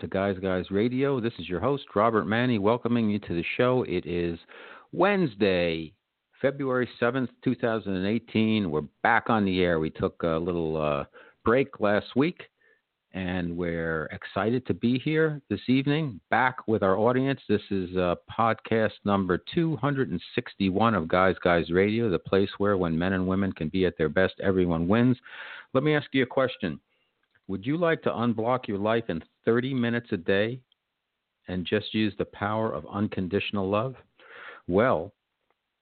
to 0.00 0.06
Guys 0.06 0.36
Guys 0.40 0.70
Radio. 0.70 1.20
This 1.20 1.34
is 1.38 1.46
your 1.46 1.60
host, 1.60 1.84
Robert 1.94 2.26
Manni, 2.26 2.58
welcoming 2.58 3.10
you 3.10 3.18
to 3.18 3.34
the 3.34 3.44
show. 3.58 3.84
It 3.86 4.06
is 4.06 4.38
Wednesday, 4.92 5.92
February 6.40 6.88
7th, 6.98 7.28
2018. 7.44 8.70
We're 8.70 8.80
back 9.02 9.28
on 9.28 9.44
the 9.44 9.60
air. 9.60 9.78
We 9.78 9.90
took 9.90 10.22
a 10.22 10.38
little 10.38 10.80
uh, 10.80 11.04
break 11.44 11.80
last 11.80 12.16
week 12.16 12.44
and 13.12 13.54
we're 13.54 14.06
excited 14.06 14.66
to 14.68 14.74
be 14.74 14.98
here 14.98 15.42
this 15.50 15.60
evening, 15.68 16.18
back 16.30 16.66
with 16.66 16.82
our 16.82 16.96
audience. 16.96 17.40
This 17.46 17.60
is 17.70 17.94
uh, 17.96 18.14
podcast 18.30 18.92
number 19.04 19.42
261 19.54 20.94
of 20.94 21.08
Guys 21.08 21.36
Guys 21.44 21.70
Radio, 21.70 22.08
the 22.08 22.18
place 22.18 22.50
where 22.56 22.78
when 22.78 22.98
men 22.98 23.12
and 23.12 23.26
women 23.26 23.52
can 23.52 23.68
be 23.68 23.84
at 23.84 23.98
their 23.98 24.08
best, 24.08 24.34
everyone 24.42 24.88
wins. 24.88 25.18
Let 25.74 25.84
me 25.84 25.94
ask 25.94 26.06
you 26.12 26.22
a 26.22 26.26
question. 26.26 26.80
Would 27.50 27.66
you 27.66 27.76
like 27.76 28.00
to 28.02 28.10
unblock 28.10 28.68
your 28.68 28.78
life 28.78 29.02
in 29.08 29.24
30 29.44 29.74
minutes 29.74 30.06
a 30.12 30.16
day 30.16 30.60
and 31.48 31.66
just 31.66 31.92
use 31.92 32.14
the 32.16 32.26
power 32.26 32.72
of 32.72 32.86
unconditional 32.88 33.68
love? 33.68 33.96
Well, 34.68 35.12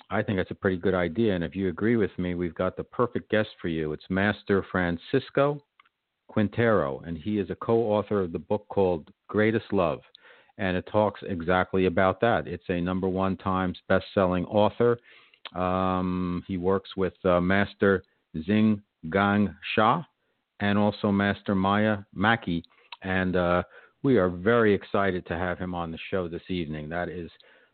I 0.08 0.22
think 0.22 0.38
that's 0.38 0.50
a 0.50 0.54
pretty 0.54 0.78
good 0.78 0.94
idea. 0.94 1.34
And 1.34 1.44
if 1.44 1.54
you 1.54 1.68
agree 1.68 1.96
with 1.96 2.10
me, 2.18 2.34
we've 2.34 2.54
got 2.54 2.78
the 2.78 2.84
perfect 2.84 3.30
guest 3.30 3.50
for 3.60 3.68
you. 3.68 3.92
It's 3.92 4.06
Master 4.08 4.64
Francisco 4.72 5.62
Quintero, 6.28 7.00
and 7.00 7.18
he 7.18 7.38
is 7.38 7.50
a 7.50 7.54
co 7.54 7.80
author 7.80 8.22
of 8.22 8.32
the 8.32 8.38
book 8.38 8.64
called 8.70 9.10
Greatest 9.28 9.70
Love. 9.70 10.00
And 10.56 10.74
it 10.74 10.88
talks 10.90 11.20
exactly 11.28 11.84
about 11.84 12.18
that. 12.22 12.48
It's 12.48 12.70
a 12.70 12.80
number 12.80 13.08
one 13.08 13.36
times 13.36 13.76
best 13.90 14.06
selling 14.14 14.46
author. 14.46 14.98
Um, 15.54 16.42
he 16.48 16.56
works 16.56 16.96
with 16.96 17.12
uh, 17.26 17.42
Master 17.42 18.04
Zhi 18.34 18.80
Gang 19.10 19.54
Sha, 19.74 20.02
and 20.60 20.78
also 20.78 21.10
Master 21.12 21.54
Maya 21.54 21.98
Mackie. 22.14 22.64
And 23.02 23.36
uh, 23.36 23.62
we 24.02 24.16
are 24.16 24.28
very 24.28 24.74
excited 24.74 25.26
to 25.26 25.36
have 25.36 25.58
him 25.58 25.74
on 25.74 25.90
the 25.90 25.98
show 26.10 26.28
this 26.28 26.42
evening. 26.48 26.88
That 26.88 27.08
is 27.08 27.30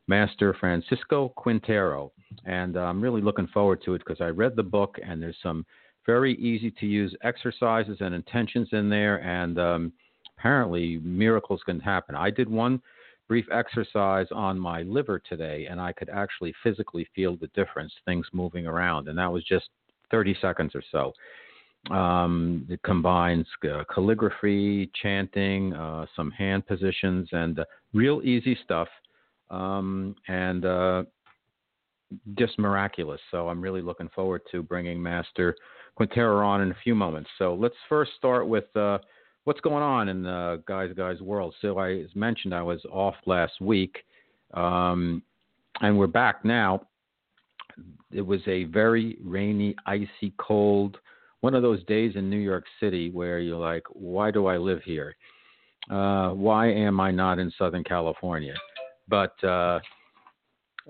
Master 0.06 0.54
Francisco 0.58 1.30
Quintero. 1.36 2.12
And 2.44 2.77
uh, 2.77 2.80
I'm 2.80 3.00
really 3.00 3.22
looking 3.22 3.48
forward 3.48 3.82
to 3.84 3.94
it 3.94 4.02
because 4.06 4.20
I 4.20 4.28
read 4.28 4.56
the 4.56 4.62
book 4.62 4.96
and 5.06 5.22
there's 5.22 5.36
some 5.42 5.64
very 6.06 6.34
easy 6.34 6.70
to 6.72 6.86
use 6.86 7.14
exercises 7.22 7.98
and 8.00 8.14
intentions 8.14 8.68
in 8.72 8.90
there. 8.90 9.22
And 9.22 9.58
um, 9.58 9.92
apparently, 10.36 10.98
miracles 10.98 11.62
can 11.64 11.80
happen. 11.80 12.14
I 12.14 12.30
did 12.30 12.48
one 12.48 12.82
brief 13.28 13.46
exercise 13.50 14.27
on 14.32 14.58
my 14.58 14.82
liver 14.82 15.18
today 15.18 15.66
and 15.70 15.80
I 15.80 15.92
could 15.92 16.10
actually 16.10 16.55
physically 16.62 17.08
feel 17.14 17.36
the 17.36 17.46
difference, 17.48 17.92
things 18.05 18.27
moving 18.32 18.66
around. 18.66 19.08
And 19.08 19.18
that 19.18 19.32
was 19.32 19.44
just 19.44 19.70
30 20.10 20.36
seconds 20.42 20.72
or 20.74 20.82
so. 20.92 21.12
Um, 21.90 22.66
it 22.70 22.82
combines 22.82 23.46
uh, 23.70 23.84
calligraphy, 23.92 24.90
chanting, 25.02 25.74
uh, 25.74 26.06
some 26.16 26.30
hand 26.30 26.66
positions, 26.66 27.28
and 27.32 27.58
uh, 27.58 27.64
real 27.92 28.22
easy 28.22 28.56
stuff, 28.64 28.88
um, 29.50 30.16
and 30.28 30.64
uh, 30.64 31.02
just 32.38 32.58
miraculous. 32.58 33.20
So 33.30 33.48
I'm 33.48 33.60
really 33.60 33.83
looking 33.83 34.08
forward 34.14 34.42
to 34.52 34.62
bringing 34.62 35.02
Master 35.02 35.55
Quintero 35.96 36.46
on 36.46 36.62
in 36.62 36.70
a 36.70 36.77
few 36.83 36.94
moments. 36.94 37.28
So 37.39 37.55
let's 37.55 37.74
first 37.89 38.12
start 38.17 38.48
with 38.48 38.74
uh, 38.77 38.98
what's 39.44 39.61
going 39.61 39.83
on 39.83 40.08
in 40.08 40.23
the 40.23 40.62
guys 40.67 40.90
guys 40.96 41.20
world. 41.20 41.55
So 41.61 41.78
I, 41.78 41.98
as 41.98 42.14
mentioned, 42.14 42.55
I 42.55 42.62
was 42.62 42.80
off 42.90 43.14
last 43.27 43.61
week, 43.61 43.98
um, 44.55 45.23
and 45.83 45.98
we're 45.98 46.06
back 46.06 46.46
now. 46.46 46.86
It 48.11 48.23
was 48.23 48.40
a 48.46 48.64
very 48.64 49.18
rainy, 49.23 49.74
icy, 49.86 50.33
cold 50.39 50.96
one 51.44 51.55
of 51.55 51.60
those 51.60 51.84
days 51.84 52.12
in 52.16 52.30
New 52.30 52.38
York 52.38 52.64
City 52.80 53.10
where 53.10 53.38
you're 53.38 53.58
like, 53.58 53.82
why 53.90 54.30
do 54.30 54.46
I 54.46 54.56
live 54.56 54.80
here? 54.82 55.14
Uh, 55.90 56.30
why 56.30 56.70
am 56.70 56.98
I 57.00 57.10
not 57.10 57.38
in 57.38 57.52
Southern 57.58 57.84
California? 57.84 58.55
But 59.08 59.44
uh, 59.44 59.78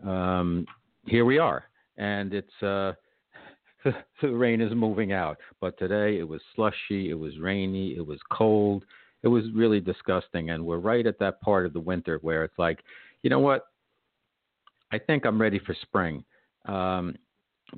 um, 0.06 0.65
here 1.06 1.25
we 1.25 1.38
are, 1.38 1.65
and 1.97 2.32
it's 2.32 2.62
uh, 2.62 2.92
the 4.22 4.28
rain 4.28 4.60
is 4.60 4.72
moving 4.76 5.12
out. 5.12 5.38
But 5.60 5.76
today 5.76 6.20
it 6.20 6.28
was 6.28 6.41
slushy, 6.54 7.10
it 7.10 7.19
was 7.19 7.36
rainy, 7.41 7.97
it 7.97 8.06
was 8.06 8.21
cold, 8.31 8.84
it 9.25 9.28
was 9.28 9.42
really 9.56 9.81
disgusting, 9.81 10.50
and 10.50 10.65
we're 10.65 10.78
right 10.78 11.04
at 11.04 11.19
that 11.19 11.41
part 11.41 11.66
of 11.66 11.72
the 11.72 11.81
winter 11.81 12.21
where 12.22 12.44
it's 12.44 12.59
like, 12.59 12.78
you 13.25 13.28
know 13.28 13.41
what? 13.41 13.66
I 14.92 15.00
think 15.00 15.26
I'm 15.26 15.42
ready 15.42 15.59
for 15.59 15.75
spring. 15.82 16.25
Um, 16.66 17.16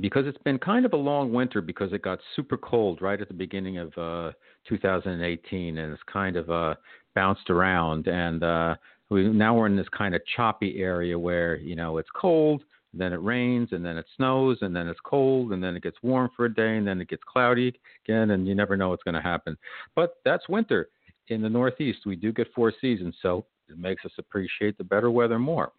because 0.00 0.26
it's 0.26 0.42
been 0.44 0.58
kind 0.58 0.84
of 0.84 0.92
a 0.92 0.96
long 0.96 1.32
winter 1.32 1.60
because 1.60 1.92
it 1.92 2.02
got 2.02 2.18
super 2.34 2.56
cold 2.56 3.00
right 3.02 3.20
at 3.20 3.28
the 3.28 3.34
beginning 3.34 3.78
of 3.78 3.88
uh, 3.96 4.32
2018 4.68 5.78
and 5.78 5.92
it's 5.92 6.02
kind 6.12 6.36
of 6.36 6.50
uh, 6.50 6.74
bounced 7.14 7.50
around 7.50 8.06
and 8.06 8.42
uh, 8.42 8.74
we 9.10 9.28
now 9.28 9.54
we're 9.54 9.66
in 9.66 9.76
this 9.76 9.88
kind 9.96 10.14
of 10.14 10.20
choppy 10.36 10.80
area 10.80 11.18
where 11.18 11.56
you 11.56 11.76
know 11.76 11.98
it's 11.98 12.08
cold 12.14 12.62
then 12.98 13.12
it 13.12 13.22
rains 13.22 13.68
and 13.72 13.84
then 13.84 13.96
it 13.96 14.06
snows 14.16 14.58
and 14.62 14.74
then 14.74 14.88
it's 14.88 15.00
cold 15.04 15.52
and 15.52 15.62
then 15.62 15.76
it 15.76 15.82
gets 15.82 15.96
warm 16.02 16.30
for 16.36 16.46
a 16.46 16.54
day 16.54 16.76
and 16.76 16.86
then 16.86 17.00
it 17.00 17.08
gets 17.08 17.22
cloudy 17.26 17.72
again 18.04 18.30
and 18.30 18.46
you 18.46 18.54
never 18.54 18.76
know 18.76 18.88
what's 18.88 19.02
going 19.02 19.14
to 19.14 19.20
happen. 19.20 19.56
But 19.94 20.14
that's 20.24 20.48
winter. 20.48 20.88
In 21.28 21.42
the 21.42 21.48
northeast 21.48 22.00
we 22.06 22.16
do 22.16 22.32
get 22.32 22.46
four 22.54 22.72
seasons 22.80 23.16
so 23.20 23.44
it 23.68 23.78
makes 23.78 24.04
us 24.04 24.12
appreciate 24.18 24.78
the 24.78 24.84
better 24.84 25.10
weather 25.10 25.38
more 25.38 25.72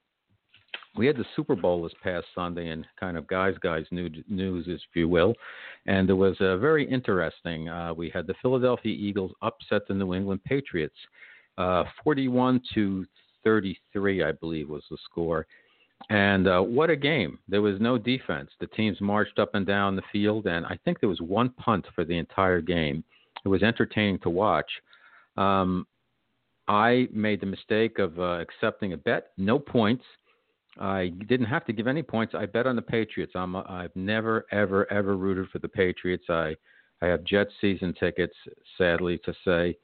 we 0.97 1.05
had 1.05 1.17
the 1.17 1.25
Super 1.35 1.55
Bowl 1.55 1.83
this 1.83 1.93
past 2.03 2.25
Sunday, 2.33 2.69
and 2.69 2.85
kind 2.99 3.17
of 3.17 3.27
guys, 3.27 3.55
guys 3.61 3.85
news, 3.91 4.65
if 4.67 4.81
you 4.93 5.07
will, 5.07 5.33
and 5.85 6.09
it 6.09 6.13
was 6.13 6.35
uh, 6.39 6.57
very 6.57 6.89
interesting. 6.89 7.69
Uh, 7.69 7.93
we 7.93 8.09
had 8.09 8.27
the 8.27 8.33
Philadelphia 8.41 8.93
Eagles 8.93 9.31
upset 9.41 9.87
the 9.87 9.93
New 9.93 10.13
England 10.13 10.43
Patriots, 10.43 10.95
uh, 11.57 11.83
41 12.03 12.61
to 12.73 13.05
33, 13.43 14.23
I 14.23 14.31
believe 14.33 14.69
was 14.69 14.83
the 14.89 14.97
score. 15.09 15.45
And 16.09 16.47
uh, 16.47 16.61
what 16.61 16.89
a 16.89 16.95
game! 16.95 17.39
There 17.47 17.61
was 17.61 17.79
no 17.79 17.97
defense. 17.97 18.51
The 18.59 18.67
teams 18.67 19.01
marched 19.01 19.39
up 19.39 19.55
and 19.55 19.65
down 19.65 19.95
the 19.95 20.03
field, 20.11 20.45
and 20.45 20.65
I 20.65 20.77
think 20.85 20.99
there 20.99 21.09
was 21.09 21.21
one 21.21 21.49
punt 21.51 21.85
for 21.95 22.05
the 22.05 22.17
entire 22.17 22.61
game. 22.61 23.03
It 23.43 23.49
was 23.49 23.63
entertaining 23.63 24.19
to 24.19 24.29
watch. 24.29 24.69
Um, 25.37 25.87
I 26.67 27.07
made 27.11 27.41
the 27.41 27.47
mistake 27.47 27.97
of 27.97 28.19
uh, 28.19 28.39
accepting 28.39 28.93
a 28.93 28.97
bet, 28.97 29.31
no 29.37 29.57
points 29.57 30.03
I 30.79 31.09
didn't 31.27 31.47
have 31.47 31.65
to 31.65 31.73
give 31.73 31.87
any 31.87 32.03
points. 32.03 32.33
I 32.35 32.45
bet 32.45 32.67
on 32.67 32.75
the 32.75 32.81
Patriots. 32.81 33.33
I'm 33.35 33.55
a, 33.55 33.65
I've 33.67 33.95
never 33.95 34.45
ever 34.51 34.91
ever 34.91 35.15
rooted 35.15 35.49
for 35.49 35.59
the 35.59 35.67
Patriots. 35.67 36.25
I 36.29 36.55
I 37.01 37.07
have 37.07 37.23
Jets 37.23 37.51
season 37.61 37.93
tickets. 37.99 38.35
Sadly 38.77 39.19
to 39.25 39.33
say, 39.45 39.77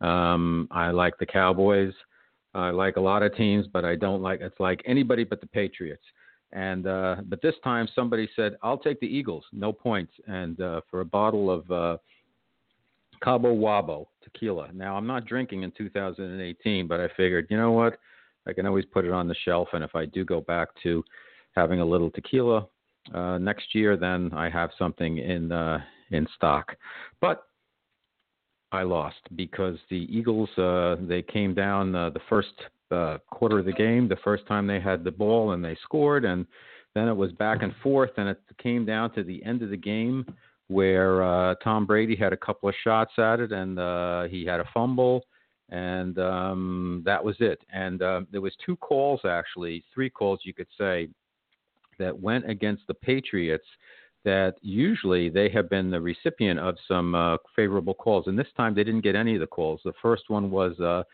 um, 0.00 0.68
I 0.70 0.90
like 0.90 1.18
the 1.18 1.26
Cowboys. 1.26 1.92
I 2.54 2.70
like 2.70 2.96
a 2.96 3.00
lot 3.00 3.22
of 3.22 3.34
teams, 3.36 3.66
but 3.72 3.84
I 3.84 3.96
don't 3.96 4.22
like. 4.22 4.40
It's 4.40 4.58
like 4.58 4.82
anybody 4.86 5.24
but 5.24 5.40
the 5.40 5.46
Patriots. 5.46 6.04
And 6.52 6.86
uh, 6.86 7.16
but 7.26 7.40
this 7.42 7.54
time 7.62 7.88
somebody 7.94 8.28
said 8.34 8.56
I'll 8.62 8.78
take 8.78 8.98
the 9.00 9.06
Eagles, 9.06 9.44
no 9.52 9.72
points, 9.72 10.12
and 10.26 10.60
uh, 10.60 10.80
for 10.90 11.00
a 11.00 11.04
bottle 11.04 11.50
of 11.50 11.70
uh, 11.70 11.96
Cabo 13.22 13.54
Wabo 13.54 14.06
tequila. 14.24 14.70
Now 14.72 14.96
I'm 14.96 15.06
not 15.06 15.26
drinking 15.26 15.62
in 15.62 15.70
2018, 15.72 16.88
but 16.88 17.00
I 17.00 17.08
figured 17.16 17.46
you 17.50 17.56
know 17.56 17.70
what 17.70 17.98
I 18.46 18.52
can 18.52 18.66
always 18.66 18.84
put 18.86 19.04
it 19.04 19.12
on 19.12 19.28
the 19.28 19.34
shelf. 19.44 19.68
And 19.72 19.84
if 19.84 19.94
I 19.94 20.06
do 20.06 20.24
go 20.24 20.40
back 20.40 20.68
to 20.82 21.04
having 21.52 21.80
a 21.80 21.84
little 21.84 22.10
tequila 22.10 22.66
uh, 23.14 23.38
next 23.38 23.74
year, 23.74 23.96
then 23.96 24.30
I 24.34 24.50
have 24.50 24.70
something 24.78 25.18
in 25.18 25.52
uh, 25.52 25.80
in 26.10 26.26
stock. 26.36 26.76
But 27.20 27.44
I 28.72 28.82
lost 28.82 29.20
because 29.36 29.78
the 29.88 30.06
Eagles 30.10 30.50
uh, 30.58 30.96
they 31.00 31.22
came 31.22 31.54
down 31.54 31.94
uh, 31.94 32.10
the 32.10 32.20
first 32.28 32.54
uh, 32.90 33.18
quarter 33.30 33.58
of 33.58 33.64
the 33.64 33.72
game, 33.72 34.08
the 34.08 34.16
first 34.24 34.46
time 34.46 34.66
they 34.66 34.80
had 34.80 35.04
the 35.04 35.10
ball 35.10 35.52
and 35.52 35.64
they 35.64 35.76
scored, 35.82 36.24
and 36.24 36.46
then 36.94 37.08
it 37.08 37.14
was 37.14 37.32
back 37.32 37.62
and 37.62 37.72
forth, 37.82 38.10
and 38.16 38.28
it 38.28 38.40
came 38.58 38.84
down 38.84 39.12
to 39.14 39.22
the 39.22 39.42
end 39.44 39.62
of 39.62 39.70
the 39.70 39.76
game 39.76 40.26
where 40.68 41.22
uh, 41.22 41.54
Tom 41.64 41.84
Brady 41.84 42.14
had 42.14 42.32
a 42.32 42.36
couple 42.36 42.68
of 42.68 42.74
shots 42.82 43.12
at 43.18 43.40
it, 43.40 43.50
and 43.50 43.78
uh, 43.78 44.24
he 44.24 44.44
had 44.44 44.60
a 44.60 44.68
fumble, 44.72 45.24
and 45.70 46.18
um, 46.18 47.02
that 47.04 47.24
was 47.24 47.36
it. 47.40 47.60
And 47.72 48.02
uh, 48.02 48.22
there 48.30 48.40
was 48.40 48.52
two 48.64 48.76
calls 48.76 49.20
actually, 49.24 49.84
three 49.94 50.10
calls 50.10 50.40
you 50.44 50.52
could 50.52 50.68
say, 50.76 51.08
that 51.98 52.18
went 52.18 52.48
against 52.48 52.86
the 52.86 52.94
Patriots. 52.94 53.66
That 54.22 54.56
usually 54.60 55.30
they 55.30 55.48
have 55.48 55.70
been 55.70 55.90
the 55.90 56.00
recipient 56.00 56.60
of 56.60 56.76
some 56.86 57.14
uh, 57.14 57.38
favorable 57.56 57.94
calls, 57.94 58.26
and 58.26 58.38
this 58.38 58.48
time 58.54 58.74
they 58.74 58.84
didn't 58.84 59.00
get 59.00 59.16
any 59.16 59.34
of 59.34 59.40
the 59.40 59.46
calls. 59.46 59.80
The 59.82 59.94
first 60.02 60.24
one 60.28 60.50
was 60.50 60.78
uh, 60.78 61.04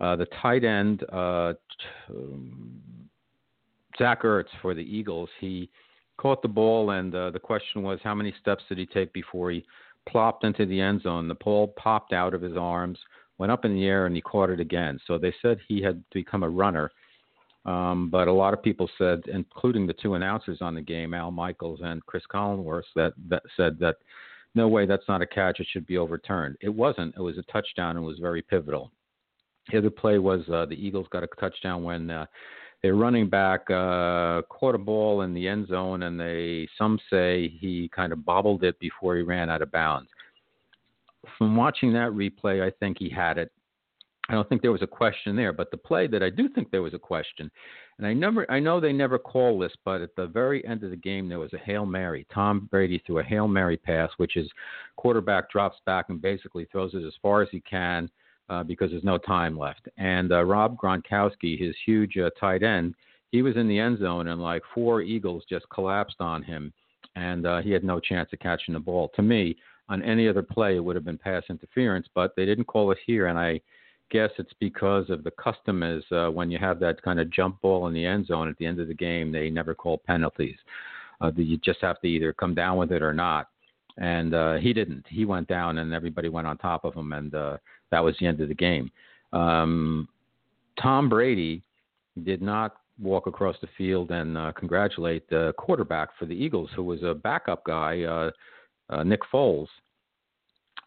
uh, 0.00 0.16
the 0.16 0.26
tight 0.42 0.64
end 0.64 1.04
uh, 1.12 1.52
Zach 3.98 4.22
Ertz 4.22 4.48
for 4.60 4.74
the 4.74 4.82
Eagles. 4.82 5.28
He 5.40 5.70
caught 6.16 6.42
the 6.42 6.48
ball, 6.48 6.90
and 6.90 7.14
uh, 7.14 7.30
the 7.30 7.38
question 7.38 7.82
was, 7.82 8.00
how 8.02 8.16
many 8.16 8.34
steps 8.40 8.64
did 8.68 8.78
he 8.78 8.86
take 8.86 9.12
before 9.12 9.52
he 9.52 9.64
plopped 10.08 10.42
into 10.42 10.66
the 10.66 10.80
end 10.80 11.02
zone? 11.02 11.28
The 11.28 11.36
ball 11.36 11.68
popped 11.76 12.12
out 12.12 12.34
of 12.34 12.42
his 12.42 12.56
arms 12.56 12.98
went 13.38 13.52
up 13.52 13.64
in 13.64 13.74
the 13.74 13.84
air 13.84 14.06
and 14.06 14.14
he 14.14 14.22
caught 14.22 14.50
it 14.50 14.60
again. 14.60 14.98
So 15.06 15.18
they 15.18 15.34
said 15.42 15.58
he 15.68 15.82
had 15.82 16.02
become 16.12 16.42
a 16.42 16.48
runner. 16.48 16.90
Um, 17.64 18.10
but 18.10 18.28
a 18.28 18.32
lot 18.32 18.54
of 18.54 18.62
people 18.62 18.88
said, 18.96 19.22
including 19.26 19.86
the 19.86 19.92
two 19.94 20.14
announcers 20.14 20.58
on 20.60 20.74
the 20.74 20.80
game, 20.80 21.14
Al 21.14 21.32
Michaels 21.32 21.80
and 21.82 22.04
Cris 22.06 22.22
Collinsworth, 22.32 22.84
that, 22.94 23.12
that 23.28 23.42
said 23.56 23.78
that 23.80 23.96
no 24.54 24.68
way, 24.68 24.86
that's 24.86 25.06
not 25.06 25.20
a 25.20 25.26
catch. 25.26 25.60
It 25.60 25.66
should 25.70 25.86
be 25.86 25.98
overturned. 25.98 26.56
It 26.62 26.70
wasn't. 26.70 27.14
It 27.16 27.20
was 27.20 27.36
a 27.36 27.42
touchdown 27.52 27.96
and 27.96 28.06
was 28.06 28.18
very 28.18 28.40
pivotal. 28.40 28.90
The 29.70 29.78
other 29.78 29.90
play 29.90 30.18
was 30.18 30.48
uh, 30.48 30.64
the 30.64 30.74
Eagles 30.74 31.08
got 31.10 31.24
a 31.24 31.28
touchdown 31.38 31.82
when 31.82 32.10
uh, 32.10 32.24
their 32.82 32.94
running 32.94 33.28
back 33.28 33.62
uh, 33.68 34.42
caught 34.48 34.74
a 34.74 34.78
ball 34.78 35.22
in 35.22 35.34
the 35.34 35.46
end 35.46 35.68
zone, 35.68 36.04
and 36.04 36.18
they 36.18 36.68
some 36.78 36.98
say 37.10 37.48
he 37.60 37.90
kind 37.94 38.12
of 38.12 38.24
bobbled 38.24 38.64
it 38.64 38.78
before 38.78 39.16
he 39.16 39.22
ran 39.22 39.50
out 39.50 39.60
of 39.60 39.70
bounds. 39.72 40.08
From 41.38 41.56
watching 41.56 41.92
that 41.92 42.12
replay, 42.12 42.66
I 42.66 42.70
think 42.78 42.98
he 42.98 43.10
had 43.10 43.38
it. 43.38 43.50
I 44.28 44.32
don't 44.32 44.48
think 44.48 44.60
there 44.60 44.72
was 44.72 44.82
a 44.82 44.88
question 44.88 45.36
there, 45.36 45.52
but 45.52 45.70
the 45.70 45.76
play 45.76 46.08
that 46.08 46.22
I 46.22 46.30
do 46.30 46.48
think 46.48 46.70
there 46.70 46.82
was 46.82 46.94
a 46.94 46.98
question, 46.98 47.48
and 47.98 48.06
I 48.06 48.12
never, 48.12 48.50
I 48.50 48.58
know 48.58 48.80
they 48.80 48.92
never 48.92 49.18
call 49.18 49.58
this, 49.58 49.72
but 49.84 50.00
at 50.00 50.16
the 50.16 50.26
very 50.26 50.66
end 50.66 50.82
of 50.82 50.90
the 50.90 50.96
game 50.96 51.28
there 51.28 51.38
was 51.38 51.52
a 51.52 51.58
hail 51.58 51.86
mary. 51.86 52.26
Tom 52.32 52.68
Brady 52.70 53.00
threw 53.06 53.20
a 53.20 53.24
hail 53.24 53.46
mary 53.46 53.76
pass, 53.76 54.10
which 54.16 54.36
is 54.36 54.50
quarterback 54.96 55.50
drops 55.50 55.78
back 55.86 56.06
and 56.08 56.20
basically 56.20 56.66
throws 56.66 56.92
it 56.94 57.06
as 57.06 57.14
far 57.22 57.40
as 57.40 57.48
he 57.52 57.60
can 57.60 58.10
uh, 58.50 58.62
because 58.64 58.90
there's 58.90 59.04
no 59.04 59.18
time 59.18 59.56
left. 59.56 59.88
And 59.96 60.32
uh, 60.32 60.44
Rob 60.44 60.76
Gronkowski, 60.76 61.58
his 61.58 61.74
huge 61.84 62.18
uh, 62.18 62.30
tight 62.38 62.62
end, 62.62 62.94
he 63.30 63.42
was 63.42 63.56
in 63.56 63.68
the 63.68 63.78
end 63.78 63.98
zone 63.98 64.28
and 64.28 64.40
like 64.40 64.62
four 64.74 65.02
Eagles 65.02 65.44
just 65.48 65.68
collapsed 65.70 66.20
on 66.20 66.42
him, 66.42 66.72
and 67.14 67.46
uh, 67.46 67.62
he 67.62 67.70
had 67.70 67.84
no 67.84 68.00
chance 68.00 68.28
of 68.32 68.40
catching 68.40 68.74
the 68.74 68.80
ball. 68.80 69.10
To 69.16 69.22
me, 69.22 69.56
on 69.88 70.02
any 70.02 70.28
other 70.28 70.42
play, 70.42 70.76
it 70.76 70.84
would 70.84 70.96
have 70.96 71.04
been 71.04 71.18
pass 71.18 71.44
interference, 71.48 72.06
but 72.14 72.34
they 72.36 72.44
didn't 72.44 72.64
call 72.64 72.90
it 72.90 72.98
here, 73.06 73.26
and 73.26 73.38
I 73.38 73.60
guess 74.10 74.30
it's 74.38 74.52
because 74.60 75.10
of 75.10 75.24
the 75.24 75.30
custom 75.32 75.82
is 75.82 76.04
uh, 76.12 76.28
when 76.28 76.50
you 76.50 76.58
have 76.58 76.78
that 76.80 77.02
kind 77.02 77.18
of 77.18 77.30
jump 77.30 77.60
ball 77.60 77.86
in 77.86 77.94
the 77.94 78.04
end 78.04 78.26
zone 78.26 78.48
at 78.48 78.56
the 78.58 78.66
end 78.66 78.80
of 78.80 78.88
the 78.88 78.94
game, 78.94 79.32
they 79.32 79.50
never 79.50 79.74
call 79.74 79.98
penalties. 79.98 80.56
Uh, 81.20 81.30
you 81.36 81.56
just 81.58 81.80
have 81.80 82.00
to 82.00 82.06
either 82.06 82.32
come 82.32 82.54
down 82.54 82.76
with 82.76 82.92
it 82.92 83.02
or 83.02 83.12
not. 83.12 83.48
And 83.98 84.34
uh, 84.34 84.54
he 84.54 84.72
didn't. 84.72 85.06
He 85.08 85.24
went 85.24 85.48
down, 85.48 85.78
and 85.78 85.94
everybody 85.94 86.28
went 86.28 86.46
on 86.46 86.58
top 86.58 86.84
of 86.84 86.94
him, 86.94 87.12
and 87.12 87.34
uh, 87.34 87.56
that 87.90 88.04
was 88.04 88.14
the 88.20 88.26
end 88.26 88.40
of 88.40 88.48
the 88.48 88.54
game. 88.54 88.90
Um, 89.32 90.08
Tom 90.80 91.08
Brady 91.08 91.62
did 92.24 92.42
not 92.42 92.76
walk 93.00 93.26
across 93.26 93.56
the 93.60 93.68
field 93.76 94.10
and 94.10 94.36
uh, 94.36 94.52
congratulate 94.52 95.28
the 95.28 95.54
quarterback 95.58 96.10
for 96.18 96.26
the 96.26 96.34
Eagles, 96.34 96.70
who 96.74 96.82
was 96.82 97.02
a 97.02 97.14
backup 97.14 97.64
guy, 97.64 98.02
uh, 98.02 98.30
uh, 98.90 99.02
Nick 99.02 99.20
Foles. 99.32 99.68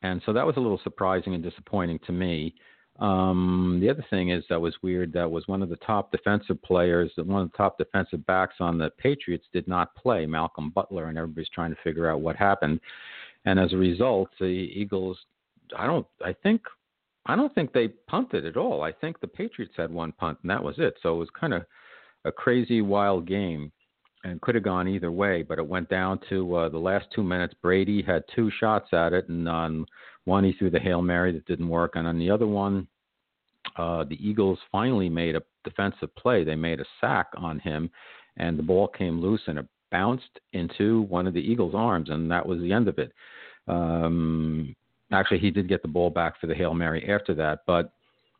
And 0.01 0.21
so 0.25 0.33
that 0.33 0.45
was 0.45 0.55
a 0.57 0.59
little 0.59 0.79
surprising 0.83 1.33
and 1.33 1.43
disappointing 1.43 1.99
to 2.05 2.11
me. 2.11 2.55
Um, 2.99 3.79
the 3.81 3.89
other 3.89 4.05
thing 4.09 4.29
is 4.29 4.43
that 4.49 4.59
was 4.59 4.75
weird. 4.81 5.13
That 5.13 5.29
was 5.29 5.47
one 5.47 5.61
of 5.61 5.69
the 5.69 5.77
top 5.77 6.11
defensive 6.11 6.61
players, 6.61 7.11
one 7.15 7.43
of 7.43 7.51
the 7.51 7.57
top 7.57 7.77
defensive 7.77 8.25
backs 8.25 8.55
on 8.59 8.77
the 8.77 8.89
Patriots 8.97 9.45
did 9.53 9.67
not 9.67 9.95
play, 9.95 10.25
Malcolm 10.25 10.69
Butler, 10.69 11.05
and 11.05 11.17
everybody's 11.17 11.49
trying 11.49 11.71
to 11.71 11.81
figure 11.81 12.09
out 12.09 12.21
what 12.21 12.35
happened. 12.35 12.79
And 13.45 13.57
as 13.59 13.71
a 13.71 13.77
result, 13.77 14.29
the 14.39 14.45
Eagles, 14.45 15.17
I 15.77 15.87
don't, 15.87 16.05
I 16.23 16.33
think, 16.33 16.61
I 17.25 17.37
don't 17.37 17.53
think 17.55 17.71
they 17.71 17.87
punted 17.87 18.45
at 18.45 18.57
all. 18.57 18.83
I 18.83 18.91
think 18.91 19.19
the 19.19 19.27
Patriots 19.27 19.75
had 19.77 19.91
one 19.91 20.11
punt, 20.11 20.39
and 20.41 20.49
that 20.49 20.63
was 20.63 20.75
it. 20.77 20.95
So 21.01 21.15
it 21.15 21.19
was 21.19 21.29
kind 21.39 21.53
of 21.53 21.63
a 22.25 22.31
crazy, 22.33 22.81
wild 22.81 23.27
game, 23.27 23.71
and 24.23 24.41
could 24.41 24.55
have 24.55 24.63
gone 24.63 24.87
either 24.87 25.11
way. 25.11 25.43
But 25.43 25.59
it 25.59 25.67
went 25.67 25.89
down 25.89 26.19
to 26.29 26.55
uh, 26.55 26.69
the 26.69 26.77
last 26.77 27.07
two 27.13 27.23
minutes. 27.23 27.53
Brady 27.61 28.01
had 28.01 28.23
two 28.35 28.51
shots 28.59 28.89
at 28.93 29.13
it, 29.13 29.29
and 29.29 29.47
on 29.47 29.85
one, 30.25 30.43
he 30.43 30.53
threw 30.53 30.69
the 30.69 30.79
Hail 30.79 31.01
Mary 31.01 31.31
that 31.31 31.45
didn't 31.45 31.69
work. 31.69 31.93
And 31.95 32.07
on 32.07 32.19
the 32.19 32.29
other 32.29 32.47
one, 32.47 32.87
uh, 33.77 34.03
the 34.03 34.17
Eagles 34.19 34.59
finally 34.71 35.09
made 35.09 35.35
a 35.35 35.43
defensive 35.63 36.13
play. 36.15 36.43
They 36.43 36.55
made 36.55 36.79
a 36.79 36.85
sack 37.01 37.27
on 37.37 37.59
him, 37.59 37.89
and 38.37 38.57
the 38.57 38.63
ball 38.63 38.87
came 38.87 39.21
loose 39.21 39.41
and 39.47 39.59
it 39.59 39.65
bounced 39.91 40.39
into 40.53 41.01
one 41.03 41.27
of 41.27 41.33
the 41.33 41.39
Eagles' 41.39 41.75
arms, 41.75 42.09
and 42.09 42.29
that 42.31 42.45
was 42.45 42.59
the 42.61 42.71
end 42.71 42.87
of 42.87 42.99
it. 42.99 43.11
Um, 43.67 44.75
actually, 45.11 45.39
he 45.39 45.51
did 45.51 45.67
get 45.67 45.81
the 45.81 45.87
ball 45.87 46.09
back 46.09 46.39
for 46.39 46.47
the 46.47 46.55
Hail 46.55 46.73
Mary 46.73 47.09
after 47.09 47.33
that, 47.35 47.59
but 47.65 47.91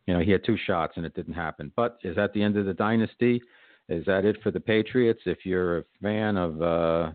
you 0.05 0.13
know 0.13 0.21
he 0.21 0.31
had 0.31 0.43
two 0.43 0.57
shots 0.65 0.93
and 0.95 1.05
it 1.05 1.13
didn't 1.13 1.33
happen. 1.33 1.71
But 1.75 1.99
is 2.03 2.15
that 2.15 2.33
the 2.33 2.41
end 2.41 2.57
of 2.57 2.65
the 2.65 2.73
dynasty? 2.73 3.41
Is 3.89 4.05
that 4.05 4.23
it 4.23 4.41
for 4.43 4.51
the 4.51 4.59
Patriots? 4.59 5.21
If 5.25 5.45
you're 5.45 5.79
a 5.79 5.83
fan 6.01 6.37
of 6.37 6.61
uh, 6.61 7.11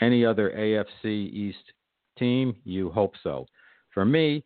any 0.00 0.24
other 0.24 0.50
AFC 0.50 1.32
East 1.32 1.72
team, 2.18 2.54
you 2.64 2.90
hope 2.90 3.14
so. 3.22 3.46
For 3.92 4.04
me, 4.04 4.44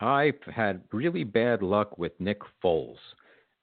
I've 0.00 0.40
had 0.46 0.82
really 0.92 1.24
bad 1.24 1.62
luck 1.62 1.98
with 1.98 2.12
Nick 2.18 2.40
Foles. 2.64 2.96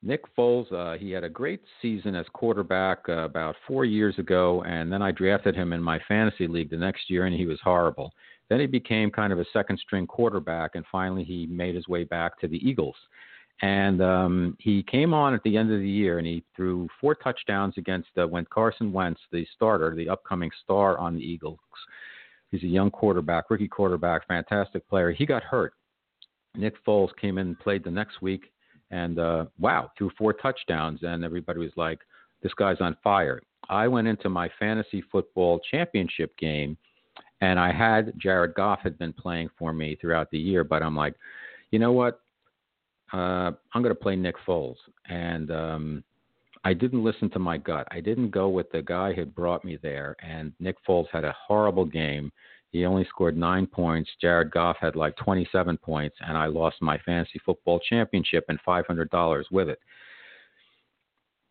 Nick 0.03 0.21
Foles, 0.35 0.71
uh, 0.71 0.97
he 0.97 1.09
had 1.09 1.24
a 1.24 1.29
great 1.29 1.62
season 1.81 2.13
as 2.13 2.27
quarterback 2.31 3.00
uh, 3.09 3.24
about 3.24 3.56
four 3.68 3.83
years 3.83 4.19
ago, 4.19 4.63
and 4.68 4.94
then 4.94 5.01
I 5.01 5.12
drafted 5.12 5.56
him 5.56 5.74
in 5.74 5.81
my 5.81 6.00
fantasy 6.07 6.47
league 6.47 6.69
the 6.69 6.77
next 6.77 7.09
year, 7.09 7.25
and 7.25 7.35
he 7.35 7.47
was 7.47 7.59
horrible. 7.63 8.12
Then 8.50 8.59
he 8.59 8.68
became 8.68 9.09
kind 9.09 9.33
of 9.33 9.39
a 9.39 9.45
second 9.51 9.79
string 9.79 10.06
quarterback, 10.06 10.75
and 10.75 10.85
finally 10.91 11.24
he 11.24 11.47
made 11.47 11.74
his 11.74 11.88
way 11.88 12.03
back 12.03 12.39
to 12.39 12.47
the 12.47 12.57
Eagles. 12.57 12.95
And 13.62 14.04
um, 14.04 14.56
he 14.59 14.83
came 14.83 15.15
on 15.15 15.33
at 15.33 15.42
the 15.44 15.57
end 15.57 15.71
of 15.71 15.80
the 15.80 15.89
year, 15.89 16.19
and 16.19 16.27
he 16.27 16.44
threw 16.56 16.88
four 17.01 17.15
touchdowns 17.15 17.74
against 17.77 18.09
uh, 18.15 18.27
when 18.27 18.45
Carson 18.45 18.94
Wentz, 18.94 19.19
the 19.31 19.48
starter, 19.56 19.95
the 19.95 20.09
upcoming 20.09 20.51
star 20.63 20.98
on 21.00 21.15
the 21.15 21.21
Eagles, 21.21 21.57
He's 22.51 22.63
a 22.63 22.68
young 22.68 22.92
quarterback, 22.92 23.50
rookie 23.50 23.68
quarterback, 23.68 24.27
fantastic 24.27 24.88
player. 24.88 25.12
He 25.12 25.25
got 25.25 25.44
hurt. 25.44 25.74
Nick 26.56 26.74
Foles 26.86 27.09
came 27.19 27.38
in 27.38 27.48
and 27.48 27.59
played 27.59 27.83
the 27.83 27.92
next 27.92 28.21
week, 28.21 28.51
and 28.89 29.19
uh, 29.19 29.45
wow, 29.60 29.92
threw 29.98 30.10
four 30.18 30.33
touchdowns, 30.33 31.00
and 31.03 31.24
everybody 31.24 31.60
was 31.60 31.74
like, 31.75 32.00
"This 32.42 32.53
guy's 32.53 32.81
on 32.81 32.95
fire." 33.03 33.42
I 33.69 33.88
went 33.88 34.07
into 34.07 34.30
my 34.30 34.50
fantasy 34.57 35.03
football 35.12 35.60
championship 35.69 36.36
game, 36.38 36.77
and 37.42 37.60
I 37.60 37.71
had 37.71 38.13
Jared 38.18 38.56
Goff 38.56 38.80
had 38.81 38.98
been 38.98 39.13
playing 39.13 39.50
for 39.60 39.74
me 39.74 39.98
throughout 40.00 40.31
the 40.31 40.39
year, 40.39 40.63
but 40.63 40.81
I'm 40.81 40.95
like, 40.95 41.15
you 41.71 41.80
know 41.80 41.92
what? 41.92 42.21
Uh, 43.13 43.51
I'm 43.74 43.81
going 43.81 43.95
to 43.95 43.95
play 43.95 44.15
Nick 44.15 44.36
Foles, 44.46 44.75
and 45.08 45.51
um, 45.51 46.03
I 46.63 46.74
didn't 46.74 47.03
listen 47.03 47.29
to 47.29 47.39
my 47.39 47.58
gut. 47.58 47.88
I 47.91 48.01
didn't 48.01 48.31
go 48.31 48.50
with 48.50 48.70
the 48.72 48.81
guy 48.81 49.13
who 49.13 49.25
brought 49.25 49.63
me 49.63 49.77
there. 49.81 50.15
And 50.22 50.51
Nick 50.60 50.75
Foles 50.86 51.08
had 51.12 51.24
a 51.24 51.36
horrible 51.48 51.86
game. 51.86 52.31
He 52.72 52.86
only 52.86 53.05
scored 53.05 53.38
nine 53.38 53.67
points. 53.67 54.10
Jared 54.20 54.51
Goff 54.51 54.75
had 54.81 54.96
like 54.96 55.15
27 55.15 55.77
points, 55.77 56.17
and 56.20 56.38
I 56.38 56.48
lost 56.48 56.81
my 56.81 56.98
fantasy 57.05 57.39
football 57.46 57.79
championship 57.79 58.46
and 58.50 58.60
$500 58.67 59.43
with 59.51 59.70
it. 59.70 59.79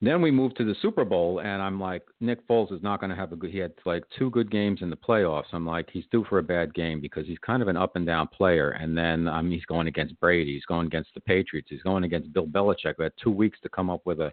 Then 0.02 0.20
we 0.20 0.30
moved 0.30 0.58
to 0.58 0.64
the 0.64 0.74
Super 0.82 1.06
Bowl, 1.06 1.40
and 1.40 1.62
I'm 1.62 1.80
like, 1.80 2.02
Nick 2.20 2.46
Foles 2.46 2.70
is 2.70 2.82
not 2.82 3.00
going 3.00 3.08
to 3.08 3.16
have 3.16 3.32
a 3.32 3.36
good. 3.36 3.50
He 3.50 3.58
had 3.58 3.72
like 3.86 4.04
two 4.18 4.28
good 4.30 4.50
games 4.50 4.82
in 4.82 4.90
the 4.90 4.96
playoffs. 4.96 5.52
I'm 5.52 5.66
like, 5.66 5.88
he's 5.90 6.04
due 6.10 6.24
for 6.28 6.38
a 6.38 6.42
bad 6.42 6.74
game 6.74 7.00
because 7.00 7.26
he's 7.26 7.38
kind 7.38 7.62
of 7.62 7.68
an 7.68 7.78
up 7.78 7.96
and 7.96 8.04
down 8.04 8.28
player. 8.28 8.72
And 8.72 8.96
then 8.96 9.26
um, 9.26 9.50
he's 9.50 9.64
going 9.64 9.86
against 9.86 10.18
Brady, 10.20 10.52
he's 10.52 10.66
going 10.66 10.86
against 10.86 11.14
the 11.14 11.20
Patriots, 11.20 11.68
he's 11.70 11.82
going 11.82 12.04
against 12.04 12.32
Bill 12.34 12.46
Belichick. 12.46 12.98
We 12.98 13.04
had 13.04 13.14
two 13.22 13.30
weeks 13.30 13.58
to 13.62 13.70
come 13.70 13.88
up 13.88 14.02
with 14.04 14.20
a 14.20 14.32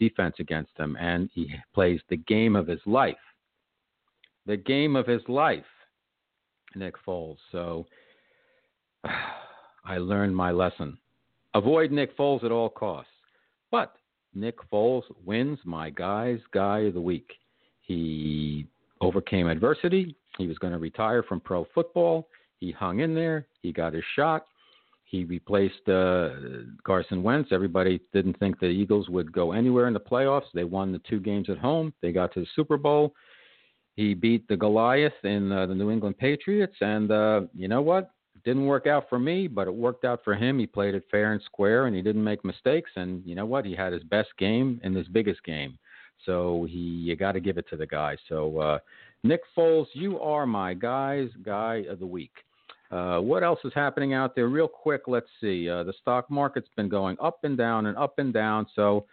defense 0.00 0.34
against 0.40 0.76
him, 0.76 0.96
and 0.98 1.30
he 1.32 1.54
plays 1.72 2.00
the 2.08 2.16
game 2.16 2.56
of 2.56 2.66
his 2.66 2.80
life. 2.84 3.14
The 4.46 4.56
game 4.56 4.96
of 4.96 5.06
his 5.06 5.22
life, 5.28 5.64
Nick 6.74 6.94
Foles. 7.06 7.38
So 7.52 7.86
I 9.84 9.98
learned 9.98 10.34
my 10.34 10.50
lesson. 10.50 10.98
Avoid 11.54 11.92
Nick 11.92 12.16
Foles 12.16 12.42
at 12.42 12.50
all 12.50 12.68
costs. 12.68 13.12
But 13.70 13.94
Nick 14.34 14.56
Foles 14.70 15.04
wins 15.24 15.58
my 15.64 15.90
guy's 15.90 16.40
guy 16.52 16.80
of 16.80 16.94
the 16.94 17.00
week. 17.00 17.32
He 17.82 18.66
overcame 19.00 19.48
adversity. 19.48 20.16
He 20.38 20.46
was 20.46 20.58
going 20.58 20.72
to 20.72 20.78
retire 20.78 21.22
from 21.22 21.40
pro 21.40 21.66
football. 21.74 22.28
He 22.60 22.72
hung 22.72 23.00
in 23.00 23.14
there. 23.14 23.46
He 23.62 23.72
got 23.72 23.92
his 23.92 24.04
shot. 24.16 24.46
He 25.04 25.24
replaced 25.24 25.88
uh, 25.88 26.30
Carson 26.84 27.22
Wentz. 27.22 27.50
Everybody 27.52 28.00
didn't 28.12 28.38
think 28.38 28.58
the 28.58 28.66
Eagles 28.66 29.08
would 29.08 29.32
go 29.32 29.52
anywhere 29.52 29.86
in 29.86 29.94
the 29.94 30.00
playoffs. 30.00 30.50
They 30.54 30.64
won 30.64 30.90
the 30.90 31.00
two 31.08 31.20
games 31.20 31.48
at 31.50 31.58
home. 31.58 31.92
They 32.02 32.10
got 32.10 32.32
to 32.34 32.40
the 32.40 32.46
Super 32.56 32.76
Bowl. 32.76 33.14
He 33.96 34.14
beat 34.14 34.48
the 34.48 34.56
Goliath 34.56 35.12
in 35.22 35.52
uh, 35.52 35.66
the 35.66 35.74
New 35.74 35.90
England 35.90 36.18
Patriots, 36.18 36.74
and 36.80 37.12
uh, 37.12 37.42
you 37.54 37.68
know 37.68 37.80
what? 37.80 38.10
Didn't 38.44 38.66
work 38.66 38.86
out 38.86 39.08
for 39.08 39.18
me, 39.18 39.46
but 39.48 39.68
it 39.68 39.74
worked 39.74 40.04
out 40.04 40.22
for 40.24 40.34
him. 40.34 40.58
He 40.58 40.66
played 40.66 40.94
it 40.94 41.04
fair 41.10 41.32
and 41.32 41.42
square, 41.42 41.86
and 41.86 41.94
he 41.94 42.02
didn't 42.02 42.24
make 42.24 42.44
mistakes. 42.44 42.90
And 42.96 43.22
you 43.24 43.34
know 43.34 43.46
what? 43.46 43.64
He 43.64 43.74
had 43.74 43.92
his 43.92 44.02
best 44.02 44.30
game 44.38 44.80
in 44.84 44.94
his 44.94 45.08
biggest 45.08 45.42
game. 45.44 45.78
So 46.26 46.66
he, 46.68 46.78
you 46.78 47.16
got 47.16 47.32
to 47.32 47.40
give 47.40 47.58
it 47.58 47.68
to 47.70 47.76
the 47.76 47.86
guy. 47.86 48.16
So 48.28 48.58
uh, 48.58 48.78
Nick 49.22 49.40
Foles, 49.56 49.86
you 49.92 50.20
are 50.20 50.46
my 50.46 50.74
guy's 50.74 51.30
guy 51.42 51.84
of 51.88 51.98
the 51.98 52.06
week. 52.06 52.32
Uh, 52.90 53.18
what 53.18 53.42
else 53.42 53.58
is 53.64 53.72
happening 53.74 54.12
out 54.12 54.34
there? 54.36 54.48
Real 54.48 54.68
quick, 54.68 55.02
let's 55.06 55.26
see. 55.40 55.68
Uh, 55.68 55.82
the 55.82 55.94
stock 56.00 56.30
market's 56.30 56.68
been 56.76 56.88
going 56.88 57.16
up 57.20 57.42
and 57.42 57.56
down 57.56 57.86
and 57.86 57.96
up 57.96 58.18
and 58.18 58.32
down. 58.32 58.66
So, 58.76 59.06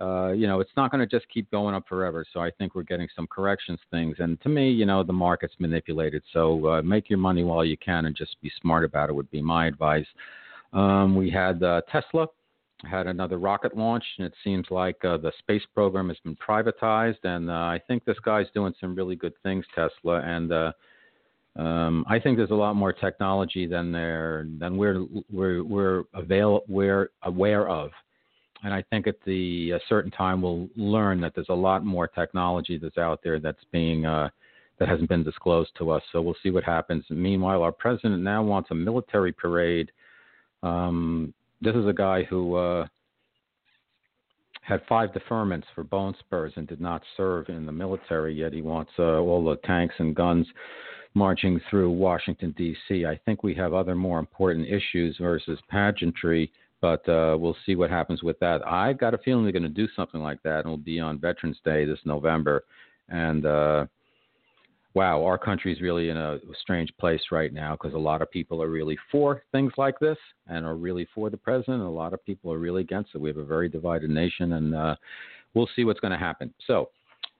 uh, 0.00 0.32
you 0.32 0.46
know, 0.46 0.60
it's 0.60 0.72
not 0.76 0.90
going 0.90 1.00
to 1.00 1.16
just 1.16 1.28
keep 1.28 1.50
going 1.50 1.74
up 1.74 1.86
forever. 1.88 2.24
So 2.32 2.40
I 2.40 2.50
think 2.50 2.74
we're 2.74 2.82
getting 2.82 3.08
some 3.14 3.26
corrections 3.26 3.78
things. 3.90 4.16
And 4.18 4.40
to 4.42 4.48
me, 4.48 4.70
you 4.70 4.86
know, 4.86 5.02
the 5.02 5.12
market's 5.12 5.54
manipulated. 5.58 6.22
So 6.32 6.66
uh, 6.66 6.82
make 6.82 7.08
your 7.08 7.18
money 7.18 7.44
while 7.44 7.64
you 7.64 7.76
can 7.76 8.06
and 8.06 8.16
just 8.16 8.40
be 8.42 8.50
smart 8.60 8.84
about 8.84 9.08
it 9.08 9.12
would 9.12 9.30
be 9.30 9.42
my 9.42 9.66
advice. 9.66 10.06
Um, 10.72 11.14
we 11.14 11.30
had 11.30 11.62
uh, 11.62 11.82
Tesla 11.90 12.26
had 12.90 13.06
another 13.06 13.38
rocket 13.38 13.76
launch, 13.76 14.04
and 14.18 14.26
it 14.26 14.34
seems 14.42 14.66
like 14.70 15.02
uh, 15.04 15.16
the 15.16 15.32
space 15.38 15.62
program 15.74 16.08
has 16.08 16.18
been 16.24 16.36
privatized. 16.36 17.22
And 17.24 17.48
uh, 17.48 17.52
I 17.52 17.80
think 17.86 18.04
this 18.04 18.18
guy's 18.24 18.46
doing 18.54 18.74
some 18.80 18.94
really 18.94 19.16
good 19.16 19.34
things, 19.42 19.64
Tesla. 19.74 20.20
And 20.22 20.52
uh, 20.52 20.72
Um, 21.56 22.04
I 22.08 22.18
think 22.18 22.36
there's 22.36 22.50
a 22.50 22.62
lot 22.66 22.74
more 22.74 22.92
technology 22.92 23.68
than 23.68 23.92
there 23.92 24.44
than 24.58 24.76
we're 24.76 25.06
we're 25.30 25.62
we're 25.62 26.02
avail 26.12 26.62
we're 26.66 27.10
aware 27.22 27.68
of, 27.68 27.92
and 28.64 28.72
I 28.72 28.82
think 28.82 29.06
at 29.06 29.16
the 29.24 29.72
a 29.72 29.80
certain 29.88 30.10
time 30.10 30.42
we'll 30.42 30.68
learn 30.74 31.20
that 31.20 31.34
there's 31.34 31.50
a 31.50 31.54
lot 31.54 31.84
more 31.84 32.08
technology 32.08 32.78
that's 32.78 32.98
out 32.98 33.20
there 33.22 33.38
that's 33.38 33.62
being 33.70 34.06
uh, 34.06 34.30
that 34.78 34.88
hasn't 34.88 35.08
been 35.08 35.22
disclosed 35.22 35.70
to 35.78 35.90
us. 35.90 36.02
So 36.10 36.20
we'll 36.20 36.34
see 36.42 36.50
what 36.50 36.64
happens. 36.64 37.04
Meanwhile, 37.10 37.62
our 37.62 37.70
president 37.70 38.22
now 38.22 38.42
wants 38.42 38.70
a 38.72 38.74
military 38.74 39.32
parade. 39.32 39.92
Um, 40.62 41.32
this 41.60 41.76
is 41.76 41.86
a 41.86 41.92
guy 41.92 42.24
who 42.24 42.56
uh, 42.56 42.86
had 44.62 44.80
five 44.88 45.10
deferments 45.10 45.64
for 45.74 45.84
bone 45.84 46.14
spurs 46.18 46.54
and 46.56 46.66
did 46.66 46.80
not 46.80 47.02
serve 47.16 47.50
in 47.50 47.66
the 47.66 47.72
military. 47.72 48.34
Yet 48.34 48.54
he 48.54 48.62
wants 48.62 48.90
uh, 48.98 49.18
all 49.18 49.44
the 49.44 49.56
tanks 49.66 49.94
and 49.98 50.16
guns 50.16 50.46
marching 51.12 51.60
through 51.70 51.90
Washington 51.90 52.52
D.C. 52.56 53.04
I 53.04 53.20
think 53.26 53.42
we 53.42 53.54
have 53.54 53.74
other 53.74 53.94
more 53.94 54.18
important 54.18 54.66
issues 54.66 55.16
versus 55.20 55.58
pageantry. 55.68 56.50
But 56.84 57.08
uh, 57.08 57.34
we'll 57.40 57.56
see 57.64 57.76
what 57.76 57.88
happens 57.88 58.22
with 58.22 58.38
that. 58.40 58.60
I've 58.68 58.98
got 58.98 59.14
a 59.14 59.18
feeling 59.18 59.42
they're 59.42 59.52
going 59.52 59.62
to 59.62 59.70
do 59.70 59.88
something 59.96 60.20
like 60.20 60.42
that, 60.42 60.56
and 60.56 60.66
it'll 60.66 60.76
be 60.76 61.00
on 61.00 61.18
Veterans 61.18 61.56
Day 61.64 61.86
this 61.86 61.98
November. 62.04 62.64
And 63.08 63.46
uh, 63.46 63.86
wow, 64.92 65.24
our 65.24 65.38
country 65.38 65.72
is 65.72 65.80
really 65.80 66.10
in 66.10 66.18
a 66.18 66.40
strange 66.60 66.92
place 67.00 67.22
right 67.32 67.54
now 67.54 67.72
because 67.72 67.94
a 67.94 67.98
lot 67.98 68.20
of 68.20 68.30
people 68.30 68.62
are 68.62 68.68
really 68.68 68.98
for 69.10 69.44
things 69.50 69.72
like 69.78 69.98
this 69.98 70.18
and 70.46 70.66
are 70.66 70.74
really 70.74 71.08
for 71.14 71.30
the 71.30 71.38
president. 71.38 71.80
And 71.80 71.88
a 71.88 71.90
lot 71.90 72.12
of 72.12 72.22
people 72.26 72.52
are 72.52 72.58
really 72.58 72.82
against 72.82 73.12
it. 73.14 73.18
We 73.18 73.30
have 73.30 73.38
a 73.38 73.46
very 73.46 73.70
divided 73.70 74.10
nation, 74.10 74.52
and 74.52 74.74
uh, 74.74 74.96
we'll 75.54 75.70
see 75.74 75.84
what's 75.84 76.00
going 76.00 76.12
to 76.12 76.18
happen. 76.18 76.52
So, 76.66 76.90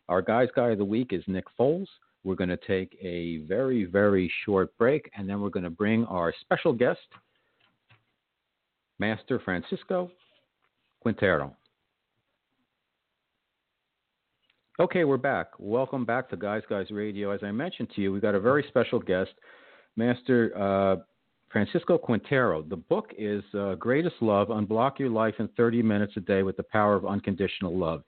our 0.09 0.23
guy's 0.23 0.49
guy 0.57 0.71
of 0.71 0.79
the 0.79 0.87
week 0.87 1.13
is 1.13 1.23
Nick 1.27 1.45
Foles. 1.61 1.89
We're 2.25 2.35
going 2.35 2.49
to 2.49 2.57
take 2.67 2.97
a 3.03 3.41
very, 3.47 3.85
very 3.85 4.33
short 4.47 4.75
break, 4.79 5.11
and 5.15 5.29
then 5.29 5.43
we're 5.43 5.51
going 5.51 5.65
to 5.65 5.71
bring 5.71 6.07
our 6.07 6.33
special 6.41 6.73
guest, 6.73 7.01
Master 8.99 9.41
Francisco 9.45 10.11
Quintero. 11.01 11.55
Okay, 14.81 15.05
we're 15.05 15.17
back. 15.17 15.49
Welcome 15.59 16.05
back 16.05 16.29
to 16.31 16.37
Guys 16.37 16.63
Guys 16.69 16.91
Radio. 16.91 17.31
As 17.31 17.41
I 17.45 17.53
mentioned 17.53 17.91
to 17.95 18.01
you, 18.01 18.13
we've 18.13 18.23
got 18.23 18.35
a 18.35 18.41
very 18.41 18.65
special 18.69 18.99
guest, 18.99 19.31
Master 19.97 20.51
uh, 20.59 20.97
Francisco 21.53 21.97
Quintero. 21.97 22.63
The 22.63 22.77
book 22.77 23.13
is 23.17 23.45
uh, 23.57 23.77
Greatest 23.77 24.17
Love 24.21 24.49
Unblock 24.49 24.99
Your 24.99 25.11
Life 25.11 25.35
in 25.39 25.47
30 25.57 25.83
Minutes 25.83 26.15
a 26.17 26.21
Day 26.21 26.43
with 26.43 26.57
the 26.57 26.65
Power 26.65 26.97
of 26.97 27.07
Unconditional 27.07 27.79
Love. 27.79 28.03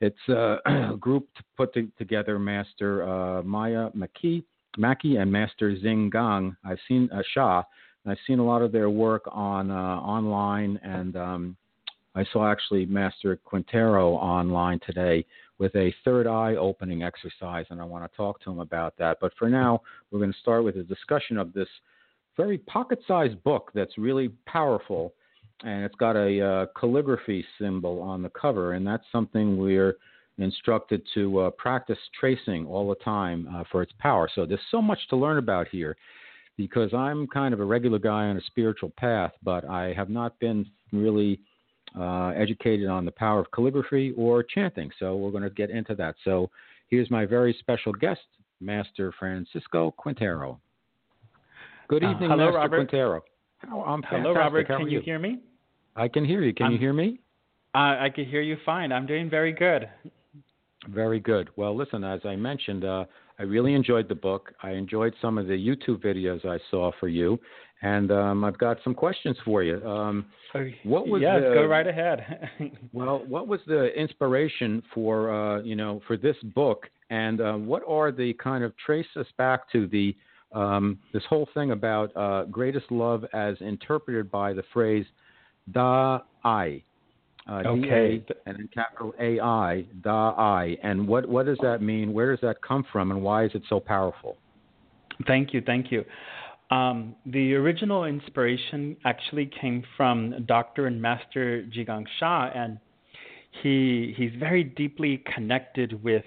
It's 0.00 0.16
uh, 0.30 0.56
a 0.66 0.96
group 0.98 1.28
put 1.58 1.74
to, 1.74 1.88
together 1.98 2.38
Master 2.38 3.02
uh, 3.06 3.42
Maya 3.42 3.90
Mackie, 3.92 4.46
Mackie 4.78 5.16
and 5.16 5.30
Master 5.30 5.76
Zhi 5.76 6.10
Gang. 6.10 6.56
I've 6.64 6.78
seen 6.88 7.10
uh, 7.12 7.20
Shah, 7.34 7.62
I've 8.10 8.18
seen 8.26 8.38
a 8.38 8.44
lot 8.44 8.62
of 8.62 8.72
their 8.72 8.90
work 8.90 9.24
on 9.30 9.70
uh, 9.70 9.74
online, 9.74 10.78
and 10.82 11.16
um, 11.16 11.56
I 12.14 12.24
saw 12.32 12.50
actually 12.50 12.86
Master 12.86 13.36
Quintero 13.36 14.12
online 14.12 14.80
today 14.86 15.24
with 15.58 15.74
a 15.74 15.92
third 16.04 16.26
eye 16.26 16.54
opening 16.54 17.02
exercise, 17.02 17.66
and 17.70 17.80
I 17.80 17.84
want 17.84 18.10
to 18.10 18.16
talk 18.16 18.40
to 18.42 18.50
him 18.50 18.60
about 18.60 18.96
that. 18.98 19.18
But 19.20 19.32
for 19.38 19.48
now, 19.48 19.82
we're 20.10 20.20
going 20.20 20.32
to 20.32 20.38
start 20.38 20.64
with 20.64 20.76
a 20.76 20.82
discussion 20.82 21.36
of 21.38 21.52
this 21.52 21.68
very 22.36 22.58
pocket 22.58 23.00
sized 23.06 23.42
book 23.42 23.70
that's 23.74 23.98
really 23.98 24.28
powerful, 24.46 25.12
and 25.64 25.84
it's 25.84 25.96
got 25.96 26.16
a 26.16 26.40
uh, 26.40 26.66
calligraphy 26.78 27.44
symbol 27.60 28.00
on 28.00 28.22
the 28.22 28.30
cover, 28.30 28.74
and 28.74 28.86
that's 28.86 29.04
something 29.10 29.58
we're 29.58 29.96
instructed 30.38 31.02
to 31.14 31.40
uh, 31.40 31.50
practice 31.50 31.98
tracing 32.18 32.64
all 32.66 32.88
the 32.88 33.04
time 33.04 33.48
uh, 33.54 33.64
for 33.70 33.82
its 33.82 33.92
power. 33.98 34.28
So 34.34 34.46
there's 34.46 34.60
so 34.70 34.80
much 34.80 35.00
to 35.10 35.16
learn 35.16 35.38
about 35.38 35.66
here 35.68 35.96
because 36.58 36.92
I'm 36.92 37.26
kind 37.28 37.54
of 37.54 37.60
a 37.60 37.64
regular 37.64 37.98
guy 37.98 38.26
on 38.26 38.36
a 38.36 38.40
spiritual 38.42 38.92
path, 38.98 39.32
but 39.42 39.64
I 39.64 39.94
have 39.94 40.10
not 40.10 40.38
been 40.40 40.66
really 40.92 41.40
uh, 41.98 42.30
educated 42.30 42.88
on 42.88 43.06
the 43.06 43.12
power 43.12 43.40
of 43.40 43.50
calligraphy 43.52 44.12
or 44.18 44.42
chanting. 44.42 44.90
So 44.98 45.16
we're 45.16 45.30
going 45.30 45.44
to 45.44 45.50
get 45.50 45.70
into 45.70 45.94
that. 45.94 46.16
So 46.24 46.50
here's 46.88 47.10
my 47.10 47.24
very 47.24 47.56
special 47.60 47.92
guest, 47.92 48.20
Master 48.60 49.14
Francisco 49.18 49.94
Quintero. 49.96 50.60
Good 51.88 52.04
uh, 52.04 52.10
evening, 52.10 52.30
uh, 52.30 52.34
hello, 52.34 52.46
Master 52.46 52.58
Robert. 52.58 52.76
Quintero. 52.76 53.24
Oh, 53.72 53.82
I'm 53.82 54.02
hello, 54.02 54.34
Robert. 54.34 54.66
How 54.68 54.78
can 54.78 54.88
you? 54.88 54.98
you? 54.98 55.00
hear 55.04 55.18
me? 55.18 55.38
I 55.96 56.08
can 56.08 56.24
hear 56.24 56.42
you. 56.42 56.52
Can 56.52 56.66
I'm, 56.66 56.72
you 56.72 56.78
hear 56.78 56.92
me? 56.92 57.20
Uh, 57.74 57.96
I 58.00 58.10
can 58.12 58.24
hear 58.24 58.42
you 58.42 58.56
fine. 58.66 58.92
I'm 58.92 59.06
doing 59.06 59.30
very 59.30 59.52
good. 59.52 59.88
Very 60.88 61.20
good. 61.20 61.50
Well, 61.56 61.76
listen, 61.76 62.02
as 62.02 62.20
I 62.24 62.36
mentioned, 62.36 62.84
uh, 62.84 63.04
I 63.38 63.44
really 63.44 63.74
enjoyed 63.74 64.08
the 64.08 64.14
book. 64.14 64.52
I 64.62 64.72
enjoyed 64.72 65.14
some 65.22 65.38
of 65.38 65.46
the 65.46 65.54
YouTube 65.54 66.02
videos 66.02 66.44
I 66.44 66.58
saw 66.70 66.90
for 66.98 67.08
you, 67.08 67.38
and 67.82 68.10
um, 68.10 68.44
I've 68.44 68.58
got 68.58 68.78
some 68.82 68.94
questions 68.94 69.36
for 69.44 69.62
you. 69.62 69.84
Um, 69.86 70.26
what 70.82 71.06
was 71.06 71.22
yes, 71.22 71.40
the, 71.42 71.54
go 71.54 71.66
right 71.66 71.86
ahead. 71.86 72.50
well, 72.92 73.24
what 73.28 73.46
was 73.46 73.60
the 73.66 73.86
inspiration 73.98 74.82
for 74.92 75.32
uh, 75.32 75.62
you 75.62 75.76
know 75.76 76.00
for 76.06 76.16
this 76.16 76.36
book, 76.54 76.88
and 77.10 77.40
uh, 77.40 77.52
what 77.54 77.82
are 77.86 78.10
the 78.10 78.32
kind 78.34 78.64
of 78.64 78.72
trace 78.84 79.06
us 79.16 79.26
back 79.36 79.70
to 79.70 79.86
the 79.86 80.16
um, 80.52 80.98
this 81.12 81.22
whole 81.28 81.48
thing 81.54 81.70
about 81.70 82.16
uh, 82.16 82.44
greatest 82.44 82.90
love 82.90 83.24
as 83.32 83.56
interpreted 83.60 84.30
by 84.30 84.52
the 84.52 84.64
phrase 84.72 85.06
"da 85.70 86.20
I." 86.44 86.82
Uh, 87.48 87.62
okay. 87.66 88.18
D-A, 88.18 88.48
and 88.48 88.58
then 88.58 88.68
capital 88.74 89.14
A 89.18 89.40
I, 89.40 89.86
da 90.02 90.34
I, 90.36 90.76
and 90.82 91.08
what 91.08 91.26
what 91.26 91.46
does 91.46 91.56
that 91.62 91.80
mean? 91.80 92.12
Where 92.12 92.30
does 92.30 92.40
that 92.42 92.60
come 92.60 92.84
from, 92.92 93.10
and 93.10 93.22
why 93.22 93.44
is 93.44 93.50
it 93.54 93.62
so 93.68 93.80
powerful? 93.80 94.36
Thank 95.26 95.54
you, 95.54 95.62
thank 95.64 95.90
you. 95.90 96.04
Um, 96.70 97.14
the 97.24 97.54
original 97.54 98.04
inspiration 98.04 98.96
actually 99.06 99.50
came 99.60 99.82
from 99.96 100.44
Dr. 100.46 100.86
and 100.86 101.00
Master 101.00 101.66
Zhi 101.74 101.86
Gang 101.86 102.06
Sha, 102.20 102.50
and 102.54 102.78
he 103.62 104.14
he's 104.16 104.32
very 104.38 104.64
deeply 104.64 105.24
connected 105.34 106.02
with 106.04 106.24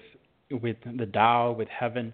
with 0.50 0.76
the 0.84 1.06
Tao, 1.06 1.52
with 1.52 1.68
heaven, 1.68 2.12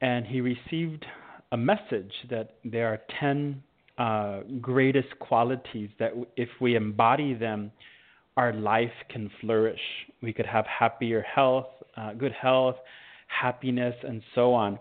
and 0.00 0.26
he 0.26 0.40
received 0.40 1.06
a 1.52 1.56
message 1.56 2.12
that 2.28 2.56
there 2.64 2.88
are 2.88 3.00
ten 3.20 3.62
uh, 3.98 4.40
greatest 4.60 5.16
qualities 5.20 5.90
that 6.00 6.12
if 6.36 6.48
we 6.60 6.74
embody 6.74 7.34
them, 7.34 7.70
our 8.36 8.52
life 8.52 8.92
can 9.08 9.30
flourish. 9.40 9.80
We 10.22 10.32
could 10.32 10.46
have 10.46 10.66
happier 10.66 11.22
health, 11.22 11.66
uh, 11.96 12.14
good 12.14 12.32
health, 12.32 12.76
happiness, 13.26 13.94
and 14.02 14.22
so 14.34 14.54
on. 14.54 14.78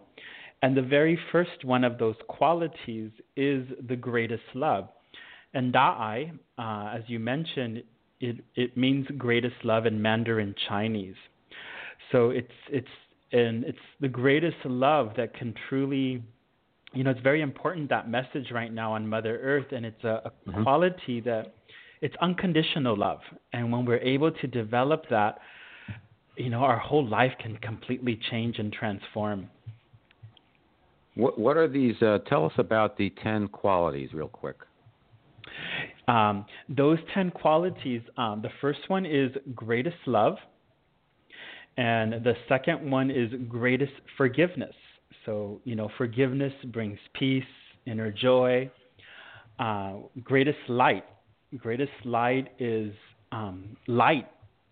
And 0.61 0.77
the 0.77 0.81
very 0.81 1.17
first 1.31 1.65
one 1.65 1.83
of 1.83 1.97
those 1.97 2.15
qualities 2.27 3.11
is 3.35 3.65
the 3.87 3.95
greatest 3.95 4.43
love. 4.53 4.89
And 5.53 5.73
Da'ai, 5.73 6.31
uh, 6.57 6.93
as 6.95 7.03
you 7.07 7.19
mentioned, 7.19 7.83
it, 8.19 8.37
it 8.55 8.77
means 8.77 9.07
greatest 9.17 9.55
love 9.63 9.85
in 9.85 10.01
Mandarin 10.01 10.55
Chinese. 10.69 11.15
So 12.11 12.29
it's, 12.29 12.51
it's, 12.69 12.87
and 13.31 13.63
it's 13.63 13.79
the 13.99 14.07
greatest 14.07 14.57
love 14.65 15.13
that 15.17 15.33
can 15.33 15.53
truly, 15.67 16.23
you 16.93 17.03
know, 17.03 17.09
it's 17.09 17.21
very 17.21 17.41
important 17.41 17.89
that 17.89 18.09
message 18.09 18.51
right 18.51 18.71
now 18.71 18.93
on 18.93 19.07
Mother 19.07 19.39
Earth, 19.41 19.71
and 19.71 19.85
it's 19.85 20.03
a, 20.03 20.21
a 20.25 20.31
mm-hmm. 20.49 20.63
quality 20.63 21.21
that 21.21 21.55
it's 22.01 22.15
unconditional 22.21 22.97
love. 22.97 23.19
And 23.53 23.71
when 23.71 23.85
we're 23.85 23.97
able 23.99 24.31
to 24.31 24.47
develop 24.47 25.05
that, 25.09 25.39
you 26.35 26.49
know, 26.49 26.59
our 26.59 26.77
whole 26.77 27.07
life 27.07 27.31
can 27.39 27.57
completely 27.57 28.19
change 28.29 28.57
and 28.57 28.73
transform. 28.73 29.49
What 31.15 31.37
What 31.37 31.57
are 31.57 31.67
these? 31.67 32.01
Uh, 32.01 32.19
tell 32.27 32.45
us 32.45 32.53
about 32.57 32.97
the 32.97 33.11
ten 33.21 33.47
qualities, 33.47 34.09
real 34.13 34.29
quick. 34.29 34.55
Um, 36.07 36.45
those 36.69 36.99
ten 37.13 37.31
qualities. 37.31 38.01
Um, 38.17 38.41
the 38.41 38.49
first 38.61 38.79
one 38.87 39.05
is 39.05 39.31
greatest 39.53 39.97
love, 40.05 40.37
and 41.77 42.13
the 42.23 42.33
second 42.47 42.89
one 42.89 43.11
is 43.11 43.29
greatest 43.49 43.91
forgiveness. 44.17 44.73
So 45.25 45.59
you 45.65 45.75
know, 45.75 45.89
forgiveness 45.97 46.53
brings 46.71 46.97
peace, 47.13 47.43
inner 47.85 48.11
joy. 48.11 48.71
Uh, 49.59 49.95
greatest 50.23 50.57
light. 50.69 51.05
Greatest 51.57 51.91
light 52.05 52.49
is 52.59 52.93
um, 53.31 53.75
light 53.87 54.27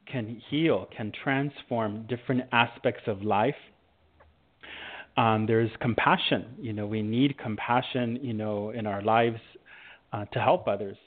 can 0.05 0.41
heal, 0.49 0.87
can 0.95 1.11
transform 1.23 2.05
different 2.07 2.43
aspects 2.51 3.03
of 3.07 3.21
life. 3.21 3.55
Um, 5.17 5.45
there's 5.45 5.69
compassion. 5.81 6.45
You 6.59 6.73
know, 6.73 6.87
we 6.87 7.01
need 7.01 7.37
compassion, 7.37 8.19
you 8.21 8.33
know, 8.33 8.69
in 8.71 8.87
our 8.87 9.01
lives 9.01 9.39
uh, 10.13 10.25
to 10.25 10.39
help 10.39 10.67
others. 10.67 10.97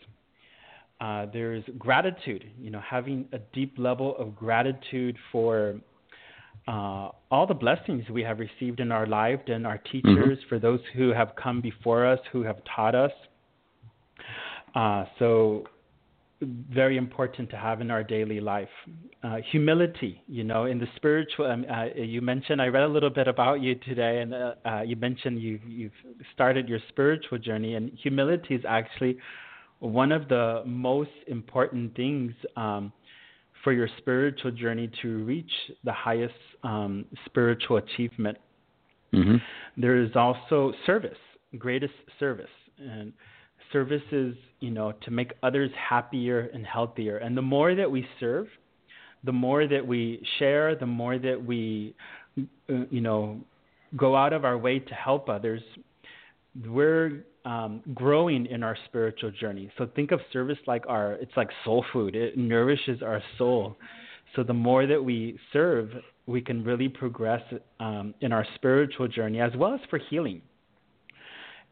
Uh, 1.01 1.27
there's 1.33 1.65
gratitude, 1.79 2.45
you 2.61 2.71
know, 2.71 2.81
having 2.81 3.27
a 3.33 3.39
deep 3.53 3.75
level 3.77 4.15
of 4.19 4.37
gratitude 4.37 5.17
for 5.33 5.75
uh, 6.69 7.09
all 7.31 7.47
the 7.47 7.55
blessings 7.55 8.09
we 8.09 8.23
have 8.23 8.39
received 8.39 8.79
in 8.79 8.93
our 8.93 9.07
life 9.07 9.41
and 9.49 9.67
our 9.67 9.79
mm-hmm. 9.79 10.09
teachers, 10.09 10.39
mm-hmm. 10.39 10.49
for 10.49 10.59
those 10.59 10.81
who 10.95 11.13
have 11.13 11.35
come 11.35 11.61
before 11.61 12.07
us, 12.07 12.21
who 12.31 12.43
have 12.43 12.57
taught 12.77 12.95
us. 12.95 13.11
Uh, 14.75 15.05
so 15.19 15.65
very 16.71 16.97
important 16.97 17.51
to 17.51 17.57
have 17.57 17.81
in 17.81 17.91
our 17.91 18.03
daily 18.03 18.41
life. 18.41 18.69
Uh, 19.23 19.37
humility, 19.51 20.21
you 20.27 20.45
know, 20.45 20.65
in 20.65 20.79
the 20.79 20.89
spiritual. 20.97 21.47
Um, 21.47 21.65
uh, 21.71 21.87
you 21.95 22.21
mentioned 22.21 22.61
I 22.61 22.67
read 22.67 22.83
a 22.83 22.89
little 22.89 23.11
bit 23.11 23.29
about 23.29 23.61
you 23.61 23.75
today, 23.77 24.21
and 24.21 24.35
uh, 24.35 24.55
uh 24.65 24.83
you 24.83 24.97
mentioned 24.97 25.41
you 25.41 25.61
you've 25.67 25.93
started 26.35 26.69
your 26.69 26.81
spiritual 26.89 27.39
journey, 27.39 27.75
and 27.75 27.93
humility 28.03 28.55
is 28.55 28.65
actually 28.69 29.19
one 29.79 30.13
of 30.13 30.29
the 30.29 30.63
most 30.65 31.11
important 31.27 31.95
things 31.97 32.33
um, 32.57 32.93
for 33.65 33.73
your 33.73 33.89
spiritual 33.99 34.51
journey 34.51 34.91
to 35.03 35.25
reach 35.25 35.51
the 35.85 35.93
highest 35.93 36.35
um, 36.63 37.05
spiritual 37.27 37.77
achievement. 37.77 38.39
Mm-hmm. 39.13 39.37
There 39.81 40.03
is 40.03 40.11
also 40.17 40.73
service, 40.87 41.19
greatest 41.59 41.95
service, 42.19 42.47
and 42.79 43.13
service 43.73 44.03
is 44.13 44.35
you 44.61 44.71
know 44.71 44.93
to 45.05 45.11
make 45.11 45.33
others 45.43 45.71
happier 45.77 46.51
and 46.53 46.67
healthier. 46.67 47.19
And 47.19 47.37
the 47.37 47.43
more 47.43 47.75
that 47.75 47.91
we 47.91 48.07
serve, 48.21 48.47
the 49.25 49.33
more 49.33 49.67
that 49.67 49.87
we 49.87 50.25
share, 50.39 50.75
the 50.77 50.87
more 50.87 51.19
that 51.19 51.45
we 51.45 51.95
you 52.37 53.01
know 53.01 53.41
go 53.97 54.17
out 54.17 54.33
of 54.33 54.45
our 54.45 54.57
way 54.57 54.79
to 54.79 54.95
help 54.95 55.29
others, 55.29 55.63
we're 56.67 57.25
um, 57.45 57.83
growing 57.95 58.47
in 58.47 58.63
our 58.63 58.77
spiritual 58.87 59.31
journey. 59.31 59.71
So 59.79 59.89
think 59.95 60.13
of 60.13 60.21
service 60.33 60.59
like 60.67 60.85
our 60.89 61.15
it's 61.15 61.37
like 61.37 61.49
soul 61.65 61.85
food. 61.93 62.15
It 62.15 62.37
nourishes 62.37 63.03
our 63.03 63.23
soul. 63.39 63.77
So 64.37 64.43
the 64.43 64.55
more 64.55 64.87
that 64.87 65.03
we 65.03 65.39
serve, 65.53 65.91
we 66.27 66.41
can 66.41 66.65
really 66.65 66.89
progress 66.89 67.43
um, 67.81 68.15
in 68.21 68.33
our 68.33 68.47
spiritual 68.55 69.09
journey 69.09 69.41
as 69.41 69.53
well 69.57 69.75
as 69.75 69.81
for 69.91 69.99
healing. 69.99 70.41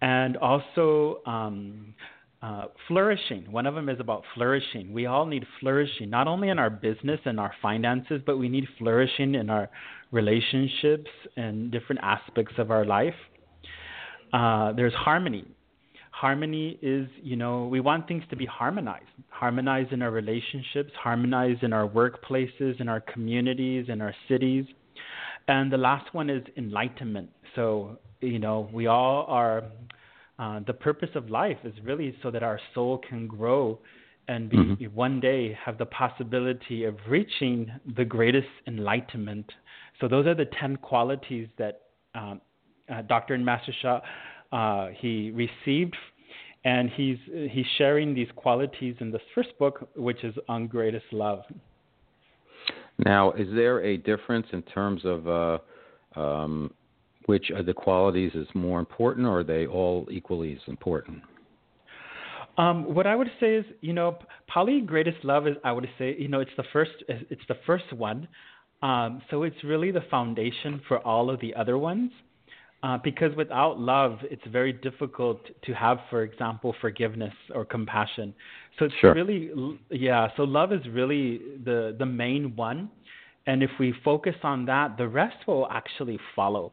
And 0.02 0.36
also 0.38 1.20
um, 1.26 1.94
uh, 2.42 2.66
flourishing. 2.88 3.50
One 3.52 3.66
of 3.66 3.74
them 3.74 3.88
is 3.88 4.00
about 4.00 4.24
flourishing. 4.34 4.92
We 4.92 5.06
all 5.06 5.26
need 5.26 5.44
flourishing, 5.60 6.08
not 6.08 6.26
only 6.26 6.48
in 6.48 6.58
our 6.58 6.70
business 6.70 7.20
and 7.26 7.38
our 7.38 7.52
finances, 7.60 8.22
but 8.24 8.38
we 8.38 8.48
need 8.48 8.66
flourishing 8.78 9.34
in 9.34 9.50
our 9.50 9.68
relationships 10.10 11.10
and 11.36 11.70
different 11.70 12.00
aspects 12.02 12.54
of 12.58 12.70
our 12.70 12.84
life. 12.84 13.14
Uh, 14.32 14.72
there's 14.72 14.94
harmony 14.94 15.44
harmony 16.20 16.78
is, 16.82 17.08
you 17.22 17.34
know, 17.34 17.66
we 17.66 17.80
want 17.80 18.06
things 18.06 18.22
to 18.28 18.36
be 18.36 18.44
harmonized, 18.44 19.06
harmonized 19.30 19.90
in 19.90 20.02
our 20.02 20.10
relationships, 20.10 20.90
harmonized 21.02 21.62
in 21.62 21.72
our 21.72 21.88
workplaces, 21.88 22.78
in 22.78 22.90
our 22.90 23.00
communities, 23.00 23.86
in 23.88 24.02
our 24.02 24.14
cities. 24.28 24.66
And 25.48 25.72
the 25.72 25.76
last 25.76 26.14
one 26.14 26.30
is 26.30 26.42
enlightenment. 26.56 27.30
So, 27.56 27.98
you 28.20 28.38
know, 28.38 28.68
we 28.72 28.86
all 28.86 29.24
are, 29.28 29.64
uh, 30.38 30.60
the 30.66 30.72
purpose 30.72 31.10
of 31.14 31.30
life 31.30 31.58
is 31.64 31.74
really 31.82 32.14
so 32.22 32.30
that 32.30 32.42
our 32.42 32.60
soul 32.74 32.98
can 33.08 33.26
grow 33.26 33.78
and 34.28 34.48
be, 34.48 34.56
mm-hmm. 34.56 34.84
one 34.94 35.18
day 35.18 35.58
have 35.64 35.76
the 35.78 35.86
possibility 35.86 36.84
of 36.84 36.96
reaching 37.08 37.70
the 37.96 38.04
greatest 38.04 38.48
enlightenment. 38.66 39.50
So, 40.00 40.08
those 40.08 40.26
are 40.26 40.34
the 40.34 40.46
10 40.60 40.76
qualities 40.76 41.48
that 41.58 41.80
um, 42.14 42.40
uh, 42.92 43.02
Dr. 43.02 43.34
and 43.34 43.44
Master 43.44 43.72
Sha 43.80 44.00
uh, 44.52 44.88
he 44.98 45.30
received, 45.30 45.96
and 46.64 46.90
he's 46.90 47.18
he's 47.50 47.66
sharing 47.78 48.14
these 48.14 48.28
qualities 48.34 48.96
in 49.00 49.10
this 49.10 49.22
first 49.34 49.56
book, 49.58 49.88
which 49.94 50.24
is 50.24 50.34
on 50.48 50.66
greatest 50.66 51.06
love. 51.12 51.42
Now, 53.04 53.32
is 53.32 53.48
there 53.54 53.82
a 53.84 53.96
difference 53.96 54.46
in 54.52 54.62
terms 54.62 55.02
of 55.04 55.28
uh, 55.28 55.58
um, 56.20 56.72
which 57.26 57.50
of 57.50 57.66
the 57.66 57.72
qualities 57.72 58.32
is 58.34 58.46
more 58.54 58.78
important, 58.78 59.26
or 59.26 59.40
are 59.40 59.44
they 59.44 59.66
all 59.66 60.06
equally 60.10 60.52
as 60.52 60.60
important? 60.66 61.22
Um, 62.58 62.94
what 62.94 63.06
I 63.06 63.14
would 63.14 63.30
say 63.38 63.54
is, 63.54 63.64
you 63.80 63.92
know, 63.92 64.18
Pali 64.48 64.80
greatest 64.80 65.24
love 65.24 65.46
is, 65.46 65.56
I 65.64 65.72
would 65.72 65.88
say, 65.98 66.16
you 66.18 66.28
know, 66.28 66.40
it's 66.40 66.50
the 66.56 66.64
first, 66.72 66.92
it's 67.08 67.42
the 67.48 67.56
first 67.64 67.92
one. 67.92 68.28
Um, 68.82 69.22
so 69.30 69.44
it's 69.44 69.62
really 69.62 69.90
the 69.90 70.04
foundation 70.10 70.80
for 70.88 70.98
all 70.98 71.30
of 71.30 71.40
the 71.40 71.54
other 71.54 71.78
ones. 71.78 72.10
Uh, 72.82 72.96
because 73.04 73.34
without 73.36 73.78
love, 73.78 74.18
it's 74.22 74.42
very 74.50 74.72
difficult 74.72 75.38
to 75.64 75.72
have, 75.74 75.98
for 76.08 76.22
example, 76.22 76.74
forgiveness 76.80 77.34
or 77.54 77.64
compassion. 77.64 78.34
So 78.80 78.86
it's 78.86 78.94
sure. 79.00 79.14
really, 79.14 79.50
yeah. 79.90 80.28
So 80.36 80.42
love 80.44 80.72
is 80.72 80.80
really 80.90 81.40
the 81.64 81.94
the 81.96 82.06
main 82.06 82.56
one, 82.56 82.90
and 83.46 83.62
if 83.62 83.70
we 83.78 83.94
focus 84.02 84.34
on 84.42 84.64
that, 84.64 84.96
the 84.96 85.06
rest 85.06 85.36
will 85.46 85.68
actually 85.70 86.18
follow. 86.34 86.72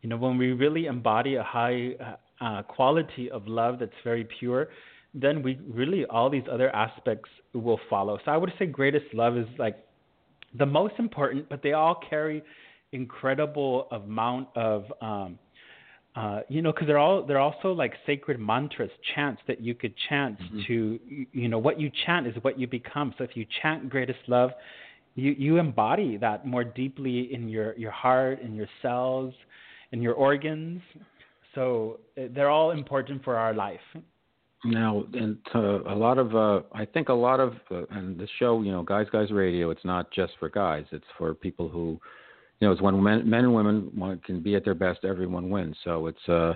You 0.00 0.08
know, 0.08 0.16
when 0.16 0.38
we 0.38 0.52
really 0.52 0.86
embody 0.86 1.34
a 1.34 1.42
high 1.42 1.96
uh, 2.00 2.44
uh 2.44 2.62
quality 2.62 3.28
of 3.30 3.48
love 3.48 3.80
that's 3.80 4.00
very 4.04 4.26
pure, 4.38 4.68
then 5.14 5.42
we 5.42 5.58
really 5.68 6.06
all 6.06 6.30
these 6.30 6.48
other 6.50 6.74
aspects 6.74 7.28
will 7.52 7.80
follow. 7.90 8.18
So 8.24 8.30
I 8.30 8.36
would 8.36 8.52
say 8.56 8.66
greatest 8.66 9.12
love 9.12 9.36
is 9.36 9.48
like 9.58 9.76
the 10.56 10.66
most 10.66 10.94
important, 10.98 11.48
but 11.48 11.60
they 11.64 11.72
all 11.72 12.00
carry 12.08 12.40
incredible 12.92 13.88
amount 13.90 14.48
of 14.54 14.84
um, 15.02 15.38
uh, 16.18 16.40
you 16.48 16.60
know, 16.62 16.72
because 16.72 16.88
they're 16.88 16.98
all 17.06 17.24
they're 17.24 17.38
also 17.48 17.70
like 17.82 17.94
sacred 18.04 18.38
mantras, 18.40 18.90
chants 19.14 19.40
that 19.46 19.60
you 19.60 19.74
could 19.80 19.94
chant 20.08 20.36
mm-hmm. 20.40 20.60
to, 20.66 20.98
you 21.32 21.48
know, 21.48 21.58
what 21.66 21.78
you 21.82 21.88
chant 22.04 22.26
is 22.26 22.34
what 22.42 22.58
you 22.58 22.66
become. 22.66 23.14
So 23.16 23.22
if 23.22 23.36
you 23.38 23.46
chant 23.62 23.88
greatest 23.88 24.18
love, 24.26 24.50
you 25.14 25.30
you 25.38 25.58
embody 25.58 26.16
that 26.16 26.44
more 26.44 26.64
deeply 26.64 27.32
in 27.32 27.48
your 27.48 27.68
your 27.76 27.92
heart, 27.92 28.40
in 28.40 28.56
your 28.56 28.70
cells, 28.82 29.32
in 29.92 30.02
your 30.02 30.14
organs. 30.14 30.82
So 31.54 32.00
uh, 32.16 32.22
they're 32.34 32.50
all 32.50 32.72
important 32.72 33.22
for 33.22 33.36
our 33.36 33.54
life. 33.54 33.88
Now, 34.64 35.04
and 35.12 35.38
a 35.54 35.94
lot 35.94 36.18
of, 36.18 36.34
uh, 36.34 36.62
I 36.72 36.84
think 36.84 37.10
a 37.10 37.20
lot 37.28 37.38
of, 37.38 37.52
uh, 37.70 37.82
and 37.90 38.18
the 38.18 38.26
show, 38.40 38.60
you 38.62 38.72
know, 38.72 38.82
Guys 38.82 39.06
Guys 39.12 39.30
Radio, 39.30 39.70
it's 39.70 39.84
not 39.84 40.10
just 40.10 40.32
for 40.40 40.48
guys. 40.48 40.84
It's 40.90 41.10
for 41.16 41.32
people 41.32 41.68
who 41.68 42.00
you 42.60 42.66
know, 42.66 42.72
it's 42.72 42.82
when 42.82 43.02
men, 43.02 43.28
men 43.28 43.44
and 43.44 43.54
women 43.54 44.20
can 44.24 44.40
be 44.40 44.56
at 44.56 44.64
their 44.64 44.74
best, 44.74 45.04
everyone 45.04 45.50
wins. 45.50 45.76
So 45.84 46.06
it's 46.06 46.28
uh, 46.28 46.54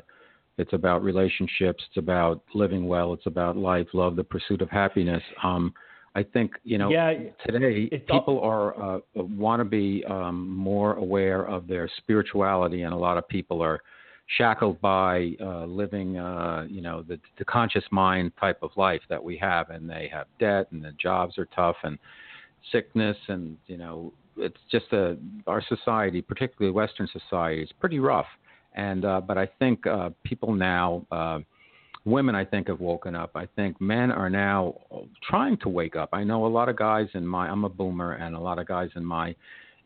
it's 0.58 0.72
about 0.72 1.02
relationships. 1.02 1.82
It's 1.88 1.96
about 1.96 2.42
living 2.54 2.86
well. 2.86 3.12
It's 3.12 3.26
about 3.26 3.56
life, 3.56 3.86
love, 3.92 4.16
the 4.16 4.24
pursuit 4.24 4.60
of 4.62 4.70
happiness. 4.70 5.22
Um, 5.42 5.72
I 6.14 6.22
think 6.22 6.52
you 6.64 6.76
know 6.76 6.90
yeah, 6.90 7.14
today 7.46 7.88
people 7.88 8.38
all... 8.38 8.44
are 8.44 8.96
uh, 8.96 8.98
want 9.14 9.60
to 9.60 9.64
be 9.64 10.04
um, 10.08 10.48
more 10.50 10.94
aware 10.94 11.44
of 11.46 11.66
their 11.66 11.88
spirituality, 11.98 12.82
and 12.82 12.92
a 12.92 12.96
lot 12.96 13.16
of 13.16 13.26
people 13.28 13.62
are 13.62 13.80
shackled 14.38 14.80
by 14.80 15.32
uh, 15.40 15.64
living, 15.64 16.16
uh, 16.16 16.64
you 16.68 16.80
know, 16.80 17.02
the, 17.02 17.18
the 17.38 17.44
conscious 17.44 17.84
mind 17.90 18.32
type 18.40 18.58
of 18.62 18.70
life 18.76 19.02
that 19.08 19.22
we 19.22 19.36
have, 19.36 19.70
and 19.70 19.88
they 19.88 20.08
have 20.12 20.26
debt, 20.38 20.68
and 20.70 20.82
the 20.82 20.92
jobs 20.92 21.38
are 21.38 21.46
tough, 21.54 21.76
and 21.82 21.98
sickness, 22.70 23.16
and 23.28 23.56
you 23.66 23.76
know, 23.76 24.12
it's 24.36 24.56
just 24.70 24.92
a 24.92 25.16
our 25.46 25.62
society, 25.68 26.22
particularly 26.22 26.72
Western 26.72 27.08
society, 27.12 27.62
is 27.62 27.70
pretty 27.80 27.98
rough. 27.98 28.26
And 28.74 29.04
uh, 29.04 29.20
but 29.20 29.36
I 29.36 29.46
think 29.58 29.86
uh, 29.86 30.10
people 30.24 30.54
now, 30.54 31.06
uh, 31.10 31.40
women, 32.04 32.34
I 32.34 32.44
think 32.44 32.68
have 32.68 32.80
woken 32.80 33.14
up. 33.14 33.32
I 33.34 33.46
think 33.54 33.80
men 33.80 34.10
are 34.10 34.30
now 34.30 34.74
trying 35.28 35.58
to 35.58 35.68
wake 35.68 35.96
up. 35.96 36.10
I 36.12 36.24
know 36.24 36.46
a 36.46 36.48
lot 36.48 36.68
of 36.68 36.76
guys 36.76 37.08
in 37.14 37.26
my 37.26 37.48
I'm 37.48 37.64
a 37.64 37.68
boomer, 37.68 38.12
and 38.14 38.34
a 38.34 38.40
lot 38.40 38.58
of 38.58 38.66
guys 38.66 38.90
in 38.96 39.04
my 39.04 39.34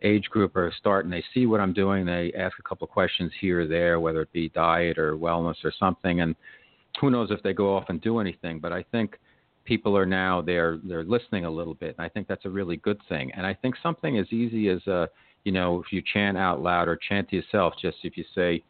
age 0.03 0.25
group 0.25 0.55
are 0.57 0.73
starting. 0.79 1.11
They 1.11 1.25
see 1.35 1.47
what 1.47 1.61
I'm 1.61 1.73
doing. 1.73 2.05
They 2.05 2.33
ask 2.39 2.59
a 2.59 2.63
couple 2.63 2.87
of 2.87 2.91
questions 2.91 3.33
here 3.41 3.63
or 3.63 3.67
there, 3.67 3.99
whether 3.99 4.23
it 4.23 4.33
be 4.33 4.51
diet 4.51 4.99
or 4.99 5.17
wellness 5.17 5.57
or 5.65 5.73
something, 5.79 6.21
and 6.21 6.37
who 7.01 7.11
knows 7.11 7.31
if 7.31 7.43
they 7.43 7.53
go 7.53 7.77
off 7.77 7.85
and 7.89 8.01
do 8.01 8.21
anything. 8.21 8.61
But 8.61 8.73
I 8.73 8.85
think 8.93 9.19
people 9.67 9.97
are 9.97 10.07
now 10.07 10.41
they're 10.41 10.79
they're 10.85 11.05
listening 11.05 11.45
a 11.45 11.51
little 11.51 11.75
bit, 11.75 11.95
and 11.99 12.05
I 12.05 12.09
think 12.09 12.29
that's 12.29 12.45
a 12.45 12.51
really 12.51 12.77
good 12.79 13.01
thing. 13.09 13.31
And 13.37 13.47
I 13.47 13.53
think 13.53 13.75
something 13.83 14.19
as 14.19 14.33
easy 14.33 14.69
as 14.69 14.87
uh, 14.87 15.07
you 15.45 15.53
know, 15.53 15.83
if 15.85 15.93
you 15.93 16.03
chant 16.13 16.39
out 16.39 16.63
loud 16.63 16.89
or 16.89 16.97
chant 17.09 17.29
to 17.31 17.37
yourself, 17.37 17.75
just 17.81 17.99
if 18.03 18.17
you 18.17 18.25
say 18.35 18.63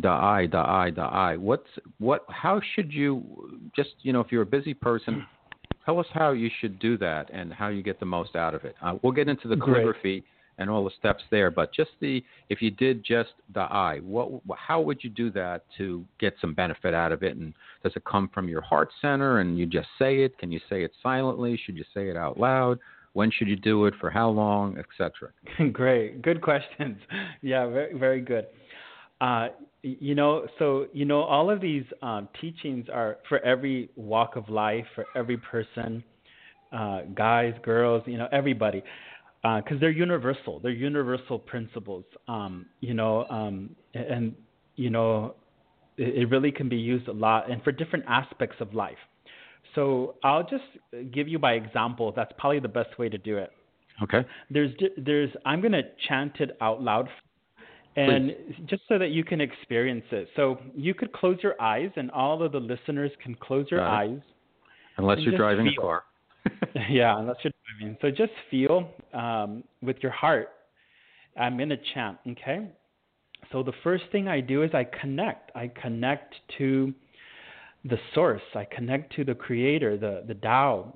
da 0.00 0.18
I 0.20 0.46
da 0.46 0.64
I 0.64 0.90
da 0.90 1.08
I. 1.08 1.36
What's 1.36 1.68
what? 1.98 2.24
How 2.28 2.60
should 2.74 2.92
you 2.92 3.70
just 3.76 3.90
you 4.02 4.12
know 4.12 4.20
if 4.20 4.32
you're 4.32 4.42
a 4.42 4.46
busy 4.46 4.74
person, 4.74 5.26
tell 5.84 5.98
us 5.98 6.06
how 6.12 6.32
you 6.32 6.50
should 6.60 6.78
do 6.78 6.98
that 6.98 7.30
and 7.32 7.52
how 7.52 7.68
you 7.68 7.82
get 7.82 8.00
the 8.00 8.06
most 8.06 8.36
out 8.36 8.54
of 8.54 8.64
it. 8.64 8.74
Uh, 8.82 8.96
we'll 9.02 9.12
get 9.12 9.28
into 9.28 9.48
the 9.48 9.56
calligraphy 9.56 10.24
and 10.60 10.70
all 10.70 10.84
the 10.84 10.90
steps 10.98 11.24
there. 11.30 11.50
But 11.50 11.72
just 11.74 11.90
the 12.00 12.22
if 12.48 12.62
you 12.62 12.70
did 12.70 13.02
just 13.02 13.30
the 13.52 13.62
eye, 13.62 13.98
what 14.04 14.30
how 14.56 14.80
would 14.80 15.02
you 15.02 15.10
do 15.10 15.30
that 15.32 15.64
to 15.78 16.04
get 16.20 16.34
some 16.40 16.54
benefit 16.54 16.94
out 16.94 17.10
of 17.10 17.24
it? 17.24 17.36
And 17.36 17.54
does 17.82 17.92
it 17.96 18.04
come 18.04 18.30
from 18.32 18.48
your 18.48 18.60
heart 18.60 18.90
center 19.00 19.40
and 19.40 19.58
you 19.58 19.66
just 19.66 19.88
say 19.98 20.22
it? 20.22 20.38
Can 20.38 20.52
you 20.52 20.60
say 20.68 20.84
it 20.84 20.92
silently? 21.02 21.58
Should 21.64 21.76
you 21.76 21.84
say 21.92 22.08
it 22.08 22.16
out 22.16 22.38
loud? 22.38 22.78
When 23.14 23.32
should 23.32 23.48
you 23.48 23.56
do 23.56 23.86
it? 23.86 23.94
For 23.98 24.10
how 24.10 24.28
long, 24.28 24.78
etc. 24.78 25.32
Great, 25.72 26.22
good 26.22 26.40
questions. 26.40 26.98
Yeah, 27.42 27.66
very 27.66 27.98
very 27.98 28.20
good. 28.20 28.46
Uh, 29.20 29.48
you 29.82 30.14
know, 30.14 30.46
so 30.58 30.86
you 30.92 31.06
know, 31.06 31.22
all 31.22 31.50
of 31.50 31.60
these 31.60 31.84
um, 32.02 32.28
teachings 32.38 32.86
are 32.92 33.16
for 33.28 33.38
every 33.40 33.88
walk 33.96 34.36
of 34.36 34.48
life, 34.50 34.84
for 34.94 35.06
every 35.16 35.38
person, 35.38 36.04
uh, 36.72 37.02
guys, 37.14 37.54
girls, 37.62 38.02
you 38.06 38.18
know, 38.18 38.28
everybody 38.30 38.82
because 39.42 39.76
uh, 39.76 39.80
they're 39.80 39.90
universal. 39.90 40.60
They're 40.60 40.70
universal 40.70 41.38
principles. 41.38 42.04
Um, 42.28 42.66
you 42.80 42.94
know, 42.94 43.24
um, 43.30 43.70
and 43.94 44.34
you 44.76 44.90
know, 44.90 45.34
it, 45.96 46.22
it, 46.22 46.30
really 46.30 46.52
can 46.52 46.68
be 46.68 46.76
used 46.76 47.08
a 47.08 47.12
lot 47.12 47.50
and 47.50 47.62
for 47.62 47.72
different 47.72 48.04
aspects 48.06 48.56
of 48.60 48.74
life. 48.74 48.98
So 49.74 50.16
I'll 50.24 50.42
just 50.42 50.64
give 51.12 51.28
you 51.28 51.38
by 51.38 51.52
example. 51.52 52.12
That's 52.14 52.32
probably 52.38 52.60
the 52.60 52.68
best 52.68 52.98
way 52.98 53.08
to 53.08 53.18
do 53.18 53.38
it. 53.38 53.50
Okay. 54.02 54.26
There's 54.50 54.72
there's 54.96 55.30
I'm 55.46 55.60
going 55.60 55.72
to 55.72 55.82
chant 56.08 56.36
it 56.40 56.56
out 56.60 56.82
loud 56.82 57.08
and 57.96 58.28
Please. 58.28 58.66
just 58.66 58.82
so 58.88 58.98
that 58.98 59.10
you 59.10 59.24
can 59.24 59.40
experience 59.40 60.04
it. 60.12 60.28
So 60.36 60.58
you 60.74 60.94
could 60.94 61.12
close 61.12 61.38
your 61.42 61.60
eyes 61.60 61.90
and 61.96 62.10
all 62.10 62.42
of 62.42 62.52
the 62.52 62.60
listeners 62.60 63.10
can 63.22 63.34
close 63.34 63.66
your 63.70 63.82
eyes. 63.82 64.20
Unless 64.96 65.20
you're 65.20 65.36
driving 65.36 65.66
feel. 65.66 65.82
a 65.82 65.86
car. 65.86 66.02
yeah, 66.90 67.18
unless 67.18 67.36
you're 67.42 67.52
driving. 67.78 67.96
So 68.00 68.10
just 68.10 68.32
feel 68.50 68.88
um, 69.12 69.64
with 69.82 69.96
your 70.02 70.12
heart. 70.12 70.48
I'm 71.38 71.60
in 71.60 71.72
a 71.72 71.76
chant, 71.94 72.18
okay? 72.28 72.70
So 73.52 73.62
the 73.62 73.72
first 73.82 74.04
thing 74.12 74.28
I 74.28 74.40
do 74.40 74.62
is 74.62 74.70
I 74.74 74.84
connect. 74.84 75.50
I 75.56 75.68
connect 75.68 76.34
to 76.58 76.92
the 77.84 77.98
source. 78.14 78.42
I 78.54 78.64
connect 78.64 79.14
to 79.16 79.24
the 79.24 79.34
creator, 79.34 79.96
the, 79.96 80.24
the 80.26 80.34
Tao. 80.34 80.92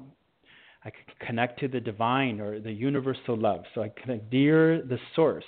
I 0.84 0.92
connect 1.24 1.60
to 1.60 1.68
the 1.68 1.80
divine 1.80 2.40
or 2.40 2.60
the 2.60 2.72
universal 2.72 3.36
love. 3.36 3.64
So 3.74 3.82
I 3.82 3.88
connect, 3.88 4.30
dear 4.30 4.82
the 4.82 4.98
source, 5.16 5.44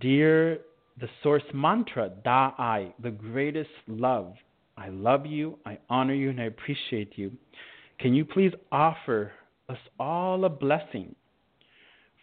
dear 0.00 0.60
the 1.00 1.08
source 1.22 1.44
mantra, 1.54 2.10
Da 2.24 2.52
I, 2.58 2.92
the 3.00 3.10
greatest 3.10 3.70
love. 3.86 4.34
I 4.76 4.88
love 4.88 5.26
you, 5.26 5.58
I 5.64 5.78
honor 5.88 6.14
you, 6.14 6.30
and 6.30 6.40
I 6.40 6.44
appreciate 6.44 7.12
you. 7.16 7.32
Can 7.98 8.14
you 8.14 8.24
please 8.24 8.52
offer 8.70 9.32
us 9.68 9.78
all 9.98 10.44
a 10.44 10.48
blessing 10.48 11.14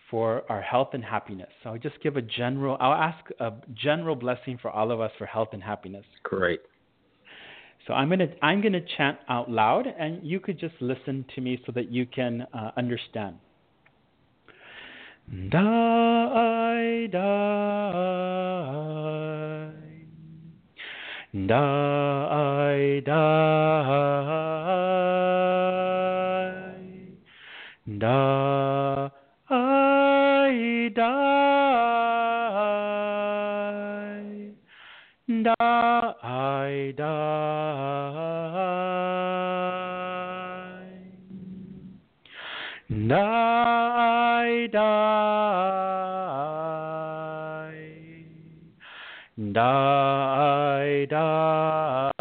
for 0.09 0.43
our 0.49 0.61
health 0.61 0.89
and 0.93 1.03
happiness? 1.03 1.49
So 1.63 1.71
I'll 1.71 1.77
just 1.77 2.01
give 2.01 2.15
a 2.15 2.21
general, 2.21 2.77
I'll 2.79 2.93
ask 2.93 3.25
a 3.39 3.53
general 3.73 4.15
blessing 4.15 4.57
for 4.61 4.71
all 4.71 4.91
of 4.91 5.01
us 5.01 5.11
for 5.17 5.25
health 5.25 5.49
and 5.51 5.61
happiness. 5.61 6.05
Great. 6.23 6.61
So 7.87 7.93
I'm 7.93 8.09
gonna 8.09 8.27
I'm 8.41 8.61
gonna 8.61 8.81
chant 8.97 9.19
out 9.29 9.49
loud, 9.49 9.85
and 9.85 10.25
you 10.25 10.39
could 10.39 10.59
just 10.59 10.73
listen 10.79 11.23
to 11.35 11.41
me 11.41 11.61
so 11.65 11.71
that 11.73 11.91
you 11.91 12.07
can 12.07 12.47
uh, 12.53 12.71
understand. 12.77 13.35
Die, 15.49 17.07
die, 17.11 17.31
die, 21.47 23.01
die, 23.05 24.94
da 27.99 29.09
I 29.49 30.89
die, 30.93 31.05
da 35.43 35.55
I 36.23 36.93
die, 36.97 37.05
da 43.07 43.23
I 43.97 44.67
die, 44.71 44.85
da 49.53 49.71
I 50.81 51.05
die. 51.05 52.14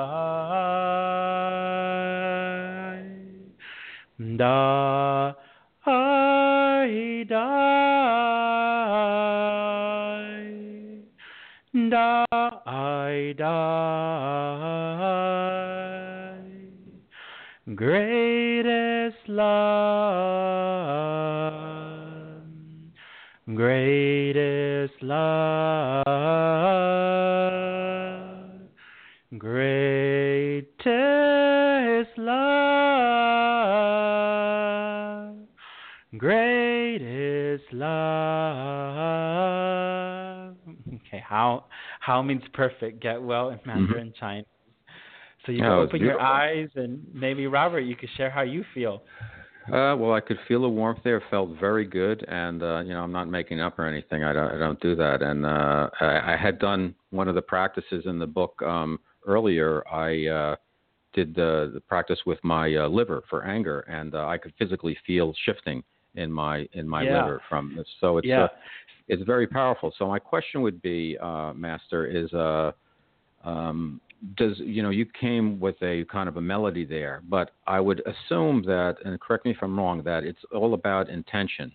Greatest 17.85 19.21
love, 19.29 19.45
greatest 23.55 24.95
love, 25.03 26.03
greatest 29.37 30.65
love, 32.17 32.65
greatest 36.17 37.71
love. 37.71 37.85
Okay, 40.89 41.23
how 41.23 41.67
how 42.01 42.23
means 42.23 42.45
perfect. 42.55 43.03
Get 43.03 43.23
well 43.23 43.51
in 43.51 43.61
Mandarin 43.67 44.09
mm-hmm. 44.09 44.25
So 45.47 45.53
you 45.53 45.59
can 45.59 45.71
open 45.71 46.01
your 46.01 46.21
eyes 46.21 46.69
and 46.75 47.05
maybe 47.13 47.47
Robert, 47.47 47.81
you 47.81 47.97
could 47.97 48.09
share 48.17 48.31
how 48.31 48.43
you 48.43 48.65
feel. 48.73 49.03
Uh, 49.69 49.97
well, 49.97 50.13
I 50.13 50.21
could 50.21 50.39
feel 50.47 50.61
the 50.63 50.69
warmth 50.69 51.01
there. 51.05 51.23
Felt 51.31 51.59
very 51.59 51.87
good, 51.87 52.23
and 52.29 52.63
uh, 52.63 52.81
you 52.81 52.93
know, 52.93 53.03
I'm 53.03 53.13
not 53.13 53.31
making 53.31 53.63
up 53.63 53.79
or 53.79 53.87
anything. 53.87 54.23
I 54.23 54.35
don't, 54.35 54.55
I 54.55 54.59
don't 54.59 54.79
do 54.81 54.95
that. 54.97 55.23
And 55.23 55.47
uh, 55.47 55.89
I, 56.01 56.35
I 56.35 56.37
had 56.37 56.59
done 56.59 56.95
one 57.11 57.29
of 57.29 57.35
the 57.35 57.41
practices 57.41 58.05
in 58.05 58.19
the 58.19 58.27
book 58.27 58.61
um, 58.61 59.01
earlier. 59.27 59.83
I 59.89 60.27
uh, 60.27 60.57
did 61.15 61.35
the, 61.35 61.71
the 61.73 61.81
practice 61.81 62.19
with 62.27 62.39
my 62.43 62.75
uh, 62.75 62.89
liver 62.89 63.23
for 63.31 63.45
anger, 63.45 63.81
and 63.81 64.15
uh, 64.15 64.27
I 64.27 64.37
could 64.37 64.53
physically 64.59 64.99
feel 65.07 65.33
shifting 65.47 65.83
in 66.15 66.31
my 66.31 66.69
in 66.75 66.87
my 66.87 67.03
yeah. 67.03 67.23
liver 67.23 67.41
from 67.49 67.75
this. 67.75 67.87
So 68.01 68.19
it's 68.19 68.27
yeah. 68.27 68.45
uh, 68.45 68.49
it's 69.09 69.23
very 69.23 69.47
powerful. 69.47 69.95
So 69.99 70.07
my 70.09 70.19
question 70.19 70.61
would 70.61 70.83
be, 70.83 71.17
uh, 71.23 71.55
Master, 71.55 72.07
is 72.07 72.31
uh, 72.35 72.73
um, 73.45 74.01
does 74.37 74.59
you 74.59 74.83
know 74.83 74.91
you 74.91 75.07
came 75.07 75.61
with 75.61 75.77
a 75.83 76.05
kind 76.11 76.29
of 76.29 76.37
a 76.37 76.41
melody 76.41 76.85
there, 76.85 77.23
but 77.29 77.53
I 77.67 77.81
would 77.81 78.03
assume 78.07 78.63
that, 78.67 78.97
and 79.05 79.21
correct 79.21 79.45
me 79.45 79.53
if 79.53 79.59
I'm 79.63 79.77
wrong, 79.79 80.03
that 80.05 80.25
it's 80.25 80.39
all 80.53 80.75
about 80.75 81.09
intention. 81.09 81.73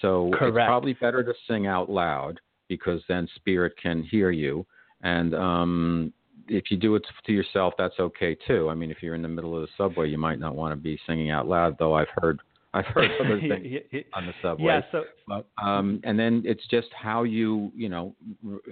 So 0.00 0.30
Correct. 0.32 0.56
it's 0.56 0.66
probably 0.66 0.94
better 0.94 1.22
to 1.22 1.34
sing 1.48 1.66
out 1.66 1.90
loud 1.90 2.40
because 2.68 3.02
then 3.08 3.28
spirit 3.34 3.74
can 3.82 4.02
hear 4.02 4.30
you. 4.30 4.64
And 5.02 5.34
um, 5.34 6.12
if 6.48 6.70
you 6.70 6.76
do 6.76 6.94
it 6.94 7.04
to 7.26 7.32
yourself, 7.32 7.74
that's 7.76 7.98
okay 7.98 8.36
too. 8.46 8.68
I 8.68 8.74
mean, 8.74 8.90
if 8.90 9.02
you're 9.02 9.14
in 9.14 9.22
the 9.22 9.28
middle 9.28 9.56
of 9.56 9.62
the 9.62 9.68
subway, 9.76 10.08
you 10.08 10.18
might 10.18 10.38
not 10.38 10.54
want 10.54 10.72
to 10.72 10.76
be 10.76 10.98
singing 11.06 11.30
out 11.30 11.48
loud. 11.48 11.76
Though 11.78 11.94
I've 11.94 12.08
heard 12.20 12.40
I've 12.72 12.86
heard 12.86 13.10
other 13.20 13.40
things 13.40 14.04
on 14.14 14.26
the 14.26 14.32
subway. 14.42 14.64
Yeah. 14.64 14.80
So, 14.92 15.04
but, 15.26 15.46
um, 15.62 16.00
and 16.04 16.18
then 16.18 16.42
it's 16.44 16.66
just 16.70 16.88
how 16.92 17.24
you, 17.24 17.72
you 17.74 17.88
know, 17.88 18.14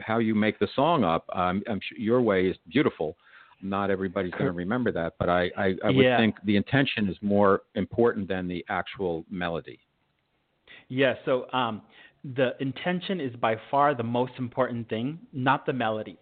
how 0.01 0.19
you 0.19 0.35
make 0.35 0.59
the 0.59 0.69
song 0.75 1.05
up. 1.05 1.27
Um, 1.35 1.63
I'm 1.69 1.81
sure 1.89 1.99
your 1.99 2.23
way 2.23 2.47
is 2.47 2.57
beautiful. 2.71 3.17
Not 3.61 3.91
everybody's 3.91 4.31
going 4.33 4.45
to 4.45 4.53
remember 4.53 4.93
that, 4.93 5.15
but 5.19 5.29
I, 5.29 5.51
I, 5.57 5.75
I 5.85 5.91
would 5.91 6.05
yeah. 6.05 6.17
think 6.17 6.37
the 6.45 6.57
intention 6.57 7.09
is 7.09 7.17
more 7.21 7.63
important 7.75 8.29
than 8.29 8.47
the 8.47 8.65
actual 8.69 9.25
melody. 9.31 9.81
Yeah. 10.89 11.15
So 11.25 11.51
um, 11.53 11.83
the 12.37 12.51
intention 12.61 13.21
is 13.21 13.35
by 13.37 13.57
far 13.69 13.97
the 13.97 14.05
most 14.05 14.33
important 14.39 14.89
thing, 14.89 15.19
not 15.33 15.67
the 15.67 15.73
melody. 15.73 16.19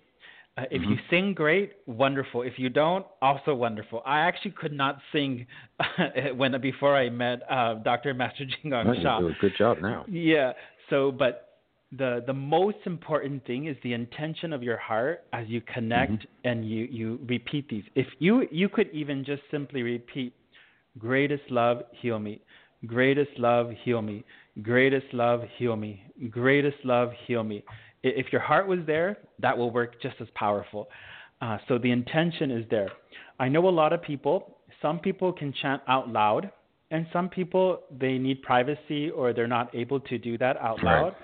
Uh, 0.58 0.62
if 0.70 0.80
mm-hmm. 0.80 0.92
you 0.92 0.98
sing 1.10 1.34
great, 1.34 1.72
wonderful. 1.86 2.40
If 2.42 2.54
you 2.56 2.70
don't, 2.70 3.04
also 3.20 3.54
wonderful. 3.54 4.02
I 4.06 4.20
actually 4.20 4.52
could 4.52 4.72
not 4.72 4.98
sing 5.12 5.46
when 6.36 6.58
before 6.62 6.96
I 6.96 7.10
met 7.10 7.40
uh, 7.50 7.74
Dr. 7.74 8.14
Master 8.14 8.44
Zhi 8.64 8.70
Gang 8.70 8.94
Sha. 9.02 9.18
You 9.18 9.28
do 9.28 9.34
a 9.34 9.36
good 9.40 9.52
job 9.58 9.78
now. 9.82 10.06
Yeah. 10.08 10.52
So, 10.88 11.12
but 11.12 11.42
the 11.92 12.22
the 12.26 12.32
most 12.32 12.78
important 12.86 13.46
thing 13.46 13.66
is 13.66 13.76
the 13.82 13.92
intention 13.92 14.52
of 14.52 14.62
your 14.62 14.78
heart 14.78 15.24
as 15.32 15.46
you 15.46 15.60
connect 15.60 16.12
mm-hmm. 16.12 16.48
and 16.48 16.68
you 16.68 16.88
you 16.90 17.20
repeat 17.28 17.68
these. 17.68 17.84
If 17.94 18.06
you 18.18 18.46
you 18.50 18.70
could 18.70 18.88
even 18.92 19.24
just 19.26 19.42
simply 19.50 19.82
repeat, 19.82 20.32
"Greatest 20.98 21.50
love, 21.50 21.82
heal 22.00 22.18
me." 22.18 22.40
Greatest 22.86 23.30
love, 23.38 23.70
heal 23.84 24.02
me. 24.02 24.22
Greatest 24.62 25.06
love, 25.12 25.40
heal 25.56 25.76
me. 25.76 26.02
Greatest 26.30 26.76
love, 26.84 27.10
heal 27.26 27.42
me 27.42 27.64
if 28.02 28.32
your 28.32 28.40
heart 28.40 28.66
was 28.66 28.80
there, 28.86 29.18
that 29.40 29.56
will 29.56 29.70
work 29.70 30.00
just 30.02 30.16
as 30.20 30.28
powerful. 30.34 30.88
Uh, 31.40 31.58
so 31.68 31.78
the 31.78 31.90
intention 31.90 32.50
is 32.50 32.64
there. 32.70 32.90
I 33.38 33.48
know 33.48 33.68
a 33.68 33.70
lot 33.70 33.92
of 33.92 34.02
people, 34.02 34.58
some 34.80 34.98
people 34.98 35.32
can 35.32 35.52
chant 35.60 35.82
out 35.88 36.08
loud, 36.08 36.50
and 36.90 37.06
some 37.12 37.28
people, 37.28 37.80
they 37.98 38.16
need 38.16 38.42
privacy 38.42 39.10
or 39.10 39.32
they're 39.32 39.48
not 39.48 39.74
able 39.74 40.00
to 40.00 40.18
do 40.18 40.38
that 40.38 40.56
out 40.58 40.82
loud. 40.82 41.16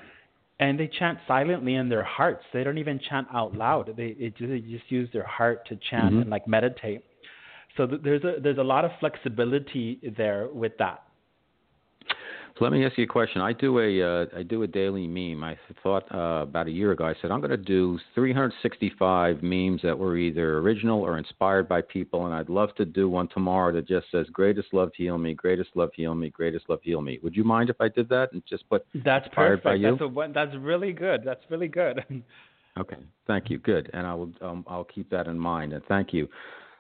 And 0.59 0.79
they 0.79 0.89
chant 0.99 1.19
silently 1.27 1.75
in 1.75 1.89
their 1.89 2.05
hearts. 2.05 2.45
They 2.53 2.63
don't 2.63 2.79
even 2.79 3.01
chant 3.09 3.29
out 3.33 3.57
loud. 3.57 3.95
They, 3.97 4.17
it, 4.19 4.35
they 4.39 4.61
just 4.61 4.91
use 4.91 5.09
their 5.13 5.27
heart 5.27 5.67
to 5.69 5.79
chant 5.91 6.07
mm-hmm. 6.07 6.21
and 6.23 6.31
like 6.31 6.47
meditate. 6.47 7.05
So 7.77 7.87
th- 7.87 8.01
there's 8.05 8.23
a 8.23 8.35
there's 8.41 8.59
a 8.59 8.63
lot 8.63 8.85
of 8.85 8.91
flexibility 9.01 9.99
there 10.17 10.49
with 10.53 10.73
that. 10.79 11.03
So 12.59 12.65
let 12.65 12.73
me 12.73 12.85
ask 12.85 12.99
you 12.99 13.05
a 13.05 13.07
question. 13.07 13.41
I 13.41 13.55
do 13.55 13.79
a 13.79 14.03
uh, 14.03 14.27
I 14.37 14.43
do 14.43 14.63
a 14.63 14.67
daily 14.67 15.07
meme. 15.07 15.43
I 15.43 15.57
thought 15.83 16.05
uh, 16.15 16.43
about 16.43 16.67
a 16.67 16.71
year 16.71 16.93
ago. 16.93 17.07
I 17.07 17.15
said 17.21 17.31
I'm 17.31 17.41
going 17.41 17.51
to 17.51 17.57
do 17.57 17.99
365 18.15 19.43
memes 19.43 19.81
that 19.83 19.99
were 19.99 20.19
either 20.19 20.59
original 20.59 21.01
or 21.01 21.17
inspired 21.17 21.67
by 21.67 21.81
people, 21.81 22.27
and 22.27 22.35
I'd 22.35 22.51
love 22.51 22.75
to 22.75 22.85
do 22.85 23.09
one 23.09 23.29
tomorrow 23.29 23.73
that 23.73 23.89
just 23.89 24.07
says 24.11 24.27
"Greatest 24.33 24.69
love 24.75 24.91
heal 24.95 25.17
me, 25.17 25.33
greatest 25.33 25.71
love 25.75 25.91
heal 25.95 26.15
me, 26.15 26.29
greatest 26.29 26.69
love 26.69 26.81
heal 26.83 27.01
me." 27.01 27.19
Would 27.23 27.35
you 27.35 27.45
mind 27.45 27.71
if 27.71 27.81
I 27.81 27.89
did 27.89 28.09
that 28.11 28.33
and 28.33 28.43
just 28.47 28.69
put 28.69 28.85
that's 29.03 29.27
inspired 29.27 29.63
perfect. 29.63 29.65
by 29.65 29.75
you? 29.75 29.97
That's 29.97 30.03
a, 30.03 30.33
that's 30.33 30.57
really 30.57 30.93
good. 30.93 31.23
That's 31.25 31.43
really 31.49 31.69
good. 31.69 32.05
okay, 32.79 32.99
thank 33.27 33.49
you. 33.49 33.59
Good, 33.59 33.89
and 33.95 34.07
I 34.07 34.15
will 34.15 34.31
um, 34.43 34.65
I'll 34.69 34.85
keep 34.85 35.09
that 35.09 35.27
in 35.27 35.39
mind. 35.39 35.73
And 35.73 35.83
thank 35.87 36.13
you. 36.13 36.29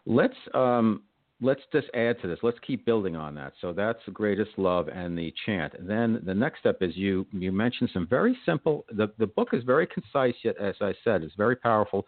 Let's 0.04 0.36
um, 0.52 1.02
let's 1.42 1.60
just 1.72 1.88
add 1.94 2.20
to 2.22 2.28
this. 2.28 2.38
Let's 2.42 2.58
keep 2.64 2.86
building 2.86 3.16
on 3.16 3.34
that. 3.34 3.52
So 3.60 3.72
that's 3.72 3.98
the 4.06 4.12
greatest 4.12 4.52
love 4.56 4.88
and 4.88 5.18
the 5.18 5.34
chant. 5.44 5.74
then 5.80 6.22
the 6.24 6.34
next 6.34 6.60
step 6.60 6.78
is 6.80 6.96
you 6.96 7.26
you 7.32 7.52
mentioned 7.52 7.90
some 7.92 8.06
very 8.06 8.38
simple. 8.46 8.84
The 8.92 9.08
the 9.18 9.26
book 9.26 9.48
is 9.52 9.64
very 9.64 9.86
concise, 9.86 10.36
yet 10.42 10.56
as 10.58 10.76
I 10.80 10.94
said, 11.04 11.22
it's 11.22 11.34
very 11.34 11.56
powerful. 11.56 12.06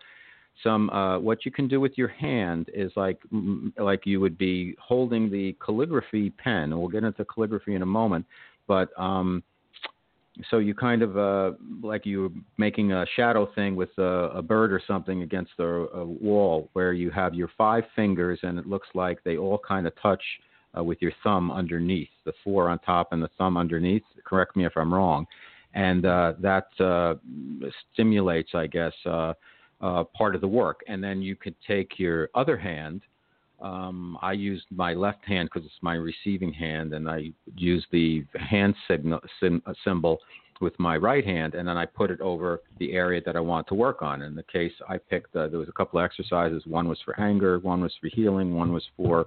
Some 0.62 0.88
uh, 0.90 1.18
what 1.18 1.44
you 1.44 1.50
can 1.50 1.66
do 1.66 1.80
with 1.80 1.98
your 1.98 2.08
hand 2.08 2.70
is 2.72 2.92
like 2.96 3.18
like 3.76 4.06
you 4.06 4.20
would 4.20 4.38
be 4.38 4.76
holding 4.80 5.30
the 5.30 5.56
calligraphy 5.64 6.30
pen. 6.30 6.72
And 6.72 6.78
we'll 6.78 6.88
get 6.88 7.04
into 7.04 7.24
calligraphy 7.24 7.74
in 7.74 7.82
a 7.82 7.86
moment, 7.86 8.24
but 8.68 8.88
um, 8.96 9.42
so 10.50 10.58
you 10.58 10.74
kind 10.74 11.02
of 11.02 11.16
uh, 11.16 11.52
like 11.82 12.04
you 12.04 12.32
making 12.58 12.92
a 12.92 13.06
shadow 13.14 13.48
thing 13.54 13.76
with 13.76 13.90
a, 13.98 14.30
a 14.34 14.42
bird 14.42 14.72
or 14.72 14.80
something 14.86 15.22
against 15.22 15.52
a, 15.58 15.64
a, 15.64 16.04
wall 16.04 16.68
where 16.72 16.92
you 16.92 17.10
have 17.10 17.34
your 17.34 17.48
five 17.56 17.84
fingers 17.94 18.40
and 18.42 18.58
it 18.58 18.66
looks 18.66 18.88
like 18.94 19.22
they 19.22 19.36
all 19.36 19.60
kind 19.66 19.86
of 19.86 19.92
touch 20.02 20.22
uh, 20.76 20.82
with 20.82 21.00
your 21.00 21.12
thumb 21.22 21.52
underneath 21.52 22.08
the 22.24 22.32
four 22.42 22.68
on 22.68 22.78
top 22.80 23.12
and 23.12 23.22
the 23.22 23.30
thumb 23.38 23.56
underneath. 23.56 24.02
Correct 24.24 24.56
me 24.56 24.66
if 24.66 24.72
i'm 24.76 24.92
wrong. 24.92 25.26
And 25.74 26.04
uh, 26.04 26.34
that 26.40 26.68
uh, 26.80 27.14
stimulates 27.92 28.50
i 28.54 28.66
guess 28.66 28.94
uh, 29.06 29.34
uh, 29.80 30.04
part 30.16 30.34
of 30.34 30.40
the 30.40 30.48
work. 30.48 30.80
And 30.88 31.02
then 31.02 31.22
you 31.22 31.36
could 31.36 31.54
take 31.66 31.98
your 31.98 32.28
other 32.34 32.56
hand 32.56 33.02
um, 33.64 34.18
I 34.20 34.32
used 34.32 34.66
my 34.70 34.92
left 34.92 35.24
hand 35.24 35.48
because 35.52 35.66
it's 35.66 35.82
my 35.82 35.94
receiving 35.94 36.52
hand, 36.52 36.92
and 36.92 37.08
I 37.08 37.32
use 37.56 37.84
the 37.90 38.22
hand 38.38 38.74
signal 38.86 39.20
sim, 39.40 39.62
uh, 39.64 39.72
symbol 39.84 40.18
with 40.60 40.78
my 40.78 40.98
right 40.98 41.24
hand, 41.24 41.54
and 41.54 41.66
then 41.66 41.78
I 41.78 41.86
put 41.86 42.10
it 42.10 42.20
over 42.20 42.60
the 42.78 42.92
area 42.92 43.22
that 43.24 43.36
I 43.36 43.40
want 43.40 43.66
to 43.68 43.74
work 43.74 44.02
on. 44.02 44.20
In 44.20 44.34
the 44.34 44.42
case 44.42 44.72
I 44.86 44.98
picked, 44.98 45.34
uh, 45.34 45.48
there 45.48 45.58
was 45.58 45.70
a 45.70 45.72
couple 45.72 45.98
of 45.98 46.04
exercises. 46.04 46.62
One 46.66 46.88
was 46.88 46.98
for 47.06 47.18
anger, 47.18 47.58
one 47.58 47.80
was 47.80 47.92
for 48.00 48.08
healing, 48.08 48.54
one 48.54 48.70
was 48.70 48.84
for, 48.98 49.26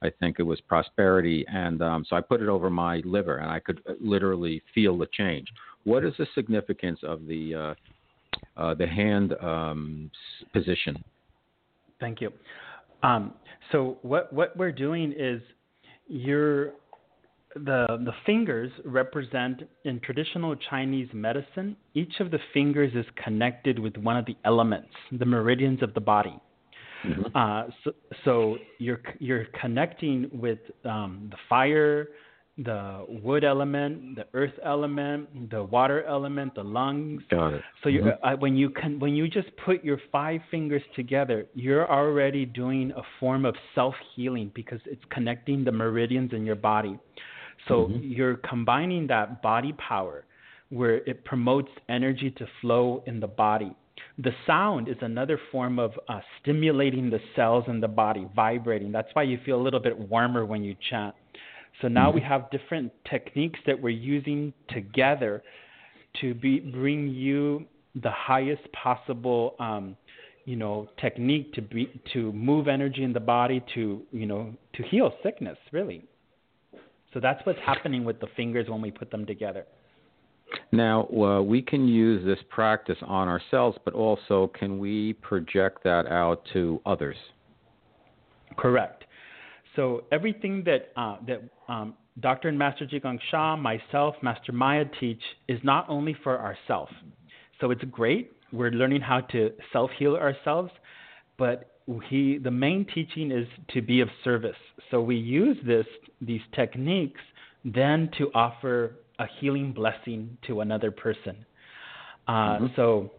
I 0.00 0.10
think 0.20 0.36
it 0.38 0.44
was 0.44 0.60
prosperity, 0.62 1.44
and 1.48 1.82
um, 1.82 2.06
so 2.08 2.14
I 2.14 2.20
put 2.20 2.40
it 2.40 2.48
over 2.48 2.70
my 2.70 3.02
liver, 3.04 3.38
and 3.38 3.50
I 3.50 3.58
could 3.58 3.82
uh, 3.88 3.94
literally 4.00 4.62
feel 4.74 4.96
the 4.96 5.08
change. 5.12 5.48
What 5.82 6.04
is 6.04 6.14
the 6.18 6.26
significance 6.36 7.00
of 7.02 7.26
the 7.26 7.54
uh, 7.54 7.74
uh, 8.56 8.74
the 8.74 8.86
hand 8.86 9.34
um, 9.42 10.10
position? 10.52 11.02
Thank 11.98 12.20
you. 12.20 12.30
Um, 13.02 13.34
so 13.72 13.98
what 14.02 14.32
what 14.32 14.56
we're 14.56 14.72
doing 14.72 15.12
is 15.16 15.40
you're 16.08 16.72
the 17.54 17.86
the 18.04 18.12
fingers 18.24 18.70
represent 18.84 19.62
in 19.84 20.00
traditional 20.00 20.54
Chinese 20.70 21.08
medicine. 21.12 21.76
Each 21.94 22.20
of 22.20 22.30
the 22.30 22.38
fingers 22.52 22.92
is 22.94 23.06
connected 23.22 23.78
with 23.78 23.96
one 23.96 24.16
of 24.16 24.26
the 24.26 24.36
elements, 24.44 24.90
the 25.12 25.24
meridians 25.24 25.82
of 25.82 25.94
the 25.94 26.00
body. 26.00 26.38
Mm-hmm. 27.04 27.36
Uh, 27.36 27.64
so, 27.84 27.92
so 28.24 28.56
you're 28.78 29.00
you're 29.18 29.46
connecting 29.60 30.28
with 30.32 30.58
um, 30.84 31.28
the 31.30 31.36
fire, 31.48 32.08
the 32.58 33.04
wood 33.22 33.44
element, 33.44 34.16
the 34.16 34.26
earth 34.32 34.54
element, 34.64 35.50
the 35.50 35.62
water 35.62 36.04
element, 36.04 36.54
the 36.54 36.64
lungs. 36.64 37.22
Got 37.30 37.54
it. 37.54 37.62
So 37.82 37.90
you, 37.90 38.00
mm-hmm. 38.00 38.26
uh, 38.26 38.36
when 38.36 38.56
you 38.56 38.70
can, 38.70 38.98
when 38.98 39.14
you 39.14 39.28
just 39.28 39.48
put 39.64 39.84
your 39.84 40.00
five 40.10 40.40
fingers 40.50 40.82
together, 40.94 41.46
you're 41.54 41.90
already 41.90 42.46
doing 42.46 42.92
a 42.96 43.02
form 43.20 43.44
of 43.44 43.54
self 43.74 43.94
healing 44.14 44.50
because 44.54 44.80
it's 44.86 45.02
connecting 45.10 45.64
the 45.64 45.72
meridians 45.72 46.32
in 46.32 46.46
your 46.46 46.56
body. 46.56 46.98
So 47.68 47.88
mm-hmm. 47.88 48.02
you're 48.02 48.36
combining 48.36 49.06
that 49.08 49.42
body 49.42 49.74
power, 49.74 50.24
where 50.70 50.96
it 51.08 51.24
promotes 51.24 51.70
energy 51.90 52.30
to 52.38 52.46
flow 52.62 53.02
in 53.06 53.20
the 53.20 53.26
body. 53.26 53.76
The 54.18 54.32
sound 54.46 54.88
is 54.88 54.96
another 55.02 55.38
form 55.52 55.78
of 55.78 55.92
uh, 56.08 56.20
stimulating 56.40 57.10
the 57.10 57.20
cells 57.34 57.64
in 57.68 57.80
the 57.80 57.88
body, 57.88 58.26
vibrating. 58.34 58.92
That's 58.92 59.08
why 59.12 59.24
you 59.24 59.38
feel 59.44 59.60
a 59.60 59.62
little 59.62 59.80
bit 59.80 59.98
warmer 59.98 60.46
when 60.46 60.64
you 60.64 60.74
chant. 60.88 61.14
So 61.82 61.88
now 61.88 62.10
we 62.10 62.20
mm-hmm. 62.20 62.28
have 62.28 62.50
different 62.50 62.92
techniques 63.10 63.58
that 63.66 63.80
we're 63.80 63.90
using 63.90 64.52
together 64.70 65.42
to 66.20 66.34
be, 66.34 66.60
bring 66.60 67.08
you 67.08 67.66
the 68.02 68.10
highest 68.10 68.62
possible, 68.72 69.54
um, 69.58 69.96
you 70.44 70.56
know, 70.56 70.88
technique 71.00 71.52
to 71.54 71.62
be 71.62 72.00
to 72.12 72.32
move 72.32 72.68
energy 72.68 73.02
in 73.02 73.12
the 73.12 73.20
body 73.20 73.62
to 73.74 74.02
you 74.12 74.26
know 74.26 74.54
to 74.74 74.82
heal 74.84 75.12
sickness 75.22 75.58
really. 75.72 76.04
So 77.12 77.20
that's 77.20 77.44
what's 77.44 77.58
happening 77.64 78.04
with 78.04 78.20
the 78.20 78.28
fingers 78.36 78.68
when 78.68 78.80
we 78.82 78.90
put 78.90 79.10
them 79.10 79.26
together. 79.26 79.64
Now, 80.70 81.08
uh, 81.08 81.42
we 81.42 81.62
can 81.62 81.88
use 81.88 82.24
this 82.24 82.38
practice 82.50 82.98
on 83.02 83.26
ourselves, 83.26 83.78
but 83.84 83.94
also 83.94 84.50
can 84.58 84.78
we 84.78 85.14
project 85.14 85.82
that 85.84 86.06
out 86.06 86.46
to 86.52 86.80
others? 86.84 87.16
Correct. 88.56 89.04
So 89.76 90.04
everything 90.10 90.64
that 90.64 90.92
uh, 90.96 91.18
that 91.26 91.42
um, 91.68 91.94
Dr. 92.20 92.48
and 92.48 92.58
Master 92.58 92.86
Zhi 92.86 93.02
Gang 93.02 93.20
Sha, 93.30 93.56
myself, 93.56 94.14
Master 94.22 94.52
Maya 94.52 94.86
teach 94.98 95.22
is 95.48 95.60
not 95.62 95.86
only 95.88 96.16
for 96.24 96.40
ourselves. 96.40 96.92
So 97.60 97.70
it's 97.70 97.84
great. 97.84 98.32
We're 98.52 98.70
learning 98.70 99.02
how 99.02 99.20
to 99.32 99.50
self 99.72 99.90
heal 99.98 100.16
ourselves, 100.16 100.70
but 101.36 101.70
he 102.08 102.38
the 102.38 102.50
main 102.50 102.86
teaching 102.94 103.30
is 103.30 103.46
to 103.74 103.82
be 103.82 104.00
of 104.00 104.08
service. 104.24 104.56
So 104.90 105.00
we 105.00 105.16
use 105.16 105.58
this 105.66 105.86
these 106.20 106.40
techniques 106.54 107.20
then 107.64 108.10
to 108.18 108.30
offer 108.34 108.94
a 109.18 109.26
healing 109.40 109.72
blessing 109.72 110.36
to 110.46 110.60
another 110.60 110.90
person. 110.90 111.44
Uh, 112.28 112.32
mm-hmm. 112.32 112.66
So 112.76 113.10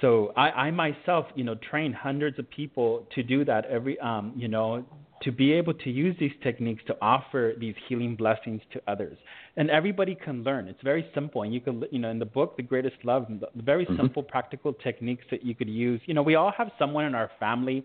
so 0.00 0.32
I, 0.36 0.50
I 0.50 0.70
myself, 0.70 1.26
you 1.34 1.44
know, 1.44 1.54
train 1.70 1.92
hundreds 1.92 2.38
of 2.38 2.48
people 2.50 3.06
to 3.14 3.22
do 3.22 3.44
that 3.46 3.64
every, 3.66 3.98
um, 4.00 4.32
you 4.36 4.48
know, 4.48 4.84
to 5.22 5.32
be 5.32 5.52
able 5.52 5.74
to 5.74 5.90
use 5.90 6.14
these 6.20 6.32
techniques 6.42 6.82
to 6.86 6.96
offer 7.00 7.54
these 7.58 7.74
healing 7.88 8.16
blessings 8.16 8.60
to 8.72 8.80
others. 8.86 9.16
And 9.56 9.70
everybody 9.70 10.14
can 10.14 10.42
learn. 10.42 10.68
It's 10.68 10.82
very 10.82 11.08
simple. 11.14 11.42
And 11.42 11.54
you 11.54 11.60
can, 11.60 11.82
you 11.90 11.98
know, 11.98 12.10
in 12.10 12.18
the 12.18 12.26
book, 12.26 12.56
The 12.56 12.62
Greatest 12.62 12.96
Love, 13.02 13.26
the 13.28 13.62
very 13.62 13.86
mm-hmm. 13.86 13.96
simple, 13.96 14.22
practical 14.22 14.74
techniques 14.74 15.24
that 15.30 15.44
you 15.44 15.54
could 15.54 15.68
use. 15.68 16.00
You 16.06 16.14
know, 16.14 16.22
we 16.22 16.34
all 16.34 16.52
have 16.56 16.70
someone 16.78 17.06
in 17.06 17.14
our 17.14 17.30
family 17.40 17.84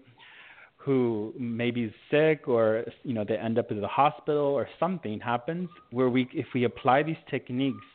who 0.76 1.34
maybe 1.40 1.84
is 1.84 1.94
sick 2.10 2.48
or, 2.48 2.84
you 3.04 3.14
know, 3.14 3.24
they 3.24 3.38
end 3.38 3.58
up 3.60 3.72
in 3.72 3.80
the 3.80 3.88
hospital 3.88 4.46
or 4.46 4.68
something 4.80 5.20
happens 5.20 5.70
where 5.92 6.10
we, 6.10 6.28
if 6.34 6.48
we 6.54 6.64
apply 6.64 7.04
these 7.04 7.24
techniques, 7.30 7.86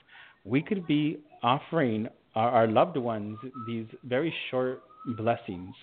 we 0.44 0.62
could 0.62 0.86
be 0.86 1.18
offering 1.42 2.08
our, 2.36 2.50
our 2.50 2.66
loved 2.68 2.96
ones 2.96 3.36
these 3.66 3.86
very 4.04 4.32
short 4.50 4.82
blessings. 5.16 5.74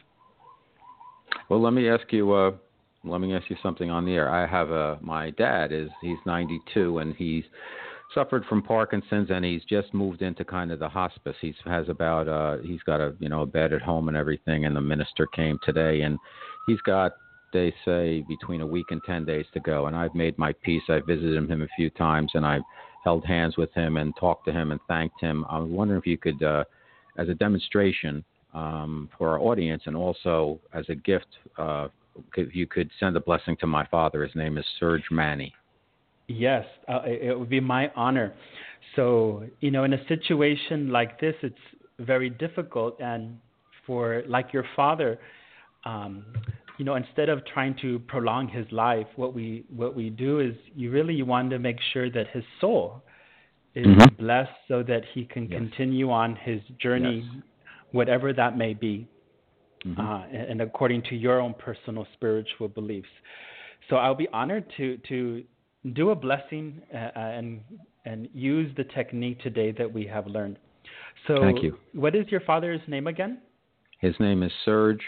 Well, 1.49 1.61
let 1.61 1.73
me 1.73 1.89
ask 1.89 2.11
you. 2.11 2.31
Uh, 2.31 2.51
let 3.03 3.21
me 3.21 3.35
ask 3.35 3.49
you 3.49 3.57
something 3.61 3.89
on 3.89 4.05
the 4.05 4.13
air. 4.13 4.29
I 4.29 4.47
have 4.47 4.71
a 4.71 4.97
my 5.01 5.31
dad 5.31 5.71
is 5.71 5.89
he's 6.01 6.17
92 6.25 6.99
and 6.99 7.15
he's 7.15 7.43
suffered 8.13 8.45
from 8.45 8.61
Parkinson's 8.61 9.29
and 9.29 9.43
he's 9.43 9.63
just 9.65 9.93
moved 9.93 10.21
into 10.21 10.45
kind 10.45 10.71
of 10.71 10.79
the 10.79 10.89
hospice. 10.89 11.35
He's 11.41 11.55
has 11.65 11.89
about 11.89 12.27
uh 12.27 12.57
he's 12.63 12.81
got 12.83 13.01
a 13.01 13.13
you 13.19 13.29
know 13.29 13.41
a 13.41 13.45
bed 13.45 13.73
at 13.73 13.81
home 13.81 14.07
and 14.07 14.17
everything 14.17 14.65
and 14.65 14.75
the 14.75 14.81
minister 14.81 15.27
came 15.27 15.59
today 15.63 16.01
and 16.01 16.17
he's 16.67 16.81
got 16.81 17.13
they 17.51 17.73
say 17.85 18.23
between 18.27 18.61
a 18.61 18.67
week 18.67 18.87
and 18.89 19.01
10 19.05 19.25
days 19.25 19.45
to 19.53 19.59
go 19.59 19.87
and 19.87 19.95
I've 19.95 20.15
made 20.15 20.37
my 20.37 20.53
peace. 20.63 20.83
I 20.89 20.99
visited 20.99 21.49
him 21.49 21.61
a 21.61 21.67
few 21.75 21.89
times 21.91 22.31
and 22.33 22.45
I've 22.45 22.63
held 23.03 23.25
hands 23.25 23.57
with 23.57 23.73
him 23.73 23.97
and 23.97 24.15
talked 24.17 24.45
to 24.45 24.53
him 24.53 24.71
and 24.71 24.79
thanked 24.87 25.19
him. 25.19 25.45
I 25.49 25.59
was 25.59 25.69
wondering 25.69 25.99
if 25.99 26.07
you 26.07 26.17
could, 26.17 26.41
uh, 26.41 26.63
as 27.17 27.27
a 27.27 27.33
demonstration 27.33 28.23
um, 28.53 29.09
for 29.17 29.29
our 29.29 29.39
audience 29.39 29.83
and 29.85 29.95
also 29.95 30.59
as 30.73 30.85
a 30.87 30.95
gift, 30.95 31.27
uh, 31.57 31.89
if 32.35 32.55
you 32.55 32.67
could 32.67 32.89
send 32.99 33.15
a 33.15 33.19
blessing 33.19 33.57
to 33.57 33.67
my 33.67 33.85
father. 33.87 34.23
His 34.23 34.35
name 34.35 34.57
is 34.57 34.65
Serge 34.79 35.03
Manni. 35.11 35.51
Yes, 36.27 36.65
uh, 36.87 37.01
it 37.05 37.37
would 37.37 37.49
be 37.49 37.59
my 37.59 37.91
honor. 37.95 38.33
So, 38.95 39.43
you 39.59 39.71
know, 39.71 39.83
in 39.83 39.93
a 39.93 40.07
situation 40.07 40.89
like 40.89 41.19
this, 41.19 41.35
it's 41.41 41.55
very 41.99 42.29
difficult. 42.29 42.99
And 42.99 43.37
for, 43.85 44.23
like 44.27 44.53
your 44.53 44.65
father, 44.75 45.19
um, 45.85 46.25
you 46.77 46.85
know, 46.85 46.95
instead 46.95 47.29
of 47.29 47.45
trying 47.45 47.75
to 47.81 47.99
prolong 48.07 48.47
his 48.47 48.65
life, 48.71 49.07
what 49.15 49.33
we 49.33 49.65
what 49.69 49.95
we 49.95 50.09
do 50.09 50.39
is 50.39 50.55
you 50.75 50.91
really 50.91 51.21
want 51.21 51.49
to 51.51 51.59
make 51.59 51.77
sure 51.91 52.09
that 52.09 52.27
his 52.31 52.43
soul 52.59 53.03
is 53.75 53.85
mm-hmm. 53.85 54.23
blessed 54.23 54.51
so 54.67 54.81
that 54.83 55.01
he 55.13 55.25
can 55.25 55.43
yes. 55.43 55.59
continue 55.59 56.09
on 56.09 56.35
his 56.35 56.61
journey, 56.81 57.29
yes. 57.31 57.43
whatever 57.91 58.33
that 58.33 58.57
may 58.57 58.73
be, 58.73 59.07
mm-hmm. 59.85 59.99
uh, 59.99 60.25
and 60.27 60.61
according 60.61 61.03
to 61.03 61.15
your 61.15 61.39
own 61.39 61.53
personal 61.53 62.07
spiritual 62.13 62.67
beliefs. 62.67 63.09
So 63.89 63.97
I'll 63.97 64.15
be 64.15 64.27
honored 64.33 64.65
to 64.77 64.97
to 65.09 65.43
do 65.93 66.11
a 66.11 66.15
blessing 66.15 66.81
uh, 66.93 66.97
and 67.15 67.61
and 68.05 68.29
use 68.33 68.73
the 68.75 68.83
technique 68.85 69.41
today 69.41 69.71
that 69.71 69.91
we 69.91 70.05
have 70.07 70.27
learned. 70.27 70.57
So, 71.27 71.37
Thank 71.39 71.63
you. 71.63 71.77
what 71.93 72.15
is 72.15 72.25
your 72.29 72.41
father's 72.41 72.81
name 72.87 73.07
again? 73.07 73.39
His 73.99 74.13
name 74.19 74.43
is 74.43 74.51
Serge 74.65 75.01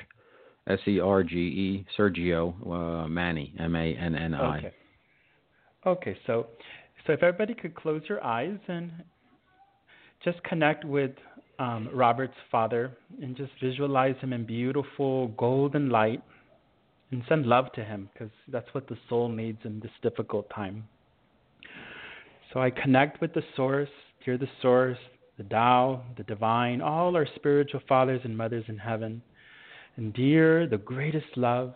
S 0.68 0.80
E 0.88 1.00
R 1.00 1.24
G 1.24 1.36
E 1.36 1.86
Sergio 1.98 2.56
uh, 2.62 3.08
Manni 3.08 3.54
M 3.60 3.76
A 3.76 3.96
N 3.96 4.16
N 4.16 4.34
I. 4.34 4.58
Okay. 4.58 4.74
Okay, 5.86 6.18
so 6.26 6.48
so 7.06 7.14
if 7.14 7.22
everybody 7.22 7.54
could 7.54 7.76
close 7.76 8.02
your 8.08 8.24
eyes 8.24 8.58
and 8.68 8.92
just 10.24 10.42
connect 10.44 10.84
with 10.86 11.12
um, 11.60 11.90
Robert's 11.94 12.34
father 12.52 12.96
and 13.22 13.36
just 13.36 13.52
visualize 13.62 14.16
him 14.22 14.34
in 14.34 14.46
beautiful 14.46 15.30
golden 15.30 15.90
light. 15.90 16.22
and 17.12 17.24
send 17.30 17.46
love 17.46 17.72
to 17.74 17.84
him 17.84 18.10
because 18.14 18.32
that's 18.52 18.68
what 18.74 18.88
the 18.88 18.98
soul 19.08 19.30
needs 19.30 19.60
in 19.64 19.80
this 19.80 19.92
difficult 20.02 20.50
time. 20.50 20.88
So 22.52 22.60
I 22.60 22.72
connect 22.72 23.22
with 23.22 23.34
the 23.34 23.44
source, 23.56 23.90
hear 24.24 24.38
the 24.38 24.50
source, 24.62 24.98
the 25.38 25.44
Tao, 25.44 26.04
the 26.18 26.24
divine, 26.24 26.82
all 26.82 27.16
our 27.16 27.28
spiritual 27.36 27.82
fathers 27.88 28.22
and 28.24 28.36
mothers 28.36 28.66
in 28.68 28.78
heaven. 28.78 29.22
And 29.98 30.14
dear, 30.14 30.68
the 30.68 30.78
greatest 30.78 31.38
love, 31.38 31.74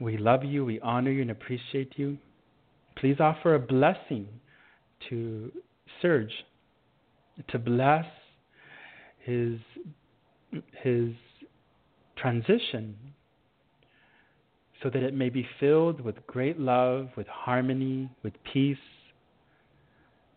we 0.00 0.16
love 0.16 0.44
you, 0.44 0.64
we 0.64 0.80
honor 0.80 1.10
you, 1.10 1.22
and 1.22 1.30
appreciate 1.30 1.92
you. 1.96 2.18
Please 2.96 3.16
offer 3.20 3.54
a 3.54 3.58
blessing 3.58 4.28
to 5.08 5.50
Serge 6.00 6.32
to 7.48 7.58
bless 7.58 8.06
his 9.18 9.58
his 10.82 11.10
transition 12.16 12.96
so 14.82 14.90
that 14.90 15.02
it 15.02 15.14
may 15.14 15.30
be 15.30 15.46
filled 15.58 16.00
with 16.00 16.26
great 16.26 16.60
love, 16.60 17.08
with 17.16 17.26
harmony, 17.26 18.10
with 18.22 18.34
peace, 18.52 18.76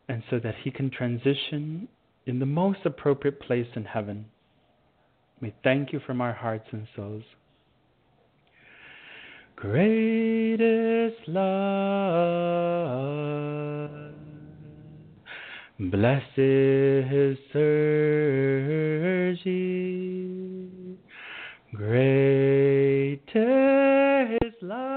and 0.08 0.24
so 0.30 0.40
that 0.40 0.56
he 0.64 0.72
can 0.72 0.90
transition 0.90 1.88
in 2.26 2.40
the 2.40 2.46
most 2.46 2.80
appropriate 2.86 3.40
place 3.42 3.68
in 3.76 3.84
heaven. 3.84 4.26
We 5.42 5.54
thank 5.64 5.92
you 5.94 6.00
from 6.06 6.22
our 6.22 6.34
hearts 6.34 6.68
and 6.72 6.88
souls. 6.96 7.24
Greatest 9.56 11.28
love, 11.28 11.48
blessed 15.80 17.38
Sergi, 17.54 17.70
greatest 21.76 23.38
love, 24.64 24.88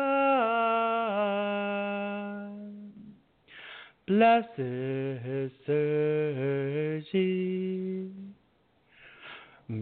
blessed 4.06 5.52
Sergi, 5.66 7.20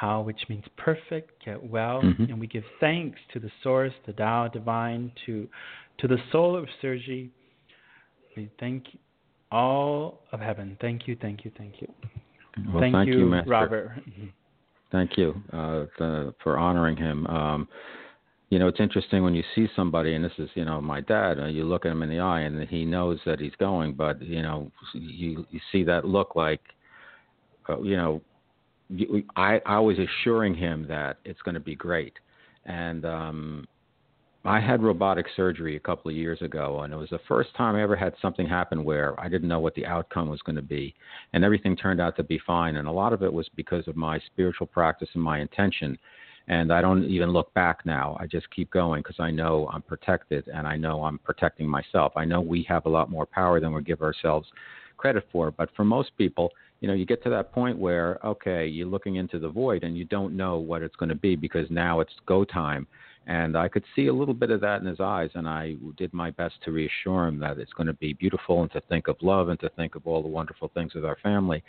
how, 0.00 0.20
which 0.22 0.48
means 0.48 0.64
perfect, 0.76 1.44
get 1.44 1.62
well, 1.62 2.02
Mhm. 2.02 2.30
and 2.30 2.40
we 2.40 2.46
give 2.46 2.64
thanks 2.78 3.18
to 3.32 3.40
the 3.40 3.50
source, 3.62 3.92
the 4.06 4.12
Tao 4.12 4.48
divine, 4.48 5.10
to 5.26 5.48
to 5.98 6.06
the 6.06 6.18
soul 6.30 6.54
of 6.54 6.68
Sergi. 6.80 7.30
We 8.36 8.48
thank 8.58 8.96
all 9.50 10.22
of 10.30 10.40
heaven. 10.40 10.76
Thank 10.80 11.08
you, 11.08 11.16
thank 11.16 11.44
you, 11.44 11.50
thank 11.58 11.80
you. 11.80 11.92
Well, 12.72 12.80
thank, 12.80 13.08
you, 13.08 13.26
Master. 13.26 13.50
Robert. 13.50 13.92
Thank 14.90 15.18
you 15.18 15.34
uh, 15.52 15.84
the, 15.98 16.34
for 16.42 16.56
honoring 16.56 16.96
him. 16.96 17.26
Um, 17.26 17.68
you 18.48 18.58
know, 18.58 18.68
it's 18.68 18.80
interesting 18.80 19.22
when 19.22 19.34
you 19.34 19.44
see 19.54 19.68
somebody, 19.76 20.14
and 20.14 20.24
this 20.24 20.32
is, 20.38 20.48
you 20.54 20.64
know, 20.64 20.80
my 20.80 21.02
dad. 21.02 21.38
Uh, 21.38 21.46
you 21.46 21.64
look 21.64 21.84
at 21.84 21.92
him 21.92 22.02
in 22.02 22.08
the 22.08 22.20
eye, 22.20 22.40
and 22.40 22.66
he 22.68 22.86
knows 22.86 23.18
that 23.26 23.38
he's 23.38 23.54
going, 23.56 23.92
but 23.92 24.22
you 24.22 24.40
know, 24.40 24.72
you 24.94 25.44
you 25.50 25.60
see 25.70 25.84
that 25.84 26.06
look 26.06 26.34
like, 26.34 26.62
uh, 27.68 27.80
you 27.82 27.96
know, 27.96 28.12
you, 28.12 28.22
I 29.36 29.60
I 29.66 29.78
was 29.78 29.96
assuring 29.98 30.54
him 30.54 30.86
that 30.88 31.18
it's 31.24 31.40
going 31.42 31.54
to 31.54 31.60
be 31.60 31.74
great, 31.74 32.14
and 32.64 33.04
um, 33.04 33.66
I 34.44 34.60
had 34.60 34.82
robotic 34.82 35.26
surgery 35.36 35.76
a 35.76 35.80
couple 35.80 36.10
of 36.10 36.16
years 36.16 36.40
ago, 36.42 36.80
and 36.80 36.92
it 36.92 36.96
was 36.96 37.10
the 37.10 37.20
first 37.28 37.54
time 37.54 37.74
I 37.74 37.82
ever 37.82 37.96
had 37.96 38.14
something 38.22 38.46
happen 38.46 38.84
where 38.84 39.18
I 39.20 39.28
didn't 39.28 39.48
know 39.48 39.60
what 39.60 39.74
the 39.74 39.84
outcome 39.84 40.28
was 40.28 40.40
going 40.42 40.56
to 40.56 40.62
be, 40.62 40.94
and 41.32 41.44
everything 41.44 41.76
turned 41.76 42.00
out 42.00 42.16
to 42.16 42.22
be 42.22 42.40
fine. 42.46 42.76
And 42.76 42.88
a 42.88 42.92
lot 42.92 43.12
of 43.12 43.22
it 43.22 43.32
was 43.32 43.48
because 43.56 43.86
of 43.88 43.96
my 43.96 44.18
spiritual 44.20 44.66
practice 44.66 45.08
and 45.14 45.22
my 45.22 45.40
intention. 45.40 45.98
And 46.46 46.72
I 46.72 46.80
don't 46.80 47.04
even 47.04 47.30
look 47.30 47.52
back 47.52 47.84
now. 47.84 48.16
I 48.18 48.26
just 48.26 48.48
keep 48.50 48.70
going 48.70 49.02
because 49.02 49.20
I 49.20 49.30
know 49.30 49.68
I'm 49.70 49.82
protected 49.82 50.48
and 50.48 50.66
I 50.66 50.76
know 50.76 51.04
I'm 51.04 51.18
protecting 51.18 51.68
myself. 51.68 52.12
I 52.16 52.24
know 52.24 52.40
we 52.40 52.62
have 52.70 52.86
a 52.86 52.88
lot 52.88 53.10
more 53.10 53.26
power 53.26 53.60
than 53.60 53.74
we 53.74 53.82
give 53.82 54.00
ourselves 54.00 54.48
credit 54.96 55.26
for. 55.30 55.50
But 55.50 55.68
for 55.76 55.84
most 55.84 56.16
people, 56.16 56.50
you 56.80 56.88
know, 56.88 56.94
you 56.94 57.04
get 57.04 57.22
to 57.24 57.30
that 57.30 57.52
point 57.52 57.78
where, 57.78 58.24
okay, 58.24 58.66
you're 58.66 58.86
looking 58.86 59.16
into 59.16 59.38
the 59.38 59.48
void 59.48 59.82
and 59.82 59.96
you 59.96 60.04
don't 60.04 60.36
know 60.36 60.58
what 60.58 60.82
it's 60.82 60.96
going 60.96 61.08
to 61.08 61.14
be 61.14 61.34
because 61.34 61.66
now 61.70 62.00
it's 62.00 62.12
go 62.26 62.44
time. 62.44 62.86
And 63.26 63.58
I 63.58 63.68
could 63.68 63.84
see 63.94 64.06
a 64.06 64.12
little 64.12 64.32
bit 64.32 64.50
of 64.50 64.60
that 64.62 64.80
in 64.80 64.86
his 64.86 65.00
eyes, 65.00 65.28
and 65.34 65.46
I 65.46 65.76
did 65.98 66.14
my 66.14 66.30
best 66.30 66.54
to 66.64 66.72
reassure 66.72 67.26
him 67.26 67.38
that 67.40 67.58
it's 67.58 67.72
going 67.74 67.88
to 67.88 67.92
be 67.94 68.14
beautiful 68.14 68.62
and 68.62 68.72
to 68.72 68.80
think 68.82 69.06
of 69.06 69.16
love 69.20 69.50
and 69.50 69.60
to 69.60 69.68
think 69.70 69.96
of 69.96 70.06
all 70.06 70.22
the 70.22 70.28
wonderful 70.28 70.70
things 70.72 70.94
with 70.94 71.04
our 71.04 71.18
family. 71.22 71.62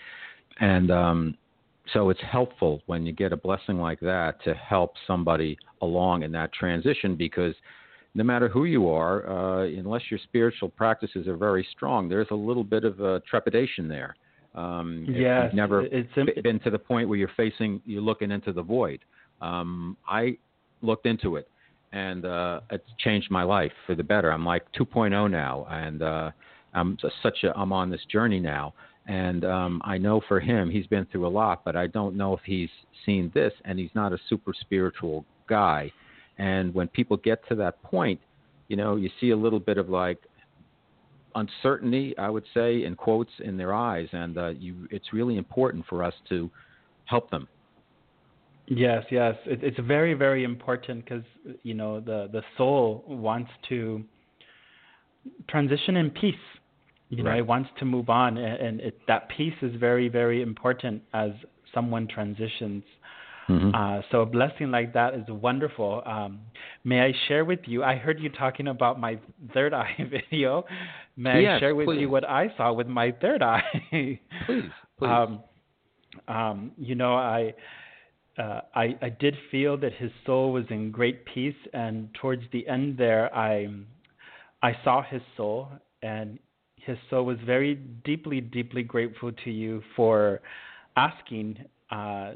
And 0.61 0.89
um, 0.89 1.37
so 1.93 2.09
it's 2.11 2.21
helpful 2.21 2.81
when 2.85 3.05
you 3.05 3.11
get 3.11 3.33
a 3.33 3.37
blessing 3.37 3.77
like 3.77 3.99
that 3.99 4.41
to 4.45 4.53
help 4.53 4.93
somebody 5.05 5.57
along 5.81 6.23
in 6.23 6.31
that 6.31 6.53
transition 6.53 7.15
because 7.15 7.55
no 8.15 8.23
matter 8.23 8.47
who 8.47 8.65
you 8.65 8.87
are, 8.87 9.29
uh, 9.29 9.65
unless 9.65 10.03
your 10.09 10.19
spiritual 10.23 10.69
practices 10.69 11.27
are 11.27 11.37
very 11.37 11.67
strong, 11.71 12.07
there's 12.07 12.27
a 12.31 12.35
little 12.35 12.63
bit 12.63 12.85
of 12.85 12.99
a 13.01 13.19
trepidation 13.21 13.87
there. 13.87 14.15
Um, 14.55 15.05
if 15.07 15.17
Yes, 15.17 15.45
you've 15.45 15.53
never 15.53 15.81
it's 15.83 16.41
been 16.41 16.59
to 16.61 16.69
the 16.69 16.79
point 16.79 17.07
where 17.07 17.17
you're 17.17 17.31
facing, 17.37 17.81
you're 17.85 18.01
looking 18.01 18.31
into 18.31 18.51
the 18.51 18.63
void. 18.63 18.99
Um, 19.41 19.95
I 20.07 20.37
looked 20.81 21.05
into 21.05 21.35
it, 21.35 21.47
and 21.91 22.25
uh, 22.25 22.61
it's 22.71 22.89
changed 22.99 23.29
my 23.31 23.43
life 23.43 23.71
for 23.85 23.95
the 23.95 24.03
better. 24.03 24.31
I'm 24.31 24.45
like 24.45 24.65
2.0 24.73 25.29
now, 25.29 25.67
and 25.69 26.01
uh, 26.01 26.31
I'm 26.73 26.97
such 27.23 27.43
a 27.43 27.57
I'm 27.57 27.71
on 27.71 27.89
this 27.89 28.01
journey 28.11 28.39
now. 28.39 28.73
And 29.07 29.43
um, 29.43 29.81
I 29.85 29.97
know 29.97 30.21
for 30.27 30.39
him, 30.39 30.69
he's 30.69 30.85
been 30.85 31.05
through 31.05 31.25
a 31.25 31.29
lot, 31.29 31.65
but 31.65 31.75
I 31.75 31.87
don't 31.87 32.15
know 32.15 32.33
if 32.33 32.41
he's 32.45 32.69
seen 33.05 33.31
this, 33.33 33.53
and 33.65 33.79
he's 33.79 33.89
not 33.95 34.13
a 34.13 34.19
super 34.29 34.53
spiritual 34.53 35.25
guy. 35.47 35.91
And 36.37 36.73
when 36.73 36.87
people 36.89 37.17
get 37.17 37.47
to 37.49 37.55
that 37.55 37.81
point, 37.81 38.19
you 38.67 38.75
know, 38.75 38.97
you 38.97 39.09
see 39.19 39.31
a 39.31 39.35
little 39.35 39.59
bit 39.59 39.77
of 39.77 39.89
like 39.89 40.19
uncertainty, 41.35 42.17
I 42.17 42.29
would 42.29 42.45
say, 42.53 42.83
in 42.83 42.95
quotes 42.95 43.31
in 43.39 43.57
their 43.57 43.73
eyes, 43.73 44.07
and 44.11 44.37
uh, 44.37 44.47
you, 44.49 44.87
it's 44.91 45.13
really 45.13 45.37
important 45.37 45.85
for 45.87 46.03
us 46.03 46.13
to 46.29 46.49
help 47.05 47.29
them. 47.31 47.47
Yes, 48.67 49.03
yes, 49.09 49.35
it, 49.45 49.63
it's 49.63 49.79
very, 49.79 50.13
very 50.13 50.43
important 50.43 51.03
because 51.03 51.23
you 51.63 51.73
know 51.73 51.99
the 51.99 52.29
the 52.31 52.43
soul 52.57 53.03
wants 53.07 53.49
to 53.69 54.03
transition 55.47 55.95
in 55.97 56.11
peace. 56.11 56.35
You 57.09 57.23
know, 57.23 57.31
Right. 57.31 57.39
it 57.39 57.47
wants 57.47 57.69
to 57.79 57.85
move 57.85 58.09
on, 58.09 58.37
and, 58.37 58.61
and 58.61 58.81
it, 58.81 58.99
that 59.07 59.29
peace 59.29 59.55
is 59.63 59.73
very, 59.79 60.09
very 60.09 60.43
important 60.43 61.01
as 61.13 61.31
someone 61.73 62.07
transitions. 62.07 62.83
Mhm. 63.47 63.73
Uh, 63.73 64.03
so 64.11 64.21
a 64.21 64.25
blessing 64.27 64.69
like 64.69 64.93
that 64.93 65.15
is 65.15 65.27
wonderful. 65.27 66.03
Um, 66.05 66.39
may 66.83 67.01
I 67.01 67.11
share 67.27 67.45
with 67.45 67.61
you? 67.65 67.83
I 67.83 67.95
heard 67.95 68.19
you 68.19 68.29
talking 68.29 68.67
about 68.67 68.99
my 68.99 69.17
third 69.55 69.73
eye 69.73 69.95
video. 70.31 70.65
May 71.19 71.47
I 71.47 71.59
share 71.59 71.75
with 71.75 71.87
please. 71.87 72.01
you 72.01 72.09
what 72.09 72.27
I 72.27 72.47
saw 72.55 72.71
with 72.71 72.87
my 72.87 73.11
third 73.19 73.43
eye? 73.43 73.61
please, 73.89 74.19
please. 74.47 74.69
Um, 75.01 75.43
um, 76.27 76.71
you 76.77 76.95
know, 76.95 77.15
I, 77.15 77.53
uh, 78.37 78.61
I 78.73 78.95
I 79.01 79.09
did 79.09 79.35
feel 79.51 79.77
that 79.77 79.93
his 79.93 80.11
soul 80.25 80.53
was 80.53 80.65
in 80.69 80.91
great 80.91 81.25
peace, 81.25 81.61
and 81.73 82.09
towards 82.21 82.43
the 82.53 82.67
end 82.67 82.97
there, 82.97 83.33
I 83.35 83.67
I 84.63 84.71
saw 84.83 85.03
his 85.03 85.21
soul, 85.35 85.67
and 86.01 86.39
his 86.77 86.97
soul 87.09 87.25
was 87.25 87.37
very 87.45 87.75
deeply, 87.75 88.39
deeply 88.39 88.83
grateful 88.83 89.31
to 89.43 89.51
you 89.51 89.83
for 89.95 90.39
asking 90.95 91.57
uh, 91.91 92.31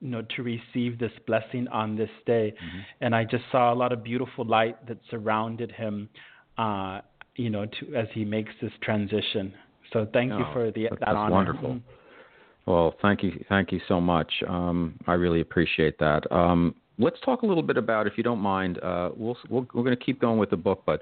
you 0.00 0.08
know, 0.08 0.22
to 0.36 0.42
receive 0.42 0.98
this 0.98 1.12
blessing 1.26 1.68
on 1.68 1.96
this 1.96 2.10
day. 2.26 2.52
Mm-hmm. 2.52 2.78
And 3.02 3.14
I 3.14 3.24
just 3.24 3.44
saw 3.52 3.72
a 3.72 3.76
lot 3.76 3.92
of 3.92 4.02
beautiful 4.02 4.44
light 4.44 4.86
that 4.88 4.98
surrounded 5.10 5.72
him, 5.72 6.08
uh, 6.56 7.00
you 7.40 7.50
know, 7.50 7.66
to, 7.66 7.94
as 7.96 8.06
he 8.12 8.24
makes 8.24 8.52
this 8.60 8.72
transition. 8.82 9.52
So 9.92 10.06
thank 10.12 10.32
oh, 10.32 10.38
you 10.38 10.44
for 10.52 10.70
the, 10.70 10.84
that 10.90 11.00
that's 11.00 11.12
honor. 11.16 11.32
wonderful. 11.32 11.70
Mm-hmm. 11.70 12.70
Well, 12.70 12.94
thank 13.00 13.22
you, 13.22 13.42
thank 13.48 13.72
you 13.72 13.80
so 13.88 14.00
much. 14.00 14.30
Um, 14.46 14.98
I 15.06 15.14
really 15.14 15.40
appreciate 15.40 15.98
that. 15.98 16.30
Um, 16.30 16.74
let's 16.98 17.16
talk 17.24 17.42
a 17.42 17.46
little 17.46 17.62
bit 17.62 17.78
about, 17.78 18.06
if 18.06 18.12
you 18.16 18.22
don't 18.22 18.38
mind. 18.38 18.78
Uh, 18.82 19.10
we'll, 19.16 19.36
we 19.48 19.60
we 19.60 19.80
are 19.80 19.84
going 19.84 19.96
to 19.96 20.04
keep 20.04 20.20
going 20.20 20.38
with 20.38 20.50
the 20.50 20.56
book, 20.56 20.82
but 20.84 21.00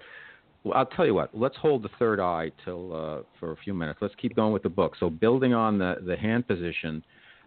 I'll 0.73 0.87
tell 0.87 1.05
you 1.05 1.15
what. 1.15 1.37
Let's 1.37 1.57
hold 1.57 1.83
the 1.83 1.91
third 1.99 2.21
eye 2.21 2.53
till 2.65 2.95
uh, 2.95 3.23
for 3.41 3.53
a 3.53 3.57
few 3.57 3.75
minutes. 3.75 3.99
Let's 4.01 4.15
keep 4.15 4.37
going 4.37 4.53
with 4.53 4.63
the 4.63 4.69
book. 4.69 4.95
So, 4.99 5.11
building 5.11 5.53
on 5.55 5.79
the 5.79 5.97
the 6.07 6.17
hand 6.17 6.47
position 6.47 7.05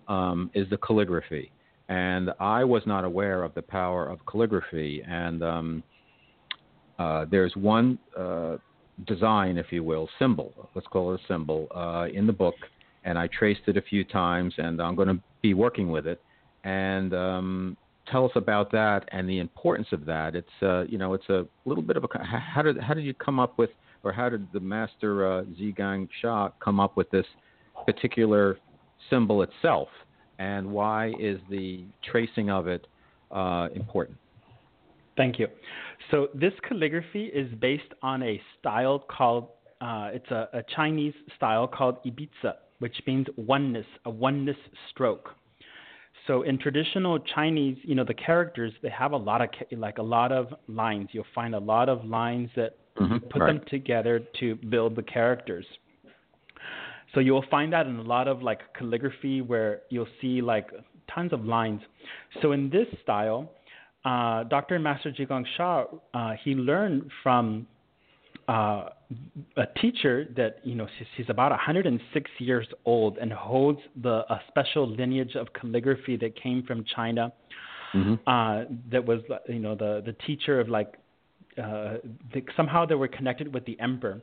um, 0.07 0.51
is 0.53 0.69
the 0.69 0.77
calligraphy, 0.77 1.51
and 1.89 2.31
I 2.39 2.63
was 2.63 2.83
not 2.85 3.05
aware 3.05 3.43
of 3.43 3.53
the 3.53 3.61
power 3.61 4.07
of 4.07 4.19
calligraphy. 4.25 5.03
And 5.07 5.41
um, 5.41 5.83
uh, 6.99 7.25
there's 7.31 7.55
one 7.55 7.97
uh, 8.17 8.57
design, 9.05 9.57
if 9.57 9.67
you 9.71 9.83
will, 9.83 10.09
symbol. 10.19 10.69
Let's 10.75 10.87
call 10.87 11.13
it 11.13 11.21
a 11.21 11.27
symbol 11.27 11.67
uh, 11.75 12.07
in 12.13 12.27
the 12.27 12.33
book, 12.33 12.55
and 13.03 13.17
I 13.17 13.27
traced 13.27 13.61
it 13.67 13.77
a 13.77 13.81
few 13.81 14.03
times, 14.03 14.53
and 14.57 14.81
I'm 14.81 14.95
going 14.95 15.07
to 15.07 15.19
be 15.41 15.53
working 15.53 15.91
with 15.91 16.07
it. 16.07 16.21
And 16.63 17.13
um, 17.13 17.77
tell 18.11 18.25
us 18.25 18.31
about 18.35 18.71
that 18.71 19.07
and 19.11 19.27
the 19.27 19.39
importance 19.39 19.87
of 19.91 20.05
that. 20.05 20.35
It's 20.35 20.47
uh, 20.61 20.83
you 20.83 20.97
know 20.97 21.13
it's 21.13 21.29
a 21.29 21.45
little 21.65 21.83
bit 21.83 21.97
of 21.97 22.03
a 22.03 22.07
how 22.23 22.61
did 22.61 22.77
how 22.79 22.93
did 22.93 23.03
you 23.03 23.13
come 23.13 23.39
up 23.39 23.57
with 23.57 23.69
or 24.03 24.11
how 24.11 24.29
did 24.29 24.47
the 24.53 24.59
master 24.59 25.31
uh, 25.31 25.43
Zhigang 25.59 26.07
Sha 26.21 26.49
come 26.63 26.79
up 26.79 26.97
with 26.97 27.09
this 27.11 27.25
particular 27.85 28.57
symbol 29.09 29.43
itself 29.43 29.87
and 30.39 30.71
why 30.71 31.13
is 31.19 31.39
the 31.49 31.85
tracing 32.11 32.49
of 32.49 32.67
it 32.67 32.87
uh, 33.31 33.67
important? 33.75 34.17
Thank 35.15 35.37
you. 35.37 35.47
So 36.09 36.29
this 36.33 36.53
calligraphy 36.67 37.25
is 37.25 37.53
based 37.59 37.93
on 38.01 38.23
a 38.23 38.41
style 38.59 38.99
called 38.99 39.49
uh, 39.81 40.09
it's 40.13 40.29
a, 40.29 40.47
a 40.53 40.63
Chinese 40.75 41.13
style 41.35 41.67
called 41.67 41.97
Yibizi, 42.05 42.53
which 42.79 42.95
means 43.07 43.25
oneness, 43.35 43.85
a 44.05 44.09
oneness 44.09 44.57
stroke. 44.91 45.29
So 46.27 46.43
in 46.43 46.59
traditional 46.59 47.17
Chinese, 47.17 47.77
you 47.81 47.95
know, 47.95 48.03
the 48.03 48.13
characters 48.13 48.71
they 48.83 48.89
have 48.89 49.11
a 49.11 49.17
lot 49.17 49.41
of 49.41 49.49
like 49.75 49.97
a 49.97 50.03
lot 50.03 50.31
of 50.31 50.53
lines. 50.67 51.09
You'll 51.13 51.25
find 51.33 51.55
a 51.55 51.59
lot 51.59 51.89
of 51.89 52.05
lines 52.05 52.49
that 52.55 52.77
mm-hmm, 52.95 53.17
put 53.29 53.41
right. 53.41 53.47
them 53.47 53.61
together 53.69 54.21
to 54.39 54.55
build 54.55 54.95
the 54.95 55.03
characters. 55.03 55.65
So 57.13 57.19
you'll 57.19 57.45
find 57.49 57.73
that 57.73 57.87
in 57.87 57.97
a 57.97 58.03
lot 58.03 58.27
of 58.27 58.41
like 58.41 58.59
calligraphy 58.77 59.41
where 59.41 59.81
you'll 59.89 60.07
see 60.21 60.41
like 60.41 60.69
tons 61.13 61.33
of 61.33 61.43
lines. 61.43 61.81
So 62.41 62.51
in 62.51 62.69
this 62.69 62.87
style, 63.03 63.51
uh, 64.05 64.43
Dr. 64.45 64.79
Master 64.79 65.11
Zhi 65.11 65.27
Gang 65.27 65.45
Sha, 65.57 65.85
uh, 66.13 66.33
he 66.43 66.55
learned 66.55 67.11
from 67.21 67.67
uh, 68.47 68.89
a 69.57 69.65
teacher 69.79 70.27
that 70.35 70.59
you 70.63 70.75
know 70.75 70.87
she's, 70.97 71.07
she's 71.15 71.25
about 71.29 71.51
106 71.51 72.31
years 72.39 72.67
old 72.85 73.17
and 73.17 73.31
holds 73.31 73.79
the 74.01 74.23
a 74.29 74.41
special 74.47 74.87
lineage 74.87 75.35
of 75.35 75.47
calligraphy 75.53 76.17
that 76.17 76.35
came 76.41 76.63
from 76.63 76.83
China. 76.95 77.31
Mm-hmm. 77.93 78.15
Uh, 78.25 78.75
that 78.91 79.05
was 79.05 79.21
you 79.47 79.59
know 79.59 79.75
the 79.75 80.01
the 80.05 80.13
teacher 80.25 80.59
of 80.59 80.69
like 80.69 80.95
uh, 81.57 81.97
the, 82.33 82.43
somehow 82.57 82.85
they 82.85 82.95
were 82.95 83.07
connected 83.07 83.53
with 83.53 83.65
the 83.65 83.79
emperor. 83.79 84.21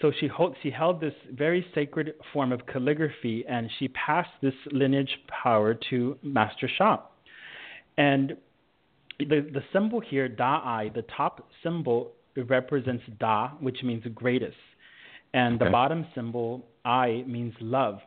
So 0.00 0.12
she 0.18 0.28
hold, 0.28 0.56
she 0.62 0.70
held 0.70 1.00
this 1.00 1.14
very 1.32 1.66
sacred 1.74 2.14
form 2.32 2.52
of 2.52 2.64
calligraphy, 2.66 3.44
and 3.48 3.68
she 3.78 3.88
passed 3.88 4.30
this 4.40 4.54
lineage 4.70 5.18
power 5.28 5.74
to 5.90 6.16
Master 6.22 6.70
Sha. 6.78 6.98
And 7.98 8.36
the 9.28 9.40
the 9.52 9.62
symbol 9.72 10.00
here, 10.00 10.28
Da 10.28 10.60
I, 10.64 10.90
the 10.94 11.04
top 11.16 11.48
symbol 11.62 12.12
represents 12.36 13.04
Da, 13.18 13.50
which 13.60 13.82
means 13.82 14.04
greatest. 14.14 14.56
And 15.32 15.56
okay. 15.56 15.66
the 15.66 15.70
bottom 15.70 16.06
symbol, 16.14 16.66
I, 16.84 17.24
means 17.26 17.54
love. 17.60 18.00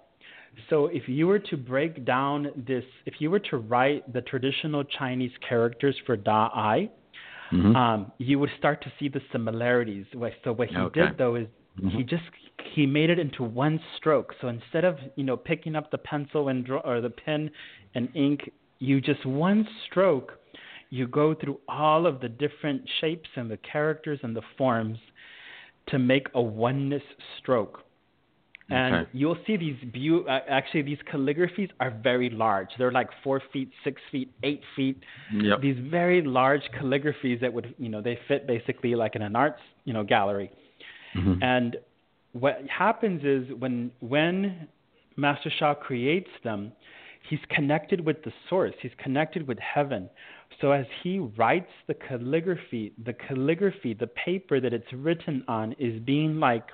So 0.70 0.88
if 0.88 1.04
you 1.08 1.28
were 1.28 1.40
to 1.40 1.58
break 1.58 2.06
down 2.06 2.48
this, 2.68 2.84
if 3.06 3.16
you 3.20 3.32
were 3.32 3.40
to 3.40 3.58
write 3.58 4.12
the 4.12 4.22
traditional 4.22 4.84
Chinese 4.84 5.32
characters 5.48 5.96
for 6.06 6.16
Da 6.16 6.50
I, 6.54 6.90
mm-hmm. 7.52 7.76
um, 7.76 8.12
you 8.18 8.40
would 8.40 8.52
start 8.58 8.84
to 8.84 8.92
see 9.00 9.10
the 9.10 9.22
similarities. 9.32 10.06
So 10.44 10.54
what 10.54 10.70
he 10.70 10.78
okay. 10.78 11.02
did 11.02 11.18
though 11.18 11.36
is 11.36 11.48
mm-hmm. 11.80 11.98
he 11.98 12.04
just 12.04 12.24
he 12.76 12.86
made 12.86 13.10
it 13.10 13.20
into 13.20 13.44
one 13.44 13.80
stroke. 13.98 14.34
So 14.42 14.48
instead 14.48 14.86
of 14.86 14.98
you 15.16 15.24
know 15.24 15.38
picking 15.38 15.76
up 15.76 15.92
the 15.92 15.98
pencil 15.98 16.50
and 16.50 16.66
draw 16.66 16.80
or 16.82 17.02
the 17.02 17.10
pen 17.10 17.50
and 17.96 18.10
ink, 18.16 18.52
you 18.80 19.02
just 19.02 19.26
one 19.26 19.68
stroke 19.88 20.34
you 20.94 21.08
go 21.08 21.34
through 21.34 21.60
all 21.68 22.06
of 22.06 22.22
the 22.22 22.30
different 22.30 22.88
shapes 23.02 23.28
and 23.36 23.50
the 23.50 23.58
characters 23.58 24.20
and 24.22 24.36
the 24.36 24.44
forms 24.60 25.00
to 25.88 25.98
make 25.98 26.28
a 26.36 26.42
oneness 26.42 27.02
stroke. 27.40 27.80
And 28.70 28.96
okay. 28.96 29.10
you'll 29.12 29.40
see 29.48 29.58
these 29.58 29.76
be- 29.92 30.24
uh, 30.30 30.40
actually 30.48 30.84
these 30.84 31.00
calligraphies 31.12 31.72
are 31.80 31.90
very 31.90 32.30
large. 32.30 32.68
They're 32.78 32.92
like 32.92 33.10
four 33.24 33.42
feet, 33.52 33.72
six 33.84 34.00
feet, 34.12 34.32
eight 34.44 34.62
feet. 34.76 35.02
Yep. 35.34 35.62
These 35.62 35.78
very 35.90 36.22
large 36.22 36.62
calligraphies 36.80 37.42
that 37.42 37.52
would 37.52 37.74
you 37.80 37.90
know 37.90 38.00
they 38.00 38.20
fit 38.28 38.46
basically 38.46 38.94
like 38.94 39.16
in 39.16 39.24
an 39.24 39.36
arts 39.36 39.62
you 39.86 39.94
know 39.94 40.04
gallery. 40.04 40.52
Mm-hmm. 41.18 41.42
And 41.42 41.78
what 42.34 42.62
happens 42.70 43.24
is 43.24 43.52
when 43.58 43.92
when 44.00 44.68
Master 45.18 45.52
Sha 45.58 45.74
creates 45.74 46.30
them, 46.44 46.72
he's 47.34 47.46
connected 47.50 48.06
with 48.06 48.22
the 48.24 48.32
source. 48.48 48.76
He's 48.80 48.92
connected 49.00 49.48
with 49.48 49.58
heaven. 49.58 50.08
So 50.62 50.72
as 50.72 50.86
he 51.02 51.18
writes 51.18 51.72
the 51.88 51.96
calligraphy, 51.96 52.94
the 53.04 53.14
calligraphy, 53.14 53.96
the 53.96 54.06
paper 54.06 54.60
that 54.60 54.72
it's 54.72 54.94
written 54.94 55.44
on 55.48 55.74
is 55.80 56.00
being 56.02 56.40
like, 56.40 56.68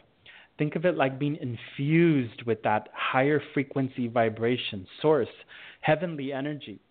think 0.57 0.75
of 0.75 0.83
it 0.83 0.97
like 0.97 1.17
being 1.17 1.37
infused 1.37 2.43
with 2.45 2.61
that 2.63 2.89
higher 2.93 3.41
frequency 3.53 4.09
vibration, 4.09 4.85
source, 5.01 5.29
heavenly 5.79 6.33
energy. 6.33 6.81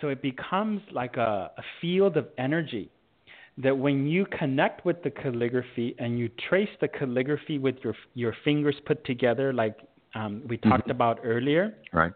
So 0.00 0.06
it 0.08 0.22
becomes 0.22 0.80
like 0.92 1.16
a, 1.16 1.50
a 1.58 1.62
field 1.80 2.16
of 2.16 2.28
energy 2.38 2.88
that 3.58 3.76
when 3.76 4.06
you 4.06 4.26
connect 4.26 4.84
with 4.84 5.02
the 5.02 5.10
calligraphy 5.10 5.96
and 5.98 6.20
you 6.20 6.30
trace 6.48 6.68
the 6.80 6.86
calligraphy 6.86 7.58
with 7.58 7.76
your 7.82 7.96
your 8.14 8.36
fingers 8.44 8.76
put 8.86 9.04
together, 9.04 9.52
like 9.52 9.76
um, 10.14 10.42
we 10.46 10.56
talked 10.56 10.84
mm-hmm. 10.84 10.90
about 10.92 11.18
earlier, 11.24 11.74
right? 11.92 12.12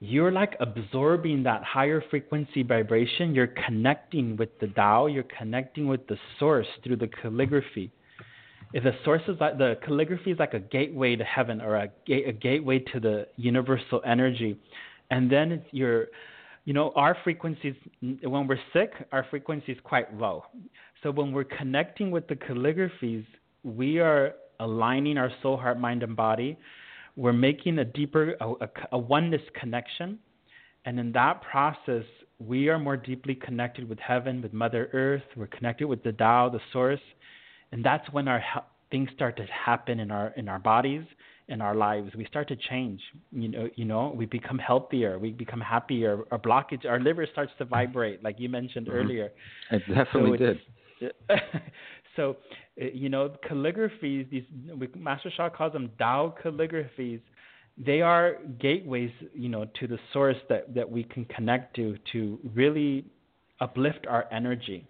You're 0.00 0.30
like 0.30 0.56
absorbing 0.60 1.42
that 1.42 1.64
higher 1.64 2.02
frequency 2.10 2.62
vibration. 2.62 3.34
You're 3.34 3.52
connecting 3.66 4.36
with 4.36 4.50
the 4.60 4.68
Tao. 4.68 5.06
You're 5.06 5.24
connecting 5.36 5.88
with 5.88 6.06
the 6.06 6.16
source 6.38 6.66
through 6.84 6.96
the 6.96 7.08
calligraphy. 7.08 7.90
If 8.72 8.84
the 8.84 8.92
source 9.04 9.22
is 9.26 9.36
like 9.40 9.58
the 9.58 9.76
calligraphy 9.84 10.30
is 10.32 10.38
like 10.38 10.54
a 10.54 10.60
gateway 10.60 11.16
to 11.16 11.24
heaven 11.24 11.60
or 11.60 11.76
a, 11.76 11.88
a 12.08 12.32
gateway 12.32 12.78
to 12.92 13.00
the 13.00 13.26
universal 13.36 14.00
energy, 14.06 14.56
and 15.10 15.30
then 15.32 15.50
it's 15.50 15.66
your, 15.72 16.08
you 16.64 16.74
know, 16.74 16.92
our 16.94 17.16
frequencies 17.24 17.74
when 18.00 18.46
we're 18.46 18.58
sick, 18.72 18.92
our 19.10 19.26
frequency 19.30 19.72
is 19.72 19.78
quite 19.82 20.14
low. 20.16 20.44
So 21.02 21.10
when 21.10 21.32
we're 21.32 21.44
connecting 21.44 22.10
with 22.10 22.28
the 22.28 22.36
calligraphies, 22.36 23.24
we 23.64 23.98
are 23.98 24.34
aligning 24.60 25.16
our 25.18 25.30
soul, 25.42 25.56
heart, 25.56 25.80
mind, 25.80 26.02
and 26.02 26.14
body 26.14 26.58
we're 27.18 27.32
making 27.32 27.78
a 27.80 27.84
deeper, 27.84 28.36
a, 28.40 28.48
a, 28.48 28.68
a 28.92 28.98
oneness 28.98 29.42
connection. 29.60 30.20
And 30.84 31.00
in 31.00 31.10
that 31.12 31.42
process, 31.42 32.04
we 32.38 32.68
are 32.68 32.78
more 32.78 32.96
deeply 32.96 33.34
connected 33.34 33.88
with 33.88 33.98
heaven, 33.98 34.40
with 34.40 34.52
Mother 34.52 34.88
Earth. 34.92 35.24
We're 35.36 35.48
connected 35.48 35.88
with 35.88 36.02
the 36.04 36.12
Tao, 36.12 36.48
the 36.48 36.60
Source, 36.72 37.00
and 37.72 37.84
that's 37.84 38.08
when 38.12 38.28
our 38.28 38.42
things 38.92 39.10
start 39.14 39.36
to 39.36 39.44
happen 39.46 39.98
in 39.98 40.12
our 40.12 40.32
in 40.36 40.48
our 40.48 40.60
bodies, 40.60 41.02
in 41.48 41.60
our 41.60 41.74
lives. 41.74 42.14
We 42.16 42.24
start 42.26 42.46
to 42.48 42.56
change. 42.56 43.00
You 43.32 43.48
know, 43.48 43.68
you 43.74 43.84
know, 43.84 44.14
we 44.16 44.24
become 44.24 44.58
healthier. 44.58 45.18
We 45.18 45.32
become 45.32 45.60
happier. 45.60 46.20
Our 46.30 46.38
blockage, 46.38 46.86
our 46.86 47.00
liver 47.00 47.26
starts 47.30 47.52
to 47.58 47.64
vibrate, 47.64 48.22
like 48.22 48.36
you 48.38 48.48
mentioned 48.48 48.86
mm-hmm. 48.86 48.96
earlier. 48.96 49.32
It 49.72 49.82
definitely 49.88 50.38
so 50.38 50.44
did. 50.46 50.58
so 52.18 52.36
uh, 52.80 52.86
you 52.92 53.08
know, 53.08 53.32
calligraphies, 53.48 54.28
these 54.28 54.44
Master 54.96 55.30
Sha 55.34 55.48
calls 55.48 55.72
them 55.72 55.90
Tao 55.98 56.34
calligraphies. 56.42 57.20
They 57.78 58.02
are 58.02 58.38
gateways, 58.60 59.12
you 59.32 59.48
know, 59.48 59.64
to 59.78 59.86
the 59.86 59.98
source 60.12 60.36
that, 60.48 60.74
that 60.74 60.90
we 60.90 61.04
can 61.04 61.24
connect 61.26 61.76
to 61.76 61.96
to 62.12 62.38
really 62.54 63.06
uplift 63.60 64.06
our 64.08 64.26
energy. 64.32 64.84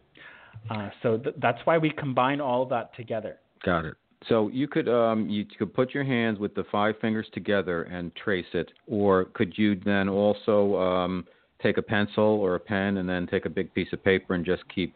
Uh, 0.70 0.89
so 1.03 1.18
th- 1.18 1.37
that's 1.41 1.59
why 1.64 1.76
we 1.79 1.91
combine 1.91 2.41
all 2.41 2.64
that 2.66 2.95
together. 2.97 3.37
Got 3.64 3.85
it. 3.85 3.95
So 4.29 4.49
you 4.49 4.66
could 4.66 4.89
um, 4.89 5.29
you 5.29 5.45
could 5.45 5.72
put 5.72 5.95
your 5.95 6.05
hands 6.05 6.39
with 6.39 6.55
the 6.55 6.64
five 6.72 6.95
fingers 7.01 7.26
together 7.33 7.85
and 7.85 8.11
trace 8.16 8.53
it, 8.55 8.72
or 8.87 9.26
could 9.26 9.57
you 9.57 9.79
then 9.85 10.09
also 10.09 10.76
um, 10.76 11.26
take 11.62 11.76
a 11.76 11.83
pencil 11.83 12.24
or 12.24 12.55
a 12.55 12.61
pen 12.61 12.97
and 12.97 13.09
then 13.09 13.26
take 13.26 13.45
a 13.45 13.51
big 13.51 13.72
piece 13.74 13.93
of 13.93 14.03
paper 14.03 14.35
and 14.35 14.45
just 14.45 14.62
keep 14.74 14.95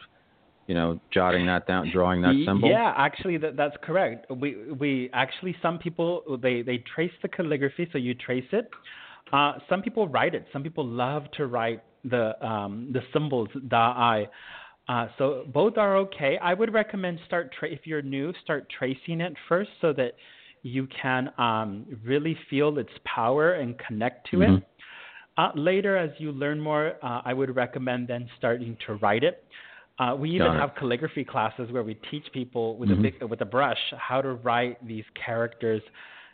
you 0.66 0.74
know, 0.74 1.00
jotting 1.12 1.46
that 1.46 1.66
down, 1.66 1.90
drawing 1.92 2.22
that 2.22 2.34
symbol? 2.46 2.68
Yeah, 2.68 2.94
actually, 2.96 3.36
that, 3.38 3.56
that's 3.56 3.76
correct. 3.82 4.30
We 4.30 4.72
we 4.72 5.10
actually 5.12 5.56
some 5.60 5.78
people 5.78 6.38
they 6.42 6.62
they 6.62 6.82
trace 6.94 7.12
the 7.22 7.28
calligraphy, 7.28 7.88
so 7.92 7.98
you 7.98 8.14
trace 8.14 8.46
it. 8.52 8.68
Uh, 9.32 9.54
some 9.68 9.82
people 9.82 10.08
write 10.08 10.34
it. 10.34 10.46
Some 10.52 10.62
people 10.62 10.86
love 10.86 11.24
to 11.36 11.46
write 11.46 11.82
the 12.04 12.44
um, 12.46 12.90
the 12.92 13.00
symbols 13.12 13.48
da. 13.68 14.24
Uh, 14.88 15.06
so 15.16 15.44
both 15.52 15.78
are 15.78 15.96
okay. 15.96 16.38
I 16.42 16.54
would 16.54 16.72
recommend 16.72 17.20
start 17.26 17.52
tra- 17.58 17.70
if 17.70 17.80
you're 17.84 18.02
new, 18.02 18.32
start 18.42 18.66
tracing 18.76 19.20
it 19.20 19.32
first 19.48 19.70
so 19.80 19.92
that 19.92 20.14
you 20.62 20.88
can 21.00 21.30
um, 21.38 21.86
really 22.04 22.36
feel 22.50 22.78
its 22.78 22.90
power 23.04 23.54
and 23.54 23.78
connect 23.78 24.28
to 24.30 24.38
mm-hmm. 24.38 24.56
it. 24.56 24.64
Uh, 25.38 25.50
later, 25.54 25.96
as 25.96 26.10
you 26.18 26.30
learn 26.32 26.60
more, 26.60 26.94
uh, 27.02 27.22
I 27.24 27.32
would 27.32 27.54
recommend 27.56 28.08
then 28.08 28.28
starting 28.36 28.76
to 28.86 28.94
write 28.96 29.24
it. 29.24 29.44
Uh, 30.02 30.14
we 30.16 30.30
even 30.30 30.52
have 30.52 30.74
calligraphy 30.74 31.24
classes 31.24 31.70
where 31.70 31.82
we 31.82 31.94
teach 32.10 32.24
people 32.32 32.76
with 32.76 32.88
mm-hmm. 32.88 33.00
a 33.00 33.10
big, 33.10 33.22
with 33.30 33.40
a 33.40 33.44
brush 33.44 33.78
how 33.96 34.20
to 34.20 34.34
write 34.34 34.84
these 34.86 35.04
characters, 35.24 35.82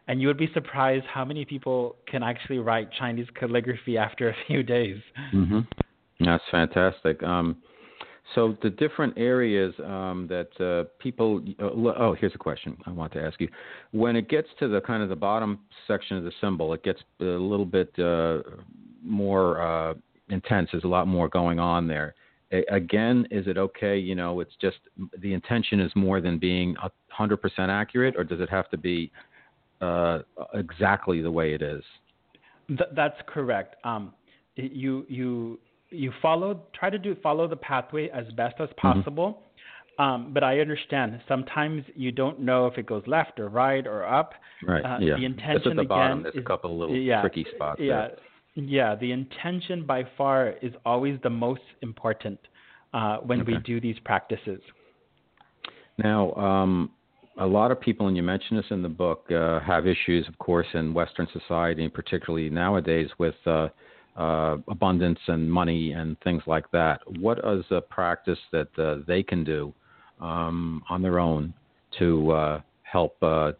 and 0.06 0.22
you 0.22 0.26
would 0.26 0.38
be 0.38 0.48
surprised 0.54 1.04
how 1.06 1.24
many 1.24 1.44
people 1.44 1.96
can 2.06 2.22
actually 2.22 2.58
write 2.58 2.88
Chinese 2.98 3.26
calligraphy 3.38 3.98
after 3.98 4.30
a 4.30 4.34
few 4.46 4.62
days. 4.62 4.96
Mm-hmm. 5.34 5.60
That's 6.24 6.44
fantastic. 6.50 7.22
Um, 7.22 7.56
so 8.34 8.56
the 8.62 8.70
different 8.70 9.14
areas 9.16 9.74
um, 9.84 10.28
that 10.28 10.48
uh, 10.64 10.88
people. 10.98 11.42
Uh, 11.60 11.64
oh, 11.64 12.16
here's 12.18 12.34
a 12.34 12.38
question 12.38 12.76
I 12.86 12.90
want 12.90 13.12
to 13.14 13.22
ask 13.22 13.40
you. 13.40 13.48
When 13.90 14.16
it 14.16 14.28
gets 14.28 14.48
to 14.60 14.68
the 14.68 14.80
kind 14.80 15.02
of 15.02 15.08
the 15.08 15.16
bottom 15.16 15.60
section 15.86 16.16
of 16.16 16.24
the 16.24 16.32
symbol, 16.40 16.72
it 16.72 16.82
gets 16.84 17.00
a 17.20 17.24
little 17.24 17.66
bit 17.66 17.92
uh, 17.98 18.38
more 19.02 19.60
uh, 19.60 19.94
intense. 20.30 20.70
There's 20.72 20.84
a 20.84 20.88
lot 20.88 21.06
more 21.06 21.28
going 21.28 21.58
on 21.58 21.86
there. 21.86 22.14
Again, 22.70 23.26
is 23.30 23.46
it 23.46 23.58
okay? 23.58 23.98
You 23.98 24.14
know, 24.14 24.40
it's 24.40 24.54
just 24.60 24.78
the 25.18 25.34
intention 25.34 25.80
is 25.80 25.92
more 25.94 26.20
than 26.20 26.38
being 26.38 26.76
100% 27.18 27.38
accurate, 27.68 28.14
or 28.16 28.24
does 28.24 28.40
it 28.40 28.48
have 28.48 28.70
to 28.70 28.78
be 28.78 29.12
uh, 29.80 30.20
exactly 30.54 31.20
the 31.20 31.30
way 31.30 31.52
it 31.52 31.62
is? 31.62 31.82
Th- 32.68 32.90
that's 32.94 33.16
correct. 33.26 33.76
Um, 33.84 34.14
you 34.56 35.06
you 35.08 35.60
you 35.90 36.12
follow 36.20 36.62
try 36.74 36.90
to 36.90 36.98
do 36.98 37.16
follow 37.22 37.48
the 37.48 37.56
pathway 37.56 38.08
as 38.08 38.26
best 38.32 38.56
as 38.60 38.68
mm-hmm. 38.70 38.92
possible. 38.92 39.30
Mm-hmm. 39.30 39.44
Um, 39.98 40.30
but 40.32 40.44
I 40.44 40.60
understand 40.60 41.20
sometimes 41.26 41.82
you 41.96 42.12
don't 42.12 42.40
know 42.40 42.66
if 42.66 42.78
it 42.78 42.86
goes 42.86 43.02
left 43.06 43.40
or 43.40 43.48
right 43.48 43.84
or 43.84 44.06
up. 44.06 44.32
Right. 44.62 44.84
Uh, 44.84 44.98
yeah. 45.00 45.16
The 45.16 45.24
intention 45.24 45.54
That's 45.54 45.66
at 45.66 45.76
the 45.76 45.80
again 45.80 45.88
bottom. 45.88 46.22
There's 46.22 46.34
is, 46.36 46.40
a 46.40 46.44
couple 46.44 46.72
of 46.72 46.78
little 46.78 46.96
yeah, 46.96 47.20
tricky 47.20 47.44
spots. 47.54 47.80
Yeah. 47.82 48.08
There. 48.08 48.16
Yeah. 48.66 48.94
The 48.96 49.12
intention 49.12 49.84
by 49.86 50.04
far 50.16 50.54
is 50.62 50.72
always 50.84 51.18
the 51.22 51.30
most 51.30 51.62
important 51.82 52.38
uh, 52.92 53.18
when 53.18 53.40
okay. 53.42 53.52
we 53.52 53.58
do 53.58 53.80
these 53.80 53.96
practices. 54.04 54.60
Now, 55.98 56.32
um, 56.34 56.90
a 57.38 57.46
lot 57.46 57.70
of 57.70 57.80
people, 57.80 58.08
and 58.08 58.16
you 58.16 58.22
mention 58.22 58.56
this 58.56 58.66
in 58.70 58.82
the 58.82 58.88
book, 58.88 59.30
uh, 59.30 59.60
have 59.60 59.86
issues, 59.86 60.26
of 60.28 60.36
course, 60.38 60.66
in 60.74 60.92
Western 60.92 61.28
society, 61.32 61.88
particularly 61.88 62.50
nowadays, 62.50 63.08
with 63.18 63.34
uh, 63.46 63.68
uh, 64.16 64.56
abundance 64.68 65.20
and 65.28 65.50
money 65.50 65.92
and 65.92 66.18
things 66.20 66.42
like 66.46 66.68
that. 66.72 67.00
What 67.20 67.38
is 67.38 67.64
a 67.70 67.80
practice 67.80 68.38
that 68.50 68.68
uh, 68.76 68.96
they 69.06 69.22
can 69.22 69.44
do 69.44 69.72
um, 70.20 70.82
on 70.90 71.00
their 71.02 71.20
own 71.20 71.54
to 72.00 72.32
uh, 72.32 72.60
help 72.82 73.16
uh, 73.22 73.52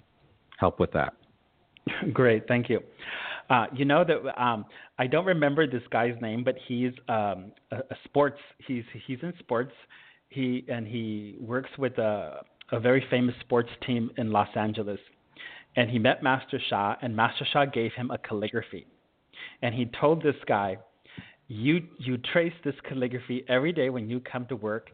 help 0.59 0.81
with 0.81 0.91
that? 0.93 1.15
Great, 2.13 2.49
thank 2.49 2.69
you. 2.69 2.81
Uh, 3.51 3.67
you 3.75 3.85
know 3.85 4.05
that 4.05 4.43
um, 4.43 4.67
I 4.99 5.07
don't 5.07 5.25
remember 5.25 5.67
this 5.67 5.83
guy's 5.91 6.15
name, 6.21 6.45
but 6.45 6.57
he's 6.67 6.93
um, 7.09 7.53
a, 7.71 7.77
a, 7.77 7.97
sports. 8.05 8.39
He's 8.67 8.85
he's 9.07 9.19
in 9.23 9.33
sports. 9.39 9.73
He 10.29 10.67
and 10.69 10.87
he 10.87 11.37
works 11.41 11.71
with 11.79 11.97
a, 11.97 12.43
a 12.73 12.79
very 12.79 13.05
famous 13.09 13.35
sports 13.41 13.71
team 13.87 14.11
in 14.19 14.31
Los 14.31 14.49
Angeles. 14.55 15.01
And 15.77 15.89
he 15.91 15.99
met 15.99 16.23
Master 16.23 16.61
Sha, 16.69 16.97
and 17.01 17.15
Master 17.17 17.47
Sha 17.51 17.65
gave 17.65 17.93
him 17.93 18.11
a 18.11 18.19
calligraphy 18.19 18.87
and 19.63 19.75
he 19.75 19.87
told 20.01 20.23
this 20.23 20.37
guy, 20.47 20.79
"You 21.49 21.83
you 21.99 22.19
trace 22.19 22.53
this 22.65 22.75
calligraphy 22.89 23.45
every 23.49 23.73
day 23.73 23.91
when 23.91 24.09
you 24.09 24.21
come 24.21 24.47
to 24.47 24.57
work." 24.57 24.91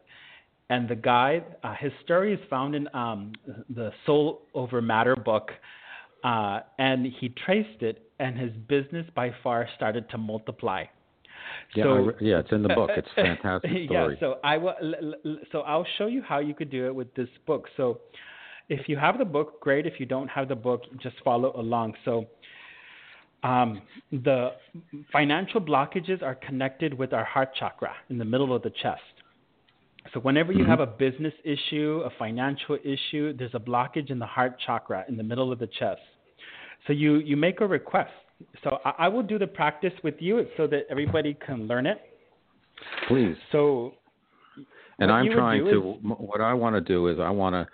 And 0.69 0.87
the 0.89 0.95
guy, 0.95 1.43
uh, 1.63 1.75
his 1.75 1.91
story 2.03 2.33
is 2.33 2.39
found 2.49 2.73
in 2.73 2.87
um, 2.95 3.33
the 3.69 3.91
Soul 4.05 4.41
Over 4.55 4.81
Matter 4.81 5.15
book, 5.15 5.51
uh, 6.23 6.61
and 6.79 7.05
he 7.05 7.29
traced 7.29 7.83
it, 7.83 8.04
and 8.19 8.37
his 8.37 8.51
business 8.67 9.05
by 9.15 9.31
far 9.43 9.67
started 9.75 10.09
to 10.09 10.17
multiply. 10.17 10.85
Yeah, 11.75 11.83
so, 11.83 12.11
yeah, 12.19 12.39
it's 12.39 12.51
in 12.51 12.63
the 12.63 12.69
book. 12.69 12.89
It's 12.95 13.07
a 13.17 13.21
fantastic 13.21 13.71
story. 13.85 13.89
yeah, 13.89 14.19
so 14.19 14.39
I 14.43 14.57
will. 14.57 14.73
So 15.51 15.61
I'll 15.61 15.85
show 15.97 16.07
you 16.07 16.21
how 16.21 16.39
you 16.39 16.53
could 16.53 16.69
do 16.69 16.87
it 16.87 16.95
with 16.95 17.13
this 17.15 17.29
book. 17.45 17.67
So, 17.77 17.99
if 18.69 18.89
you 18.89 18.97
have 18.97 19.17
the 19.17 19.25
book, 19.25 19.61
great. 19.61 19.85
If 19.85 19.99
you 19.99 20.05
don't 20.05 20.27
have 20.29 20.47
the 20.47 20.55
book, 20.55 20.83
just 21.01 21.15
follow 21.23 21.53
along. 21.59 21.93
So, 22.03 22.25
um, 23.43 23.81
the 24.11 24.53
financial 25.11 25.61
blockages 25.61 26.23
are 26.23 26.35
connected 26.35 26.93
with 26.93 27.13
our 27.13 27.25
heart 27.25 27.49
chakra 27.59 27.93
in 28.09 28.17
the 28.17 28.25
middle 28.25 28.55
of 28.55 28.63
the 28.63 28.71
chest. 28.81 29.01
So, 30.13 30.19
whenever 30.21 30.51
you 30.51 30.59
mm-hmm. 30.59 30.69
have 30.69 30.79
a 30.79 30.87
business 30.87 31.33
issue, 31.43 32.01
a 32.05 32.09
financial 32.17 32.77
issue, 32.83 33.35
there's 33.37 33.53
a 33.53 33.59
blockage 33.59 34.09
in 34.09 34.19
the 34.19 34.25
heart 34.25 34.57
chakra 34.65 35.05
in 35.09 35.17
the 35.17 35.23
middle 35.23 35.51
of 35.51 35.59
the 35.59 35.67
chest. 35.67 36.01
So, 36.87 36.93
you, 36.93 37.17
you 37.17 37.37
make 37.37 37.61
a 37.61 37.67
request. 37.67 38.11
So, 38.63 38.79
I, 38.85 38.93
I 38.99 39.07
will 39.07 39.23
do 39.23 39.39
the 39.39 39.47
practice 39.47 39.93
with 40.03 40.15
you 40.19 40.45
so 40.57 40.67
that 40.67 40.81
everybody 40.89 41.35
can 41.45 41.67
learn 41.67 41.85
it. 41.85 42.01
Please. 43.07 43.35
So, 43.51 43.93
and 44.99 45.11
I'm 45.11 45.31
trying 45.31 45.63
to. 45.65 45.91
Is, 45.91 45.97
what 46.03 46.41
I 46.41 46.53
want 46.53 46.75
to 46.75 46.81
do 46.81 47.07
is 47.07 47.19
I 47.19 47.29
want 47.29 47.53
to. 47.53 47.67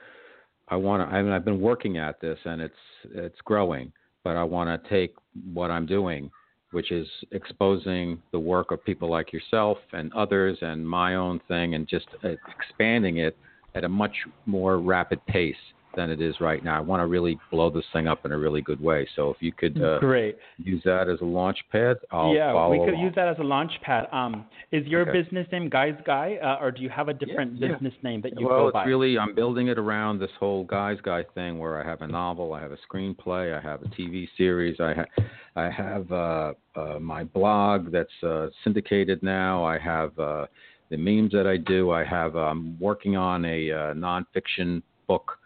I 0.67 0.75
want 0.75 1.07
to. 1.07 1.15
I 1.15 1.21
mean, 1.21 1.31
I've 1.31 1.45
been 1.45 1.61
working 1.61 1.97
at 1.97 2.21
this, 2.21 2.37
and 2.45 2.61
it's 2.61 2.73
it's 3.13 3.37
growing 3.43 3.91
but 4.23 4.35
I 4.35 4.43
want 4.43 4.83
to 4.83 4.89
take 4.89 5.15
what 5.53 5.71
I'm 5.71 5.85
doing, 5.85 6.29
which 6.71 6.91
is 6.91 7.07
exposing 7.31 8.21
the 8.31 8.39
work 8.39 8.71
of 8.71 8.83
people 8.83 9.09
like 9.09 9.33
yourself 9.33 9.77
and 9.93 10.13
others 10.13 10.57
and 10.61 10.87
my 10.87 11.15
own 11.15 11.41
thing 11.47 11.75
and 11.75 11.87
just 11.87 12.07
uh, 12.23 12.29
expanding 12.59 13.17
it 13.17 13.37
at 13.75 13.83
a 13.83 13.89
much 13.89 14.15
more 14.45 14.79
rapid 14.79 15.25
pace 15.27 15.55
than 15.95 16.09
it 16.09 16.21
is 16.21 16.35
right 16.39 16.63
now. 16.63 16.77
I 16.77 16.79
want 16.79 17.01
to 17.01 17.07
really 17.07 17.37
blow 17.49 17.69
this 17.69 17.85
thing 17.93 18.07
up 18.07 18.25
in 18.25 18.31
a 18.31 18.37
really 18.37 18.61
good 18.61 18.81
way. 18.81 19.07
So 19.15 19.29
if 19.29 19.37
you 19.39 19.51
could 19.51 19.81
uh, 19.81 19.99
Great. 19.99 20.37
use 20.57 20.81
that 20.85 21.09
as 21.09 21.19
a 21.21 21.25
launch 21.25 21.57
pad, 21.71 21.97
I'll 22.11 22.33
yeah, 22.33 22.67
we 22.67 22.79
could 22.79 22.89
along. 22.89 23.03
use 23.03 23.13
that 23.15 23.27
as 23.27 23.37
a 23.39 23.43
launch 23.43 23.71
pad. 23.81 24.07
Um, 24.11 24.45
is 24.71 24.85
your 24.87 25.01
okay. 25.01 25.21
business 25.21 25.47
name 25.51 25.69
Guys 25.69 25.95
Guy, 26.05 26.37
uh, 26.41 26.57
or 26.61 26.71
do 26.71 26.81
you 26.81 26.89
have 26.89 27.09
a 27.09 27.13
different 27.13 27.59
yeah, 27.59 27.73
business 27.73 27.93
yeah. 28.01 28.09
name 28.09 28.21
that 28.21 28.39
you 28.39 28.47
well, 28.47 28.59
go 28.59 28.67
it's 28.67 28.73
by? 28.73 28.85
really 28.85 29.17
I'm 29.17 29.35
building 29.35 29.67
it 29.67 29.77
around 29.77 30.19
this 30.19 30.31
whole 30.39 30.63
Guys 30.63 30.97
Guy 31.03 31.23
thing, 31.35 31.59
where 31.59 31.81
I 31.81 31.87
have 31.87 32.01
a 32.01 32.07
novel, 32.07 32.53
I 32.53 32.61
have 32.61 32.71
a 32.71 32.77
screenplay, 32.89 33.57
I 33.57 33.61
have 33.61 33.81
a 33.81 33.87
TV 33.87 34.27
series, 34.37 34.79
I 34.79 34.93
have 34.93 35.07
I 35.55 35.69
have 35.69 36.11
uh, 36.11 36.53
uh, 36.75 36.99
my 36.99 37.23
blog 37.23 37.91
that's 37.91 38.23
uh, 38.23 38.47
syndicated 38.63 39.21
now. 39.21 39.63
I 39.65 39.77
have 39.77 40.17
uh, 40.17 40.45
the 40.89 40.97
memes 40.97 41.31
that 41.31 41.47
I 41.47 41.57
do. 41.57 41.91
I 41.91 42.03
have 42.05 42.35
I'm 42.35 42.59
um, 42.59 42.77
working 42.79 43.17
on 43.17 43.43
a 43.45 43.71
uh, 43.71 43.75
nonfiction 43.93 44.81
book 45.07 45.37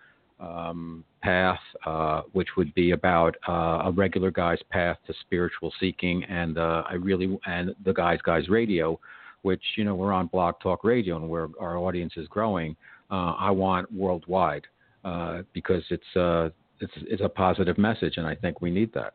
um, 0.46 1.04
path, 1.22 1.60
uh, 1.86 2.22
which 2.34 2.50
would 2.58 2.74
be 2.76 2.92
about 2.92 3.36
uh, 3.48 3.84
a 3.86 3.92
regular 3.92 4.32
guy's 4.32 4.60
path 4.70 4.98
to 5.08 5.14
spiritual 5.22 5.74
seeking, 5.80 6.24
and 6.26 6.58
uh, 6.58 6.84
I 6.90 6.94
really 6.94 7.38
and 7.46 7.76
the 7.84 7.94
guys 7.94 8.20
guys 8.24 8.48
radio, 8.50 9.00
which 9.42 9.64
you 9.76 9.84
know 9.84 9.96
we're 9.96 10.14
on 10.14 10.28
Blog 10.28 10.56
Talk 10.62 10.84
Radio 10.84 11.16
and 11.16 11.30
where 11.30 11.48
our 11.60 11.78
audience 11.78 12.14
is 12.18 12.28
growing. 12.28 12.76
Uh, 13.12 13.34
I 13.40 13.52
want 13.52 13.92
worldwide 13.92 14.66
uh, 15.04 15.42
because 15.54 15.84
it's 15.90 16.16
uh, 16.16 16.50
it's 16.80 16.94
it's 16.98 17.22
a 17.22 17.30
positive 17.30 17.78
message, 17.78 18.18
and 18.18 18.28
I 18.28 18.36
think 18.36 18.62
we 18.62 18.72
need 18.72 18.94
that. 18.94 19.14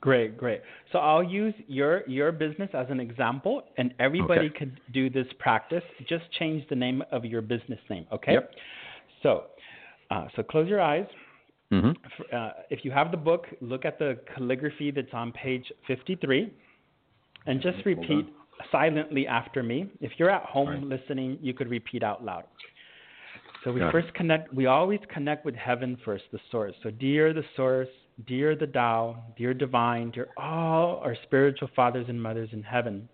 Great, 0.00 0.36
great. 0.36 0.60
So 0.92 0.98
I'll 0.98 1.22
use 1.22 1.54
your 1.66 2.06
your 2.06 2.30
business 2.30 2.70
as 2.74 2.86
an 2.90 3.00
example, 3.00 3.62
and 3.78 3.94
everybody 3.98 4.46
okay. 4.46 4.58
could 4.58 4.80
do 4.92 5.08
this 5.08 5.26
practice. 5.38 5.82
Just 6.08 6.24
change 6.38 6.68
the 6.68 6.76
name 6.76 7.02
of 7.10 7.24
your 7.24 7.42
business 7.42 7.80
name, 7.88 8.06
okay? 8.12 8.34
Yep. 8.34 8.50
So 9.22 9.44
uh, 10.10 10.26
so 10.34 10.42
close 10.42 10.68
your 10.68 10.80
eyes. 10.80 11.06
Mm-hmm. 11.72 11.90
Uh, 12.32 12.50
if 12.70 12.84
you 12.84 12.90
have 12.92 13.10
the 13.10 13.16
book, 13.16 13.46
look 13.60 13.84
at 13.84 13.98
the 13.98 14.18
calligraphy 14.34 14.90
that's 14.90 15.12
on 15.12 15.32
page 15.32 15.72
53 15.86 16.52
and 17.46 17.60
just 17.60 17.84
repeat 17.84 18.26
silently 18.70 19.26
after 19.26 19.62
me. 19.62 19.90
If 20.00 20.12
you're 20.18 20.30
at 20.30 20.44
home 20.44 20.68
right. 20.68 21.00
listening, 21.00 21.38
you 21.40 21.54
could 21.54 21.68
repeat 21.68 22.02
out 22.02 22.24
loud. 22.24 22.44
So 23.64 23.72
we 23.72 23.80
first 23.90 24.14
connect, 24.14 24.54
we 24.54 24.66
always 24.66 25.00
connect 25.12 25.44
with 25.44 25.56
heaven 25.56 25.98
first, 26.04 26.24
the 26.30 26.38
source. 26.52 26.74
So, 26.84 26.90
dear 26.90 27.32
the 27.32 27.42
source, 27.56 27.88
dear 28.28 28.54
the 28.54 28.68
Tao, 28.68 29.16
dear 29.36 29.54
divine, 29.54 30.12
dear 30.12 30.28
all 30.36 31.00
our 31.02 31.16
spiritual 31.24 31.68
fathers 31.74 32.06
and 32.08 32.22
mothers 32.22 32.48
in 32.52 32.62
heaven. 32.62 33.08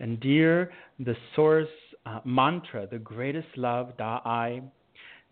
And 0.00 0.18
dear 0.18 0.72
the 0.98 1.14
source 1.36 1.68
uh, 2.06 2.20
mantra, 2.24 2.86
the 2.90 2.98
greatest 2.98 3.48
love, 3.56 3.98
Da 3.98 4.20
I, 4.24 4.62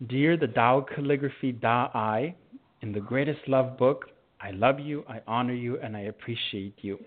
Dear 0.07 0.37
the 0.37 0.47
Tao 0.47 0.85
Calligraphy 0.95 1.51
Da 1.51 1.89
I, 1.93 2.33
in 2.81 2.93
the 2.93 3.01
Greatest 3.01 3.41
Love 3.47 3.77
book, 3.77 4.05
I 4.39 4.51
love 4.51 4.79
you, 4.79 5.03
I 5.09 5.19
honor 5.27 5.53
you, 5.53 5.77
and 5.81 5.97
I 5.97 6.01
appreciate 6.01 6.75
you. 6.81 6.97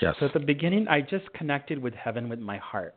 Yes. 0.00 0.14
So 0.18 0.26
at 0.26 0.32
the 0.32 0.40
beginning, 0.40 0.88
I 0.88 1.02
just 1.02 1.30
connected 1.34 1.78
with 1.78 1.92
heaven 1.92 2.28
with 2.30 2.38
my 2.38 2.56
heart. 2.56 2.94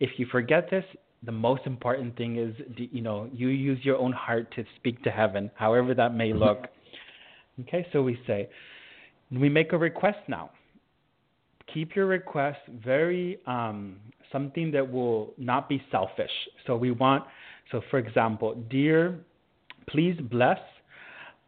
If 0.00 0.10
you 0.16 0.26
forget 0.32 0.70
this, 0.70 0.84
the 1.22 1.32
most 1.32 1.62
important 1.66 2.16
thing 2.16 2.38
is, 2.38 2.54
you 2.76 3.02
know, 3.02 3.28
you 3.32 3.48
use 3.48 3.78
your 3.84 3.98
own 3.98 4.12
heart 4.12 4.50
to 4.56 4.64
speak 4.76 5.02
to 5.04 5.10
heaven, 5.10 5.50
however 5.54 5.92
that 5.94 6.14
may 6.14 6.32
look. 6.32 6.68
okay, 7.60 7.86
so 7.92 8.02
we 8.02 8.18
say, 8.26 8.48
we 9.30 9.50
make 9.50 9.72
a 9.74 9.78
request 9.78 10.18
now. 10.28 10.50
keep 11.72 11.96
your 11.96 12.06
request 12.06 12.58
very 12.84 13.38
um, 13.46 13.96
something 14.32 14.70
that 14.70 14.90
will 14.90 15.34
not 15.38 15.68
be 15.68 15.82
selfish. 15.90 16.30
So 16.66 16.76
we 16.76 16.90
want, 16.90 17.24
so 17.70 17.80
for 17.90 17.98
example, 17.98 18.54
dear, 18.70 19.18
please 19.88 20.18
bless 20.30 20.58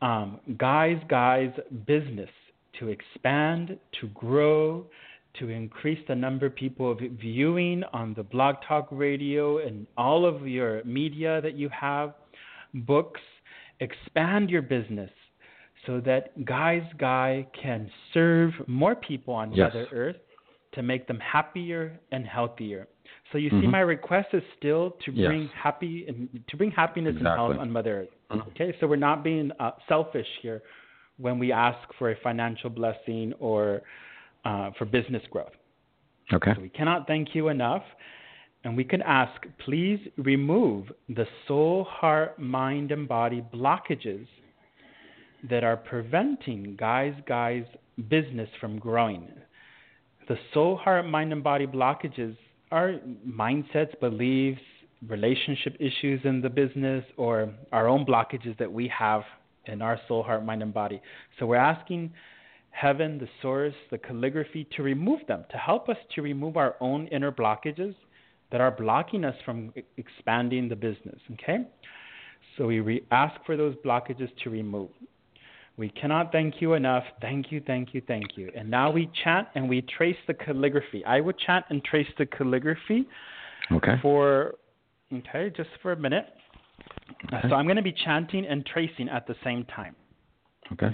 um, 0.02 0.40
guys, 0.58 0.98
guys 1.08 1.50
business 1.86 2.30
to 2.78 2.88
expand, 2.88 3.78
to 4.00 4.08
grow, 4.08 4.86
to 5.38 5.48
increase 5.48 5.98
the 6.08 6.14
number 6.14 6.46
of 6.46 6.54
people 6.54 6.96
viewing 7.20 7.82
on 7.92 8.14
the 8.14 8.22
blog 8.22 8.56
talk 8.66 8.88
radio 8.90 9.58
and 9.58 9.86
all 9.96 10.24
of 10.26 10.46
your 10.46 10.82
media 10.84 11.40
that 11.42 11.54
you 11.54 11.68
have, 11.68 12.14
books, 12.74 13.20
expand 13.80 14.50
your 14.50 14.62
business 14.62 15.10
so 15.86 16.00
that 16.00 16.44
Guy's 16.44 16.82
Guy 16.98 17.46
can 17.60 17.90
serve 18.12 18.52
more 18.66 18.94
people 18.94 19.34
on 19.34 19.52
yes. 19.52 19.70
Mother 19.72 19.86
Earth 19.92 20.16
to 20.72 20.82
make 20.82 21.06
them 21.06 21.18
happier 21.20 21.98
and 22.12 22.26
healthier. 22.26 22.88
So 23.32 23.38
you 23.38 23.50
mm-hmm. 23.50 23.62
see, 23.62 23.66
my 23.66 23.80
request 23.80 24.28
is 24.32 24.42
still 24.58 24.96
to 25.04 25.12
bring 25.12 25.42
yes. 25.42 25.50
happy 25.62 26.04
and 26.08 26.28
to 26.48 26.56
bring 26.56 26.70
happiness 26.70 27.14
exactly. 27.16 27.30
and 27.30 27.38
health 27.38 27.60
on 27.60 27.70
Mother 27.70 28.02
Earth. 28.02 28.08
Mm-hmm. 28.30 28.48
Okay, 28.50 28.76
so 28.80 28.86
we're 28.86 28.96
not 28.96 29.24
being 29.24 29.50
uh, 29.60 29.72
selfish 29.88 30.26
here 30.42 30.62
when 31.18 31.38
we 31.38 31.52
ask 31.52 31.78
for 31.98 32.10
a 32.10 32.16
financial 32.22 32.70
blessing 32.70 33.32
or 33.38 33.82
uh, 34.44 34.70
for 34.78 34.84
business 34.84 35.22
growth. 35.30 35.52
Okay. 36.32 36.52
So 36.54 36.62
we 36.62 36.68
cannot 36.68 37.06
thank 37.06 37.34
you 37.34 37.48
enough. 37.48 37.82
And 38.64 38.76
we 38.76 38.82
can 38.82 39.00
ask, 39.02 39.40
please 39.64 40.00
remove 40.16 40.86
the 41.08 41.26
soul, 41.46 41.84
heart, 41.88 42.36
mind, 42.40 42.90
and 42.90 43.06
body 43.06 43.44
blockages 43.54 44.26
that 45.48 45.62
are 45.62 45.76
preventing 45.76 46.74
guys, 46.76 47.14
guys 47.28 47.62
business 48.08 48.48
from 48.60 48.80
growing. 48.80 49.28
The 50.28 50.36
soul, 50.52 50.76
heart, 50.76 51.06
mind, 51.06 51.32
and 51.32 51.44
body 51.44 51.66
blockages 51.66 52.36
are 52.70 53.00
mindsets, 53.26 53.98
beliefs, 54.00 54.60
relationship 55.08 55.76
issues 55.78 56.20
in 56.24 56.40
the 56.40 56.48
business, 56.48 57.04
or 57.16 57.52
our 57.72 57.88
own 57.88 58.04
blockages 58.04 58.56
that 58.58 58.72
we 58.72 58.88
have 58.88 59.22
in 59.66 59.82
our 59.82 60.00
soul, 60.08 60.22
heart, 60.22 60.44
mind, 60.44 60.62
and 60.62 60.72
body. 60.72 61.00
So 61.38 61.46
we're 61.46 61.56
asking 61.56 62.12
heaven, 62.70 63.18
the 63.18 63.28
source, 63.42 63.74
the 63.90 63.98
calligraphy 63.98 64.66
to 64.76 64.82
remove 64.82 65.20
them, 65.26 65.44
to 65.50 65.56
help 65.56 65.88
us 65.88 65.96
to 66.14 66.22
remove 66.22 66.56
our 66.56 66.76
own 66.80 67.06
inner 67.08 67.32
blockages 67.32 67.94
that 68.52 68.60
are 68.60 68.70
blocking 68.70 69.24
us 69.24 69.34
from 69.44 69.72
expanding 69.96 70.68
the 70.68 70.76
business. 70.76 71.18
Okay? 71.32 71.58
So 72.56 72.66
we 72.66 72.80
re- 72.80 73.04
ask 73.10 73.34
for 73.44 73.56
those 73.56 73.74
blockages 73.84 74.30
to 74.44 74.50
remove. 74.50 74.90
We 75.78 75.90
cannot 75.90 76.32
thank 76.32 76.62
you 76.62 76.72
enough. 76.72 77.04
Thank 77.20 77.52
you, 77.52 77.60
thank 77.66 77.92
you, 77.92 78.00
thank 78.06 78.36
you. 78.36 78.50
And 78.56 78.70
now 78.70 78.90
we 78.90 79.10
chant 79.22 79.48
and 79.54 79.68
we 79.68 79.82
trace 79.82 80.16
the 80.26 80.32
calligraphy. 80.32 81.04
I 81.04 81.20
would 81.20 81.38
chant 81.38 81.66
and 81.68 81.84
trace 81.84 82.08
the 82.16 82.24
calligraphy 82.24 83.06
okay. 83.70 83.96
for 84.00 84.54
okay, 85.12 85.52
just 85.54 85.68
for 85.82 85.92
a 85.92 85.96
minute. 85.96 86.26
Okay. 87.26 87.48
So 87.48 87.54
I'm 87.54 87.66
going 87.66 87.76
to 87.76 87.82
be 87.82 87.94
chanting 88.04 88.46
and 88.46 88.64
tracing 88.64 89.10
at 89.10 89.26
the 89.26 89.34
same 89.44 89.64
time. 89.64 89.94
Okay. 90.72 90.88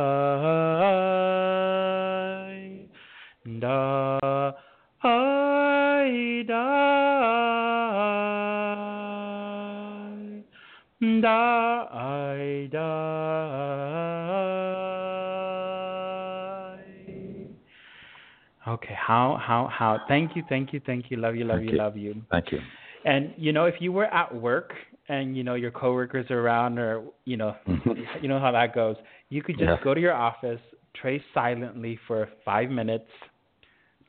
Okay, 18.77 18.95
how, 18.97 19.39
how, 19.41 19.69
how? 19.71 19.99
Thank 20.07 20.35
you, 20.35 20.43
thank 20.49 20.73
you, 20.73 20.81
thank 20.85 21.09
you. 21.09 21.17
Love 21.17 21.35
you, 21.35 21.45
love 21.45 21.61
you, 21.61 21.71
you, 21.71 21.77
love 21.77 21.97
you. 21.97 22.21
Thank 22.31 22.51
you. 22.51 22.59
And 23.05 23.33
you 23.37 23.53
know, 23.53 23.65
if 23.65 23.75
you 23.79 23.91
were 23.91 24.05
at 24.05 24.33
work 24.33 24.73
and 25.09 25.37
you 25.37 25.43
know 25.43 25.55
your 25.55 25.71
coworkers 25.71 26.29
are 26.29 26.39
around, 26.39 26.77
or 26.77 27.03
you 27.25 27.37
know, 27.37 27.55
mm-hmm. 27.67 27.91
you 28.21 28.27
know 28.27 28.39
how 28.39 28.51
that 28.51 28.73
goes. 28.75 28.95
You 29.29 29.41
could 29.41 29.57
just 29.57 29.67
yeah. 29.67 29.83
go 29.83 29.93
to 29.93 30.01
your 30.01 30.13
office, 30.13 30.59
trace 30.99 31.21
silently 31.33 31.99
for 32.07 32.29
five 32.43 32.69
minutes, 32.69 33.09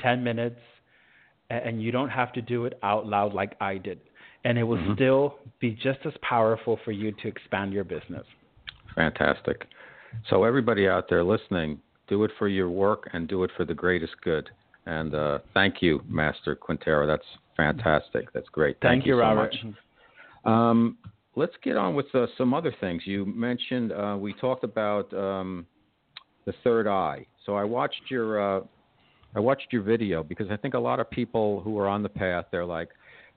ten 0.00 0.22
minutes, 0.24 0.60
and 1.50 1.82
you 1.82 1.92
don't 1.92 2.10
have 2.10 2.32
to 2.32 2.42
do 2.42 2.64
it 2.64 2.78
out 2.82 3.06
loud 3.06 3.34
like 3.34 3.54
I 3.60 3.78
did 3.78 4.00
and 4.44 4.58
it 4.58 4.62
will 4.62 4.78
mm-hmm. 4.78 4.94
still 4.94 5.36
be 5.60 5.72
just 5.72 5.98
as 6.04 6.12
powerful 6.22 6.78
for 6.84 6.92
you 6.92 7.12
to 7.12 7.28
expand 7.28 7.72
your 7.72 7.84
business. 7.84 8.24
Fantastic. 8.94 9.66
So, 10.30 10.44
everybody 10.44 10.88
out 10.88 11.04
there 11.10 11.22
listening, 11.22 11.80
do 12.08 12.24
it 12.24 12.30
for 12.38 12.48
your 12.48 12.70
work 12.70 13.08
and 13.12 13.28
do 13.28 13.44
it 13.44 13.50
for 13.56 13.64
the 13.64 13.74
greatest 13.74 14.14
good. 14.22 14.48
And 14.86 15.14
uh, 15.14 15.38
thank 15.54 15.82
you, 15.82 16.02
Master 16.08 16.54
Quintero. 16.54 17.06
That's 17.06 17.22
fantastic. 17.56 18.32
That's 18.32 18.48
great. 18.48 18.76
Thank, 18.80 19.02
thank 19.02 19.06
you, 19.06 19.14
you, 19.14 19.20
so 19.20 19.22
Robert. 19.22 19.54
Much. 19.62 19.74
Um, 20.44 20.96
let's 21.36 21.52
get 21.62 21.76
on 21.76 21.94
with 21.94 22.06
uh, 22.14 22.26
some 22.36 22.54
other 22.54 22.74
things. 22.80 23.02
You 23.04 23.26
mentioned 23.26 23.92
uh, 23.92 24.16
we 24.18 24.32
talked 24.34 24.64
about 24.64 25.12
um, 25.12 25.66
the 26.46 26.54
third 26.64 26.86
eye. 26.86 27.26
So 27.44 27.54
I 27.54 27.64
watched 27.64 28.02
your 28.10 28.58
uh, 28.58 28.60
I 29.36 29.40
watched 29.40 29.68
your 29.70 29.82
video 29.82 30.22
because 30.22 30.48
I 30.50 30.56
think 30.56 30.74
a 30.74 30.78
lot 30.78 31.00
of 31.00 31.10
people 31.10 31.60
who 31.60 31.78
are 31.78 31.88
on 31.88 32.02
the 32.02 32.08
path 32.08 32.46
they're 32.50 32.64
like, 32.64 32.88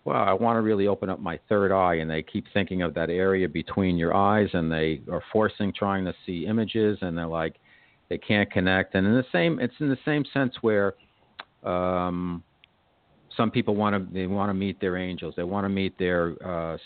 well, 0.04 0.18
I 0.18 0.34
want 0.34 0.58
to 0.58 0.62
really 0.62 0.88
open 0.88 1.10
up 1.10 1.20
my 1.20 1.40
third 1.48 1.72
eye, 1.72 1.96
and 1.96 2.10
they 2.10 2.24
keep 2.24 2.46
thinking 2.54 2.82
of 2.82 2.94
that 2.96 3.10
area 3.10 3.48
between 3.48 3.98
your 3.98 4.16
eyes, 4.16 4.50
and 4.54 4.72
they 4.72 5.02
are 5.12 5.22
forcing 5.32 5.72
trying 5.72 6.06
to 6.06 6.14
see 6.26 6.46
images, 6.48 6.98
and 7.02 7.16
they're 7.18 7.28
like, 7.28 7.58
they 8.12 8.18
can't 8.18 8.52
connect. 8.52 8.94
And 8.96 9.08
in 9.08 9.14
the 9.14 9.24
same, 9.32 9.58
it's 9.62 9.74
in 9.80 9.88
the 9.88 9.98
same 10.04 10.26
sense 10.34 10.54
where 10.60 10.96
um, 11.64 12.44
some 13.38 13.50
people 13.50 13.74
want 13.74 13.96
to 13.96 14.14
they 14.14 14.28
want 14.28 14.50
to 14.50 14.54
meet 14.54 14.82
their 14.82 14.98
angels, 14.98 15.34
they 15.38 15.44
want 15.44 15.64
to 15.64 15.70
meet 15.70 15.98
their 15.98 16.36
uh, 16.46 16.78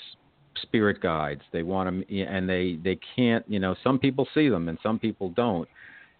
spirit 0.61 1.01
guides, 1.01 1.41
they 1.51 1.63
want 1.63 2.07
to, 2.07 2.21
and 2.21 2.47
they 2.47 2.77
they 2.83 2.99
can't. 3.15 3.43
You 3.49 3.59
know, 3.59 3.75
some 3.83 3.97
people 3.97 4.27
see 4.35 4.49
them, 4.49 4.69
and 4.69 4.77
some 4.83 4.99
people 4.99 5.29
don't. 5.29 5.67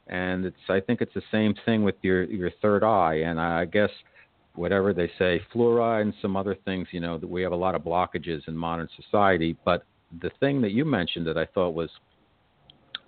And 0.07 0.43
it's 0.43 0.57
I 0.69 0.79
think 0.79 1.01
it's 1.01 1.13
the 1.13 1.21
same 1.31 1.53
thing 1.65 1.83
with 1.83 1.95
your 2.01 2.23
your 2.23 2.49
third 2.59 2.83
eye, 2.83 3.19
and 3.27 3.39
I 3.39 3.65
guess 3.65 3.91
whatever 4.55 4.91
they 4.91 5.11
say, 5.19 5.39
fluoride 5.53 6.01
and 6.01 6.15
some 6.19 6.35
other 6.35 6.55
things, 6.65 6.87
you 6.89 6.99
know, 6.99 7.19
that 7.19 7.29
we 7.29 7.43
have 7.43 7.51
a 7.51 7.55
lot 7.55 7.75
of 7.75 7.83
blockages 7.83 8.47
in 8.47 8.57
modern 8.57 8.89
society. 8.99 9.55
But 9.65 9.83
the 10.19 10.31
thing 10.39 10.61
that 10.61 10.71
you 10.71 10.83
mentioned 10.83 11.27
that 11.27 11.37
I 11.37 11.45
thought 11.45 11.75
was, 11.75 11.91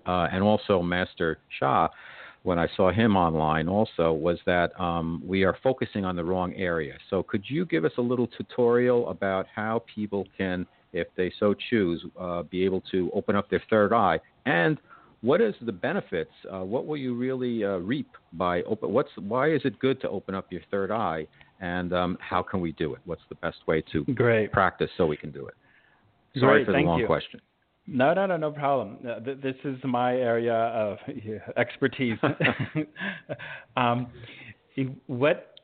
uh, 0.07 0.27
and 0.31 0.43
also 0.43 0.81
Master 0.81 1.39
Sha, 1.59 1.87
when 2.43 2.57
I 2.57 2.67
saw 2.75 2.91
him 2.91 3.15
online 3.17 3.67
also, 3.67 4.13
was 4.13 4.39
that 4.45 4.79
um, 4.79 5.21
we 5.25 5.43
are 5.43 5.57
focusing 5.61 6.05
on 6.05 6.15
the 6.15 6.23
wrong 6.23 6.53
area. 6.53 6.95
So 7.09 7.23
could 7.23 7.43
you 7.47 7.65
give 7.65 7.83
us 7.83 7.91
a 7.97 8.01
little 8.01 8.27
tutorial 8.27 9.09
about 9.09 9.47
how 9.53 9.83
people 9.93 10.25
can, 10.37 10.65
if 10.93 11.07
they 11.17 11.31
so 11.39 11.53
choose, 11.69 12.05
uh, 12.19 12.43
be 12.43 12.63
able 12.63 12.81
to 12.91 13.11
open 13.13 13.35
up 13.35 13.49
their 13.49 13.63
third 13.69 13.91
eye 13.91 14.19
and 14.45 14.77
what 15.21 15.41
is 15.41 15.55
the 15.61 15.71
benefits? 15.71 16.31
Uh, 16.51 16.59
what 16.59 16.85
will 16.85 16.97
you 16.97 17.15
really 17.15 17.63
uh, 17.63 17.77
reap 17.77 18.09
by 18.33 18.61
open? 18.63 18.91
What's 18.91 19.09
why 19.17 19.51
is 19.51 19.61
it 19.65 19.79
good 19.79 19.99
to 20.01 20.09
open 20.09 20.35
up 20.35 20.51
your 20.51 20.61
third 20.69 20.91
eye, 20.91 21.25
and 21.59 21.91
um, 21.91 22.17
how 22.21 22.43
can 22.43 22.61
we 22.61 22.71
do 22.73 22.93
it? 22.93 23.01
What's 23.05 23.23
the 23.29 23.35
best 23.35 23.57
way 23.67 23.83
to 23.93 24.03
Great. 24.13 24.51
practice 24.51 24.89
so 24.97 25.07
we 25.07 25.17
can 25.17 25.31
do 25.31 25.47
it? 25.47 25.55
Sorry 26.39 26.63
Great, 26.63 26.65
for 26.67 26.71
the 26.73 26.79
long 26.79 26.99
you. 26.99 27.07
question. 27.07 27.41
No, 27.87 28.13
no, 28.13 28.25
no, 28.25 28.35
no 28.37 28.51
problem. 28.51 28.97
Uh, 29.07 29.19
th- 29.21 29.37
this 29.41 29.55
is 29.63 29.77
my 29.83 30.15
area 30.15 30.53
of 30.53 30.97
expertise. 31.57 32.17
um, 33.77 34.07
what 35.07 35.55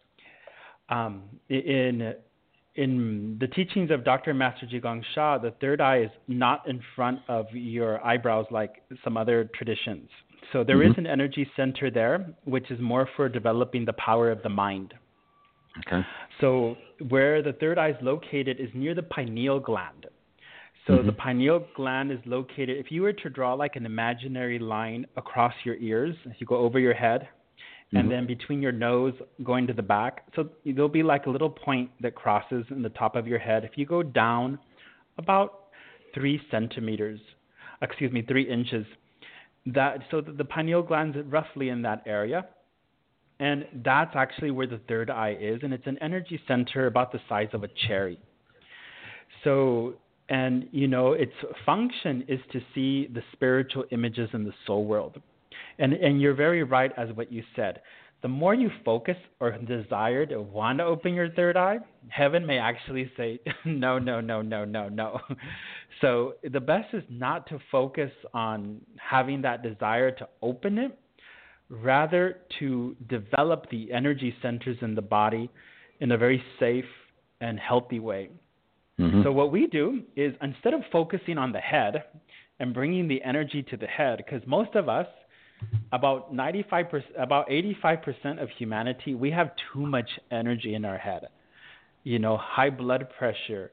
um, 0.89 1.24
in 1.49 2.13
in 2.76 3.38
the 3.39 3.47
teachings 3.47 3.91
of 3.91 4.03
Dr. 4.03 4.34
Master 4.34 4.65
Zhi 4.65 4.82
Gang 4.82 5.03
Sha, 5.13 5.38
the 5.38 5.51
third 5.61 5.80
eye 5.80 6.03
is 6.03 6.09
not 6.28 6.67
in 6.67 6.82
front 6.95 7.19
of 7.28 7.45
your 7.51 8.03
eyebrows 8.03 8.47
like 8.49 8.82
some 9.03 9.15
other 9.15 9.49
traditions. 9.53 10.09
So 10.51 10.63
there 10.63 10.78
mm-hmm. 10.78 10.91
is 10.91 10.97
an 10.97 11.05
energy 11.05 11.47
center 11.55 11.91
there, 11.91 12.34
which 12.45 12.71
is 12.71 12.80
more 12.80 13.07
for 13.15 13.30
developing 13.30 13.86
the 13.86 13.93
power 13.93 14.32
of 14.32 14.41
the 14.41 14.49
mind. 14.49 14.93
Okay. 15.86 16.01
So 16.41 16.76
where 17.09 17.41
the 17.43 17.53
third 17.53 17.78
eye 17.78 17.91
is 17.91 17.95
located 18.01 18.59
is 18.59 18.69
near 18.74 18.95
the 18.95 19.03
pineal 19.03 19.59
gland. 19.59 20.07
So 20.88 20.93
mm-hmm. 20.93 21.07
the 21.07 21.13
pineal 21.13 21.65
gland 21.75 22.11
is 22.11 22.19
located. 22.25 22.77
If 22.77 22.91
you 22.91 23.03
were 23.03 23.13
to 23.13 23.29
draw 23.29 23.53
like 23.53 23.75
an 23.75 23.86
imaginary 23.86 24.59
line 24.59 25.07
across 25.15 25.53
your 25.63 25.75
ears, 25.75 26.15
if 26.25 26.36
you 26.39 26.47
go 26.47 26.57
over 26.57 26.79
your 26.79 26.93
head, 26.93 27.21
mm-hmm. 27.21 27.97
and 27.97 28.11
then 28.11 28.27
between 28.27 28.61
your 28.61 28.71
nose 28.71 29.13
going 29.43 29.67
to 29.67 29.73
the 29.73 29.81
back, 29.81 30.25
so 30.36 30.49
there'll 30.65 30.89
be 30.89 31.03
like 31.03 31.25
a 31.25 31.29
little 31.29 31.49
point 31.49 31.89
that 32.01 32.15
crosses 32.15 32.65
in 32.69 32.81
the 32.81 32.89
top 32.89 33.15
of 33.15 33.27
your 33.27 33.39
head. 33.39 33.63
If 33.63 33.77
you 33.77 33.86
go 33.86 34.03
down 34.03 34.59
about 35.17 35.67
three 36.13 36.41
centimeters, 36.51 37.19
excuse 37.81 38.11
me, 38.11 38.21
three 38.21 38.49
inches, 38.49 38.86
that 39.67 39.99
so 40.11 40.19
the, 40.19 40.34
the 40.34 40.45
pineal 40.45 40.81
gland 40.81 41.15
is 41.15 41.25
roughly 41.27 41.69
in 41.69 41.81
that 41.84 42.03
area. 42.05 42.45
And 43.39 43.65
that's 43.84 44.15
actually 44.15 44.51
where 44.51 44.67
the 44.67 44.79
third 44.88 45.09
eye 45.09 45.36
is, 45.39 45.61
and 45.63 45.73
it's 45.73 45.88
an 45.88 45.97
energy 46.01 46.39
center 46.47 46.88
about 46.88 47.11
the 47.11 47.19
size 47.27 47.49
of 47.53 47.63
a 47.63 47.67
cherry. 47.88 48.19
So 49.43 49.95
and 50.30 50.67
you 50.71 50.88
know 50.88 51.13
its 51.13 51.34
function 51.65 52.24
is 52.28 52.39
to 52.51 52.61
see 52.74 53.07
the 53.07 53.21
spiritual 53.34 53.86
images 53.91 54.30
in 54.34 54.43
the 54.43 54.53
soul 54.65 54.86
world. 54.86 55.21
And 55.80 55.93
and 55.93 56.21
you're 56.21 56.36
very 56.36 56.63
right 56.63 56.91
as 56.97 57.09
what 57.15 57.32
you 57.32 57.43
said. 57.55 57.82
The 58.21 58.30
more 58.30 58.53
you 58.53 58.71
focus 58.86 59.17
or 59.41 59.51
desire 59.51 60.26
to 60.28 60.41
want 60.41 60.80
to 60.80 60.86
open 60.86 61.13
your 61.13 61.30
third 61.32 61.57
eye 61.57 61.80
heaven 62.09 62.45
may 62.45 62.57
actually 62.57 63.11
say 63.17 63.39
no 63.65 63.99
no 63.99 64.21
no 64.21 64.41
no 64.41 64.65
no 64.65 64.89
no. 64.89 65.19
So 66.01 66.34
the 66.43 66.59
best 66.59 66.93
is 66.93 67.03
not 67.09 67.47
to 67.47 67.59
focus 67.71 68.11
on 68.34 68.82
having 68.97 69.41
that 69.43 69.63
desire 69.63 70.11
to 70.11 70.28
open 70.41 70.78
it. 70.78 70.97
Rather 71.69 72.39
to 72.59 72.95
develop 73.07 73.69
the 73.69 73.91
energy 73.91 74.36
centers 74.41 74.78
in 74.82 74.95
the 74.95 75.01
body 75.01 75.49
in 76.01 76.11
a 76.11 76.17
very 76.17 76.43
safe 76.59 76.86
and 77.39 77.57
healthy 77.59 77.99
way 77.99 78.30
Mm-hmm. 79.00 79.24
So 79.24 79.32
what 79.32 79.52
we 79.52 79.68
do 79.68 80.04
is 80.16 80.34
instead 80.41 80.74
of 80.74 80.82
focusing 80.91 81.38
on 81.38 81.52
the 81.52 81.60
head 81.60 82.04
and 82.60 82.74
bringing 82.74 83.08
the 83.08 83.22
energy 83.24 83.64
to 83.64 83.78
the 83.78 83.88
head, 83.88 84.18
because 84.18 84.41
most 84.48 84.76
of 84.76 84.88
us, 84.88 85.08
about 85.91 86.34
95%, 86.34 87.02
about 87.18 87.48
85% 87.50 88.41
of 88.41 88.50
humanity, 88.58 89.16
we 89.16 89.32
have 89.32 89.52
too 89.74 89.86
much 89.86 90.10
energy 90.32 90.76
in 90.76 90.86
our 90.86 90.98
head. 90.98 91.28
You 92.04 92.20
know, 92.20 92.38
high 92.38 92.70
blood 92.70 93.08
pressure, 93.18 93.72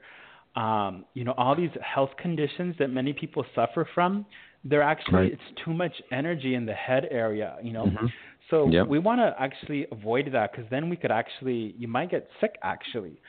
um, 0.57 1.05
you 1.15 1.25
know, 1.25 1.35
all 1.37 1.57
these 1.57 1.71
health 1.83 2.11
conditions 2.21 2.77
that 2.79 2.89
many 2.89 3.13
people 3.13 3.45
suffer 3.55 3.89
from. 3.95 4.25
They're 4.65 4.83
actually 4.83 5.15
right. 5.15 5.33
it's 5.33 5.61
too 5.65 5.73
much 5.73 5.93
energy 6.13 6.55
in 6.55 6.67
the 6.67 6.75
head 6.75 7.07
area. 7.11 7.57
You 7.63 7.73
know. 7.73 7.87
Mm-hmm. 7.87 8.07
So 8.51 8.69
yep. 8.69 8.89
we 8.89 8.99
want 8.99 9.21
to 9.21 9.35
actually 9.39 9.87
avoid 9.93 10.29
that 10.33 10.53
because 10.53 10.69
then 10.71 10.89
we 10.89 10.97
could 10.97 11.13
actually 11.13 11.75
you 11.79 11.89
might 11.89 12.11
get 12.11 12.29
sick 12.41 12.57
actually. 12.63 13.21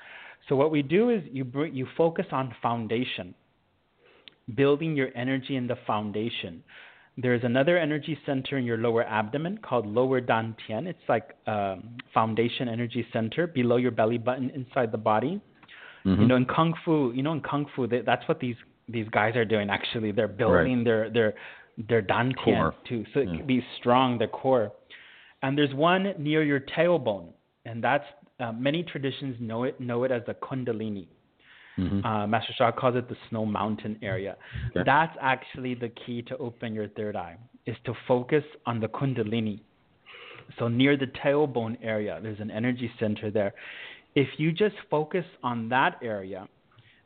So 0.49 0.55
what 0.55 0.71
we 0.71 0.81
do 0.81 1.09
is 1.09 1.21
you 1.31 1.43
bring, 1.43 1.75
you 1.75 1.87
focus 1.97 2.25
on 2.31 2.53
foundation, 2.61 3.33
building 4.55 4.95
your 4.95 5.09
energy 5.15 5.55
in 5.55 5.67
the 5.67 5.77
foundation. 5.87 6.63
There's 7.17 7.43
another 7.43 7.77
energy 7.77 8.17
center 8.25 8.57
in 8.57 8.65
your 8.65 8.77
lower 8.77 9.03
abdomen 9.03 9.59
called 9.59 9.85
lower 9.85 10.21
dantian. 10.21 10.87
It's 10.87 11.07
like 11.09 11.35
a 11.45 11.75
foundation 12.13 12.69
energy 12.69 13.05
center 13.11 13.47
below 13.47 13.77
your 13.77 13.91
belly 13.91 14.17
button 14.17 14.49
inside 14.51 14.91
the 14.91 14.97
body. 14.97 15.41
Mm-hmm. 16.05 16.21
You 16.21 16.27
know, 16.27 16.35
in 16.35 16.45
kung 16.45 16.73
fu, 16.83 17.11
you 17.13 17.21
know, 17.21 17.33
in 17.33 17.41
kung 17.41 17.65
fu, 17.75 17.85
they, 17.85 18.01
that's 18.01 18.27
what 18.27 18.39
these 18.39 18.55
these 18.89 19.07
guys 19.09 19.35
are 19.35 19.45
doing. 19.45 19.69
Actually, 19.69 20.11
they're 20.11 20.27
building 20.27 20.77
right. 20.77 20.85
their 20.85 21.09
their 21.09 21.33
their 21.89 22.01
dantian 22.01 22.35
core. 22.43 22.75
to 22.89 23.05
so 23.13 23.19
it 23.19 23.29
yeah. 23.29 23.37
can 23.37 23.47
be 23.47 23.63
strong, 23.79 24.17
the 24.17 24.27
core. 24.27 24.71
And 25.43 25.57
there's 25.57 25.73
one 25.73 26.13
near 26.17 26.43
your 26.43 26.59
tailbone, 26.59 27.29
and 27.65 27.83
that's 27.83 28.05
uh, 28.41 28.51
many 28.51 28.83
traditions 28.83 29.35
know 29.39 29.63
it 29.63 29.79
know 29.79 30.03
it 30.03 30.11
as 30.11 30.23
the 30.25 30.33
Kundalini. 30.33 31.07
Mm-hmm. 31.77 32.05
Uh, 32.05 32.27
Master 32.27 32.53
Sha 32.57 32.71
calls 32.71 32.95
it 32.95 33.07
the 33.07 33.15
Snow 33.29 33.45
Mountain 33.45 33.97
area. 34.01 34.35
Okay. 34.71 34.81
That's 34.85 35.15
actually 35.21 35.73
the 35.75 35.89
key 35.89 36.21
to 36.23 36.37
open 36.37 36.73
your 36.73 36.89
third 36.89 37.15
eye 37.15 37.37
is 37.65 37.75
to 37.85 37.93
focus 38.07 38.43
on 38.65 38.79
the 38.79 38.87
Kundalini. 38.87 39.61
So 40.59 40.67
near 40.67 40.97
the 40.97 41.07
tailbone 41.23 41.77
area, 41.81 42.19
there's 42.21 42.39
an 42.39 42.51
energy 42.51 42.91
center 42.99 43.31
there. 43.31 43.53
If 44.15 44.27
you 44.37 44.51
just 44.51 44.75
focus 44.89 45.23
on 45.43 45.69
that 45.69 45.97
area 46.01 46.47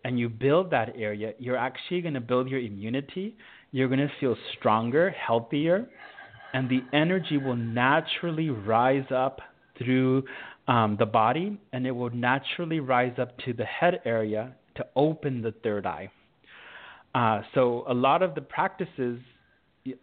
and 0.04 0.18
you 0.20 0.30
build 0.30 0.72
that 0.72 0.94
area, 0.98 1.34
you're 1.38 1.58
actually 1.58 2.02
going 2.02 2.16
to 2.16 2.22
build 2.22 2.50
your 2.50 2.60
immunity. 2.60 3.36
You're 3.72 3.88
going 3.88 4.00
to 4.00 4.12
feel 4.20 4.36
stronger, 4.58 5.12
healthier, 5.12 5.88
and 6.54 6.70
the 6.70 6.82
energy 6.94 7.38
will 7.38 7.56
naturally 7.56 8.50
rise 8.50 9.06
up 9.12 9.42
through 9.78 10.24
um, 10.68 10.96
the 10.98 11.06
body, 11.06 11.60
and 11.74 11.86
it 11.86 11.92
will 11.92 12.10
naturally 12.10 12.80
rise 12.80 13.18
up 13.20 13.38
to 13.40 13.54
the 13.54 13.66
head 13.66 14.02
area 14.06 14.56
to 14.76 14.86
open 14.96 15.42
the 15.42 15.54
third 15.64 15.86
eye. 15.86 16.10
Uh, 17.14 17.42
so 17.54 17.86
a 17.88 17.94
lot 17.94 18.22
of 18.22 18.36
the 18.36 18.42
practices 18.42 19.20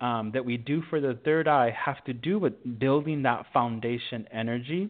um, 0.00 0.30
that 0.32 0.44
we 0.44 0.56
do 0.56 0.82
for 0.88 1.00
the 1.00 1.18
third 1.24 1.48
eye 1.48 1.70
have 1.70 2.02
to 2.04 2.12
do 2.12 2.38
with 2.38 2.54
building 2.78 3.22
that 3.22 3.44
foundation 3.52 4.26
energy 4.32 4.88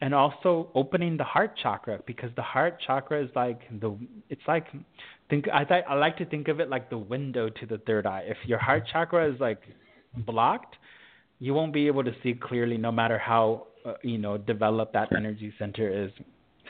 and 0.00 0.14
also 0.14 0.70
opening 0.74 1.16
the 1.16 1.24
heart 1.24 1.52
chakra 1.62 2.00
because 2.06 2.30
the 2.36 2.42
heart 2.42 2.80
chakra 2.86 3.22
is 3.22 3.30
like 3.34 3.60
the 3.80 3.94
it's 4.30 4.40
like 4.48 4.66
think 5.28 5.46
I 5.52 5.64
th- 5.64 5.84
I 5.88 5.94
like 5.94 6.16
to 6.18 6.24
think 6.24 6.48
of 6.48 6.60
it 6.60 6.70
like 6.70 6.88
the 6.88 6.98
window 6.98 7.48
to 7.48 7.66
the 7.66 7.78
third 7.78 8.06
eye. 8.06 8.24
If 8.26 8.38
your 8.46 8.58
heart 8.58 8.84
chakra 8.90 9.30
is 9.32 9.38
like 9.40 9.60
blocked, 10.26 10.76
you 11.38 11.52
won't 11.52 11.72
be 11.72 11.86
able 11.86 12.04
to 12.04 12.12
see 12.22 12.34
clearly 12.34 12.78
no 12.78 12.90
matter 12.90 13.18
how 13.18 13.66
uh, 13.84 13.94
you 14.02 14.18
know 14.18 14.38
develop 14.38 14.92
that 14.92 15.08
energy 15.16 15.52
center 15.58 16.04
is. 16.04 16.10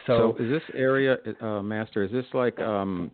So, 0.07 0.35
so 0.39 0.43
is 0.43 0.51
this 0.51 0.63
area, 0.75 1.17
uh, 1.41 1.63
Master? 1.63 2.03
Is 2.03 2.11
this 2.11 2.25
like 2.33 2.59
um, 2.59 3.11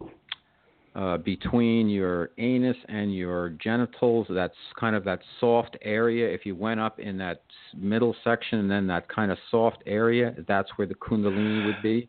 uh, 0.94 1.18
between 1.18 1.88
your 1.88 2.30
anus 2.38 2.76
and 2.88 3.14
your 3.14 3.50
genitals? 3.50 4.26
That's 4.30 4.54
kind 4.78 4.94
of 4.94 5.04
that 5.04 5.20
soft 5.40 5.76
area. 5.82 6.28
If 6.28 6.46
you 6.46 6.54
went 6.54 6.80
up 6.80 7.00
in 7.00 7.18
that 7.18 7.42
middle 7.76 8.14
section, 8.22 8.60
and 8.60 8.70
then 8.70 8.86
that 8.86 9.08
kind 9.08 9.32
of 9.32 9.38
soft 9.50 9.82
area, 9.86 10.34
that's 10.46 10.70
where 10.76 10.86
the 10.86 10.94
Kundalini 10.94 11.66
would 11.66 11.82
be. 11.82 12.08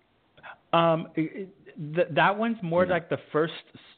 Um, 0.74 1.08
it, 1.16 1.50
th- 1.96 2.08
that 2.12 2.38
one's 2.38 2.58
more 2.62 2.86
yeah. 2.86 2.94
like 2.94 3.10
the 3.10 3.20
first 3.32 3.54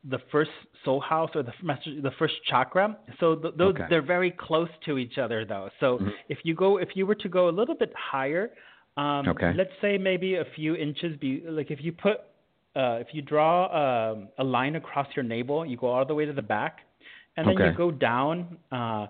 the 0.09 0.19
first 0.31 0.51
soul 0.85 0.99
house 0.99 1.29
or 1.35 1.43
the 1.43 1.53
the 2.01 2.11
first 2.17 2.35
chakra. 2.47 2.97
So 3.19 3.35
th- 3.35 3.53
those 3.57 3.75
okay. 3.75 3.85
they're 3.89 4.01
very 4.01 4.31
close 4.31 4.69
to 4.85 4.97
each 4.97 5.17
other 5.17 5.45
though. 5.45 5.69
So 5.79 5.97
mm-hmm. 5.97 6.09
if 6.29 6.39
you 6.43 6.55
go 6.55 6.77
if 6.77 6.89
you 6.95 7.05
were 7.05 7.15
to 7.15 7.29
go 7.29 7.49
a 7.49 7.51
little 7.51 7.75
bit 7.75 7.93
higher, 7.95 8.51
um, 8.97 9.27
okay. 9.29 9.53
let's 9.55 9.71
say 9.81 9.97
maybe 9.97 10.35
a 10.35 10.45
few 10.55 10.75
inches 10.75 11.17
be 11.17 11.43
like 11.47 11.71
if 11.71 11.83
you 11.83 11.91
put 11.91 12.17
uh, 12.75 12.97
if 12.99 13.07
you 13.11 13.21
draw 13.21 14.11
um, 14.11 14.29
a 14.37 14.43
line 14.43 14.75
across 14.75 15.07
your 15.15 15.23
navel, 15.23 15.65
you 15.65 15.77
go 15.77 15.87
all 15.87 16.05
the 16.05 16.15
way 16.15 16.25
to 16.25 16.33
the 16.33 16.41
back, 16.41 16.79
and 17.35 17.47
then 17.47 17.55
okay. 17.55 17.71
you 17.71 17.77
go 17.77 17.91
down. 17.91 18.57
Uh, 18.71 19.07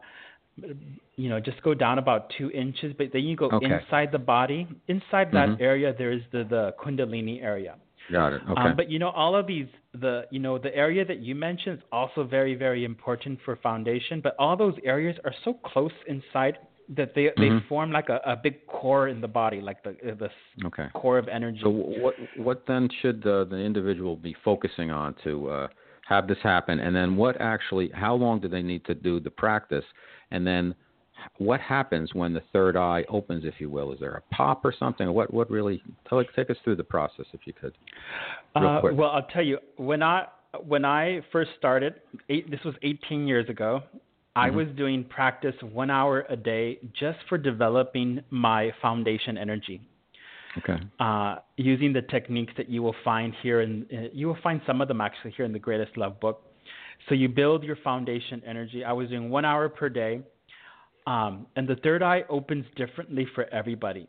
you 1.16 1.30
know, 1.30 1.40
just 1.40 1.62
go 1.64 1.74
down 1.74 2.00
about 2.00 2.34
two 2.38 2.52
inches, 2.52 2.94
but 2.98 3.08
then 3.14 3.24
you 3.24 3.36
go 3.36 3.50
okay. 3.50 3.66
inside 3.66 4.12
the 4.12 4.20
body. 4.20 4.68
Inside 4.88 5.30
that 5.32 5.50
mm-hmm. 5.50 5.64
area, 5.64 5.94
there 5.98 6.12
is 6.12 6.22
the, 6.34 6.44
the 6.44 6.74
Kundalini 6.84 7.42
area. 7.42 7.76
Got 8.12 8.34
it. 8.34 8.42
Okay. 8.50 8.62
Um, 8.62 8.76
but 8.76 8.90
you 8.90 9.00
know, 9.00 9.10
all 9.10 9.36
of 9.36 9.48
these, 9.48 9.68
the 9.94 10.24
you 10.32 10.40
know, 10.40 10.58
the 10.58 10.76
area 10.76 11.06
that 11.06 11.20
you 11.20 11.36
mentioned 11.36 11.80
is 11.80 11.84
also 11.92 12.24
very, 12.24 12.56
very 12.56 12.84
important 12.86 13.40
for 13.46 13.56
foundation. 13.58 14.22
But 14.22 14.36
all 14.40 14.58
those 14.58 14.76
areas 14.84 15.18
are 15.24 15.34
so 15.44 15.54
close 15.54 15.92
inside 16.08 16.58
that 16.96 17.14
they 17.14 17.26
mm-hmm. 17.26 17.42
they 17.42 17.68
form 17.68 17.92
like 17.92 18.10
a, 18.10 18.20
a 18.26 18.36
big 18.36 18.66
core 18.68 19.10
in 19.10 19.22
the 19.22 19.28
body, 19.28 19.62
like 19.62 19.84
the 19.84 19.96
the 20.04 20.30
okay. 20.66 20.88
core 20.94 21.18
of 21.18 21.28
energy. 21.28 21.60
So 21.62 21.70
what 21.70 22.16
what 22.38 22.64
then 22.68 22.90
should 23.02 23.22
the 23.22 23.48
the 23.50 23.58
individual 23.58 24.16
be 24.16 24.36
focusing 24.44 24.90
on 24.90 25.16
to 25.24 25.50
uh, 25.50 25.68
have 26.08 26.28
this 26.28 26.40
happen? 26.42 26.80
And 26.80 26.96
then 26.96 27.16
what 27.16 27.40
actually, 27.40 27.92
how 27.94 28.16
long 28.16 28.40
do 28.40 28.48
they 28.48 28.64
need 28.64 28.86
to 28.86 28.96
do 28.96 29.20
the 29.20 29.30
practice? 29.30 29.86
And 30.32 30.46
then 30.46 30.74
what 31.38 31.60
happens 31.60 32.14
when 32.14 32.34
the 32.34 32.42
third 32.54 32.76
eye 32.76 33.06
opens, 33.10 33.46
if 33.46 33.56
you 33.60 33.70
will? 33.70 33.92
Is 33.94 34.00
there 34.00 34.14
a 34.14 34.36
pop 34.36 34.64
or 34.66 34.74
something? 34.78 35.12
What 35.12 35.34
what 35.34 35.50
really 35.50 35.82
tell, 36.08 36.24
take 36.36 36.50
us 36.50 36.58
through 36.64 36.76
the 36.76 36.84
process, 36.84 37.26
if 37.34 37.42
you 37.46 37.54
could. 37.54 37.74
Uh, 38.56 38.82
well, 38.94 39.12
I'll 39.12 39.28
tell 39.34 39.44
you 39.44 39.60
when 39.78 40.04
I 40.04 40.26
when 40.66 40.86
I 40.86 41.22
first 41.32 41.52
started, 41.58 41.96
eight, 42.30 42.50
this 42.50 42.60
was 42.66 42.76
18 42.82 43.28
years 43.28 43.50
ago. 43.50 43.82
Mm-hmm. 43.84 43.98
I 44.36 44.50
was 44.50 44.68
doing 44.78 45.04
practice 45.04 45.56
one 45.72 45.90
hour 45.90 46.26
a 46.30 46.36
day 46.36 46.80
just 46.98 47.20
for 47.28 47.38
developing 47.38 48.22
my 48.30 48.72
foundation 48.82 49.38
energy. 49.38 49.82
Okay. 50.58 50.82
Uh, 51.00 51.36
using 51.58 51.94
the 51.94 52.02
techniques 52.04 52.54
that 52.58 52.70
you 52.70 52.82
will 52.82 52.96
find 53.04 53.34
here, 53.44 53.62
and 53.62 53.86
you 54.14 54.28
will 54.28 54.38
find 54.42 54.62
some 54.66 54.82
of 54.82 54.88
them 54.88 55.00
actually 55.02 55.32
here 55.32 55.46
in 55.46 55.54
the 55.54 55.60
Greatest 55.60 55.96
Love 55.96 56.20
book. 56.20 56.44
So 57.08 57.16
you 57.16 57.30
build 57.30 57.64
your 57.64 57.76
foundation 57.78 58.42
energy. 58.46 58.84
I 58.84 58.92
was 58.94 59.10
doing 59.10 59.30
one 59.30 59.46
hour 59.46 59.70
per 59.70 59.90
day 59.90 60.22
um, 61.10 61.48
and 61.56 61.68
the 61.68 61.76
third 61.78 62.04
eye 62.04 62.24
opens 62.30 62.66
differently 62.76 63.26
for 63.34 63.46
everybody. 63.52 64.08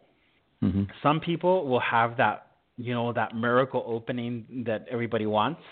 Mm-hmm. 0.63 0.83
Some 1.03 1.19
people 1.19 1.67
will 1.67 1.81
have 1.81 2.19
that, 2.19 2.49
you 2.77 2.93
know, 2.93 3.11
that 3.15 3.35
miracle 3.35 3.83
opening 3.87 4.65
that 4.67 4.85
everybody 4.91 5.25
wants. 5.25 5.63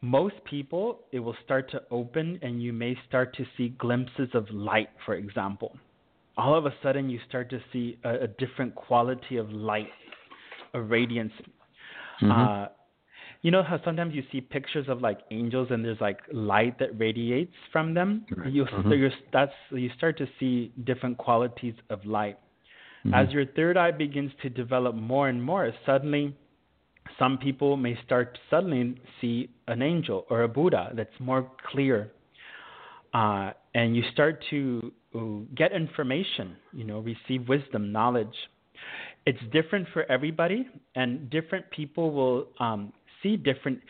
Most 0.00 0.36
people, 0.48 1.00
it 1.12 1.18
will 1.18 1.36
start 1.44 1.70
to 1.72 1.82
open, 1.90 2.38
and 2.40 2.62
you 2.62 2.72
may 2.72 2.96
start 3.06 3.36
to 3.36 3.44
see 3.58 3.68
glimpses 3.78 4.30
of 4.32 4.46
light, 4.50 4.88
for 5.04 5.14
example. 5.14 5.76
All 6.38 6.56
of 6.56 6.64
a 6.64 6.72
sudden, 6.82 7.10
you 7.10 7.18
start 7.28 7.50
to 7.50 7.60
see 7.70 7.98
a, 8.02 8.20
a 8.20 8.26
different 8.26 8.74
quality 8.74 9.36
of 9.36 9.50
light, 9.50 9.90
a 10.72 10.80
radiance. 10.80 11.32
Mm-hmm. 12.22 12.30
Uh, 12.30 12.66
you 13.42 13.50
know 13.50 13.62
how 13.62 13.80
sometimes 13.84 14.14
you 14.14 14.22
see 14.30 14.40
pictures 14.40 14.86
of 14.88 15.00
like 15.00 15.20
angels 15.30 15.68
and 15.70 15.84
there's 15.84 16.00
like 16.00 16.20
light 16.32 16.78
that 16.78 16.98
radiates 16.98 17.54
from 17.72 17.94
them. 17.94 18.26
Right. 18.36 18.52
You 18.52 18.64
Mhm. 18.64 18.82
so 18.88 18.94
you're, 18.94 19.12
that's 19.32 19.52
you 19.70 19.90
start 19.96 20.18
to 20.18 20.26
see 20.38 20.72
different 20.84 21.16
qualities 21.18 21.74
of 21.88 22.04
light. 22.04 22.38
Mhm. 23.04 23.14
As 23.14 23.32
your 23.32 23.46
third 23.46 23.76
eye 23.76 23.92
begins 23.92 24.32
to 24.42 24.50
develop 24.50 24.94
more 24.94 25.28
and 25.28 25.42
more, 25.42 25.72
suddenly 25.86 26.34
some 27.18 27.38
people 27.38 27.76
may 27.76 27.94
start 28.04 28.34
to 28.34 28.40
suddenly 28.50 28.94
see 29.20 29.48
an 29.68 29.82
angel 29.82 30.26
or 30.30 30.42
a 30.42 30.48
Buddha 30.48 30.92
that's 30.94 31.18
more 31.18 31.50
clear. 31.70 32.10
Uh, 33.12 33.52
and 33.74 33.96
you 33.96 34.02
start 34.12 34.44
to 34.50 34.92
get 35.56 35.72
information, 35.72 36.56
you 36.72 36.84
know, 36.84 37.00
receive 37.00 37.48
wisdom, 37.48 37.90
knowledge. 37.90 38.36
It's 39.26 39.40
different 39.52 39.88
for 39.88 40.04
everybody, 40.10 40.68
and 40.94 41.28
different 41.30 41.68
people 41.70 42.12
will 42.12 42.46
um, 42.60 42.92
see 43.22 43.36
different 43.36 43.80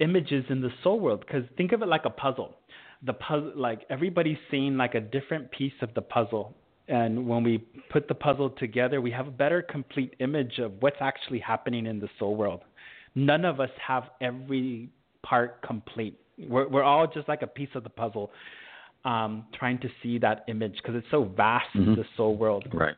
images 0.00 0.44
in 0.48 0.60
the 0.60 0.70
soul 0.82 1.00
world. 1.00 1.24
Because 1.26 1.44
think 1.56 1.72
of 1.72 1.82
it 1.82 1.88
like 1.88 2.04
a 2.04 2.10
puzzle. 2.10 2.56
The 3.04 3.12
puzzle, 3.14 3.52
like 3.56 3.80
everybody's 3.90 4.38
seeing 4.50 4.76
like 4.76 4.94
a 4.94 5.00
different 5.00 5.50
piece 5.50 5.72
of 5.82 5.92
the 5.94 6.02
puzzle, 6.02 6.54
and 6.88 7.26
when 7.26 7.42
we 7.42 7.58
put 7.90 8.08
the 8.08 8.14
puzzle 8.14 8.50
together, 8.50 9.00
we 9.00 9.10
have 9.10 9.26
a 9.26 9.30
better 9.30 9.62
complete 9.62 10.14
image 10.20 10.58
of 10.58 10.72
what's 10.80 10.96
actually 11.00 11.38
happening 11.38 11.86
in 11.86 12.00
the 12.00 12.08
soul 12.18 12.36
world. 12.36 12.60
None 13.14 13.44
of 13.44 13.60
us 13.60 13.70
have 13.86 14.04
every 14.20 14.88
part 15.22 15.62
complete. 15.62 16.18
We're, 16.38 16.68
we're 16.68 16.82
all 16.82 17.06
just 17.06 17.28
like 17.28 17.42
a 17.42 17.46
piece 17.46 17.68
of 17.74 17.82
the 17.84 17.90
puzzle, 17.90 18.30
um, 19.04 19.46
trying 19.58 19.78
to 19.80 19.88
see 20.02 20.18
that 20.18 20.44
image 20.48 20.74
because 20.76 20.94
it's 20.96 21.10
so 21.10 21.24
vast 21.24 21.72
Mhm. 21.74 21.96
the 21.96 22.04
soul 22.16 22.36
world. 22.36 22.66
Right. 22.72 22.94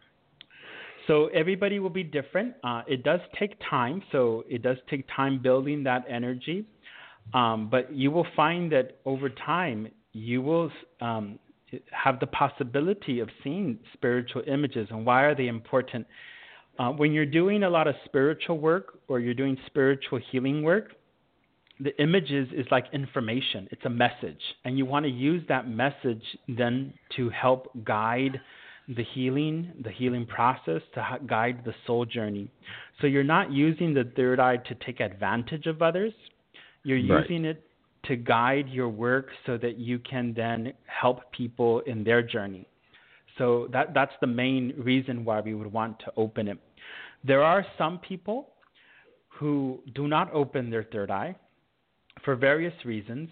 So 1.06 1.26
everybody 1.26 1.78
will 1.78 1.90
be 1.90 2.02
different. 2.04 2.54
Uh, 2.64 2.82
it 2.86 3.02
does 3.02 3.20
take 3.38 3.56
time, 3.68 4.02
so 4.12 4.44
it 4.48 4.62
does 4.62 4.78
take 4.88 5.06
time 5.14 5.40
building 5.42 5.84
that 5.84 6.04
energy. 6.08 6.64
Um, 7.32 7.68
but 7.70 7.92
you 7.92 8.10
will 8.10 8.26
find 8.36 8.70
that 8.72 8.98
over 9.04 9.28
time, 9.28 9.88
you 10.12 10.42
will 10.42 10.70
um, 11.00 11.38
have 11.90 12.20
the 12.20 12.26
possibility 12.26 13.20
of 13.20 13.28
seeing 13.42 13.78
spiritual 13.92 14.42
images. 14.46 14.88
And 14.90 15.04
why 15.04 15.24
are 15.24 15.34
they 15.34 15.48
important? 15.48 16.06
Uh, 16.78 16.90
when 16.90 17.12
you're 17.12 17.26
doing 17.26 17.62
a 17.62 17.70
lot 17.70 17.86
of 17.86 17.94
spiritual 18.04 18.58
work 18.58 18.98
or 19.08 19.20
you're 19.20 19.34
doing 19.34 19.56
spiritual 19.66 20.20
healing 20.30 20.62
work, 20.62 20.92
the 21.80 21.96
images 22.00 22.48
is 22.54 22.66
like 22.70 22.86
information. 22.92 23.68
It's 23.72 23.84
a 23.84 23.90
message, 23.90 24.40
and 24.64 24.78
you 24.78 24.86
want 24.86 25.06
to 25.06 25.10
use 25.10 25.42
that 25.48 25.68
message 25.68 26.22
then 26.46 26.94
to 27.16 27.30
help 27.30 27.68
guide 27.84 28.40
the 28.88 29.04
healing, 29.14 29.72
the 29.82 29.90
healing 29.90 30.26
process, 30.26 30.82
to 30.94 31.18
guide 31.26 31.62
the 31.64 31.74
soul 31.86 32.04
journey. 32.04 32.50
So 33.00 33.06
you're 33.06 33.24
not 33.24 33.50
using 33.52 33.94
the 33.94 34.04
third 34.16 34.38
eye 34.40 34.58
to 34.58 34.74
take 34.86 35.00
advantage 35.00 35.66
of 35.66 35.80
others. 35.82 36.12
You're 36.82 36.98
Right. 36.98 37.28
using 37.28 37.44
it 37.46 37.62
to 38.04 38.16
guide 38.16 38.68
your 38.68 38.90
work 38.90 39.30
so 39.46 39.56
that 39.56 39.78
you 39.78 39.98
can 40.00 40.34
then 40.34 40.74
help 40.86 41.32
people 41.32 41.80
in 41.80 42.04
their 42.04 42.22
journey. 42.22 42.66
So 43.38 43.68
that 43.68 43.94
that's 43.94 44.12
the 44.20 44.26
main 44.26 44.74
reason 44.76 45.24
why 45.24 45.40
we 45.40 45.54
would 45.54 45.72
want 45.72 45.98
to 46.00 46.12
open 46.16 46.48
it. 46.48 46.58
There 47.24 47.42
are 47.42 47.66
some 47.78 47.98
people 47.98 48.50
who 49.28 49.82
do 49.94 50.06
not 50.06 50.32
open 50.32 50.70
their 50.70 50.84
third 50.84 51.10
eye 51.10 51.34
for 52.22 52.36
various 52.36 52.74
reasons. 52.84 53.30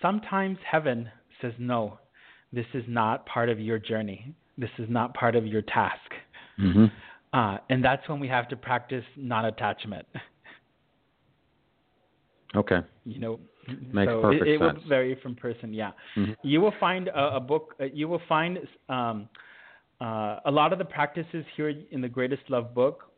Sometimes 0.00 0.58
heaven 0.64 1.10
says, 1.40 1.52
no, 1.58 1.98
this 2.52 2.66
is 2.74 2.84
not 2.88 3.26
part 3.26 3.48
of 3.48 3.60
your 3.60 3.78
journey. 3.78 4.34
This 4.58 4.70
is 4.78 4.90
not 4.90 5.14
part 5.14 5.36
of 5.36 5.46
your 5.46 5.62
task. 5.62 6.10
hmm 6.58 6.86
Uh, 7.32 7.58
and 7.68 7.84
that's 7.84 8.08
when 8.08 8.18
we 8.20 8.28
have 8.28 8.48
to 8.48 8.56
practice 8.56 9.04
non 9.16 9.44
attachment. 9.44 10.06
Okay. 12.54 12.80
You 13.04 13.18
know, 13.20 13.40
Makes 13.92 14.10
so 14.12 14.22
perfect 14.22 14.46
it, 14.46 14.52
it 14.54 14.60
will 14.60 14.72
vary 14.88 15.14
from 15.22 15.34
person. 15.34 15.74
Yeah, 15.74 15.92
Mhm. 16.16 16.34
you 16.42 16.60
will 16.62 16.72
find 16.80 17.08
a, 17.08 17.36
a 17.36 17.40
book. 17.40 17.74
Uh, 17.78 17.84
you 17.84 18.08
will 18.08 18.22
find 18.26 18.66
um, 18.88 19.28
uh, 20.00 20.40
a 20.46 20.50
lot 20.50 20.72
of 20.72 20.78
the 20.78 20.84
practices 20.86 21.44
here 21.54 21.68
in 21.90 22.00
the 22.00 22.08
Greatest 22.08 22.42
Love 22.48 22.74
book. 22.74 23.12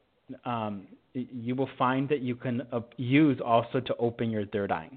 Um, 0.44 0.88
you 1.14 1.54
will 1.54 1.70
find 1.78 2.08
that 2.08 2.20
you 2.20 2.34
can 2.34 2.62
uh, 2.72 2.80
use 2.96 3.40
also 3.40 3.80
to 3.80 3.96
open 3.96 4.30
your 4.30 4.46
third 4.46 4.72
eye. 4.72 4.90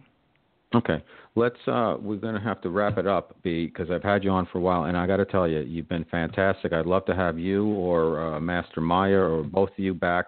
Okay, 0.76 1.03
let's. 1.36 1.57
Uh, 1.67 1.97
we're 1.99 2.17
going 2.17 2.36
to 2.36 2.41
have 2.41 2.61
to 2.61 2.69
wrap 2.69 2.97
it 2.97 3.07
up 3.07 3.36
because 3.43 3.91
I've 3.91 4.03
had 4.03 4.24
you 4.24 4.32
on 4.32 4.47
for 4.51 4.57
a 4.57 4.61
while, 4.61 4.86
and 4.86 4.97
I 4.97 5.05
got 5.05 5.17
to 5.17 5.26
tell 5.26 5.47
you, 5.47 5.59
you've 5.59 5.89
been 5.89 6.05
fantastic. 6.05 6.74
I'd 6.74 6.86
love 6.86 7.05
to 7.05 7.15
have 7.15 7.38
you 7.38 7.67
or 7.67 8.36
uh, 8.36 8.39
Master 8.39 8.82
Maya 8.82 9.19
or 9.19 9.43
both 9.43 9.69
of 9.69 9.80
you 9.80 9.93
back. 9.93 10.28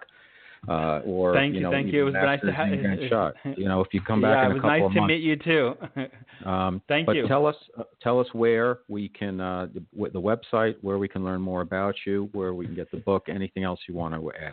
Uh, 0.68 1.00
or 1.04 1.32
Thank 1.32 1.54
you, 1.54 1.60
know, 1.60 1.70
thank 1.70 1.92
you. 1.92 2.02
It 2.02 2.04
was 2.04 2.14
nice 2.14 2.40
to 2.40 2.52
have 2.52 2.68
ha- 2.68 2.74
Zhang 2.74 3.08
Shot. 3.08 3.34
You 3.56 3.68
know, 3.68 3.82
if 3.82 3.94
you 3.94 4.00
come 4.00 4.20
back 4.20 4.36
yeah, 4.36 4.46
in 4.46 4.50
it 4.50 4.50
a 4.50 4.54
was 4.54 4.62
couple 4.62 4.88
nice 4.88 4.96
of 4.96 5.02
to 5.02 5.06
meet 5.06 5.22
you 5.22 5.36
too. 5.36 5.74
Um, 6.44 6.82
Thank 6.86 7.06
but 7.06 7.16
you. 7.16 7.26
tell 7.26 7.46
us, 7.46 7.56
uh, 7.78 7.84
tell 8.02 8.20
us 8.20 8.26
where 8.34 8.80
we 8.88 9.08
can, 9.08 9.40
uh, 9.40 9.68
the, 9.72 10.10
the 10.10 10.20
website, 10.20 10.74
where 10.82 10.98
we 10.98 11.08
can 11.08 11.24
learn 11.24 11.40
more 11.40 11.62
about 11.62 11.94
you, 12.04 12.28
where 12.32 12.52
we 12.52 12.66
can 12.66 12.74
get 12.74 12.90
the 12.90 12.98
book, 12.98 13.28
anything 13.30 13.64
else 13.64 13.80
you 13.88 13.94
want 13.94 14.14
to 14.14 14.32
add. 14.32 14.52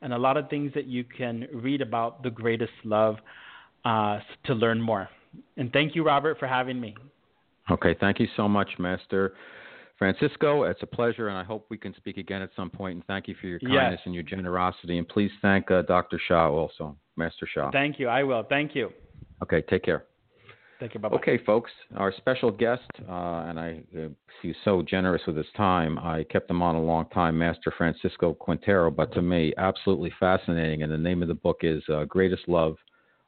and 0.00 0.14
a 0.14 0.18
lot 0.18 0.38
of 0.38 0.48
things 0.48 0.72
that 0.74 0.86
you 0.86 1.04
can 1.04 1.46
read 1.52 1.82
about 1.82 2.22
the 2.22 2.30
greatest 2.30 2.72
love 2.84 3.16
uh, 3.84 4.20
to 4.46 4.54
learn 4.54 4.80
more. 4.80 5.10
And 5.58 5.70
thank 5.70 5.94
you, 5.94 6.02
Robert, 6.02 6.38
for 6.38 6.46
having 6.46 6.80
me. 6.80 6.94
Okay, 7.70 7.94
thank 8.00 8.18
you 8.18 8.26
so 8.36 8.48
much, 8.48 8.70
Master 8.78 9.34
Francisco. 9.98 10.64
It's 10.64 10.82
a 10.82 10.86
pleasure, 10.86 11.28
and 11.28 11.38
I 11.38 11.44
hope 11.44 11.66
we 11.70 11.78
can 11.78 11.94
speak 11.96 12.16
again 12.18 12.42
at 12.42 12.50
some 12.54 12.70
point. 12.70 12.94
And 12.96 13.06
thank 13.06 13.28
you 13.28 13.34
for 13.40 13.46
your 13.46 13.58
Yes. 13.62 13.70
kindness 13.70 14.00
and 14.04 14.14
your 14.14 14.22
generosity. 14.22 14.98
And 14.98 15.08
please 15.08 15.30
thank 15.42 15.70
uh, 15.70 15.82
Dr. 15.82 16.18
Sha 16.18 16.50
also, 16.50 16.96
Master 17.16 17.46
Sha. 17.46 17.70
Thank 17.70 17.98
you. 17.98 18.08
I 18.08 18.22
will. 18.22 18.42
Thank 18.42 18.74
you. 18.74 18.92
Okay, 19.42 19.62
take 19.62 19.82
care. 19.82 20.04
Thank 20.78 20.92
you. 20.92 21.00
Bye-bye. 21.00 21.16
Okay, 21.16 21.38
folks, 21.38 21.70
our 21.96 22.12
special 22.12 22.50
guest, 22.50 22.82
uh, 23.08 23.46
and 23.48 23.58
I 23.58 23.80
uh, 23.98 24.08
he's 24.42 24.54
so 24.62 24.82
generous 24.82 25.22
with 25.26 25.36
his 25.36 25.46
time. 25.56 25.98
I 25.98 26.24
kept 26.24 26.50
him 26.50 26.60
on 26.60 26.74
a 26.74 26.82
long 26.82 27.06
time, 27.14 27.38
Master 27.38 27.72
Francisco 27.78 28.34
Quintero, 28.34 28.90
but 28.90 29.10
to 29.14 29.22
me, 29.22 29.54
absolutely 29.56 30.12
fascinating. 30.20 30.82
And 30.82 30.92
the 30.92 30.98
name 30.98 31.22
of 31.22 31.28
the 31.28 31.34
book 31.34 31.60
is 31.62 31.82
uh, 31.88 32.04
Greatest 32.04 32.46
Love 32.46 32.76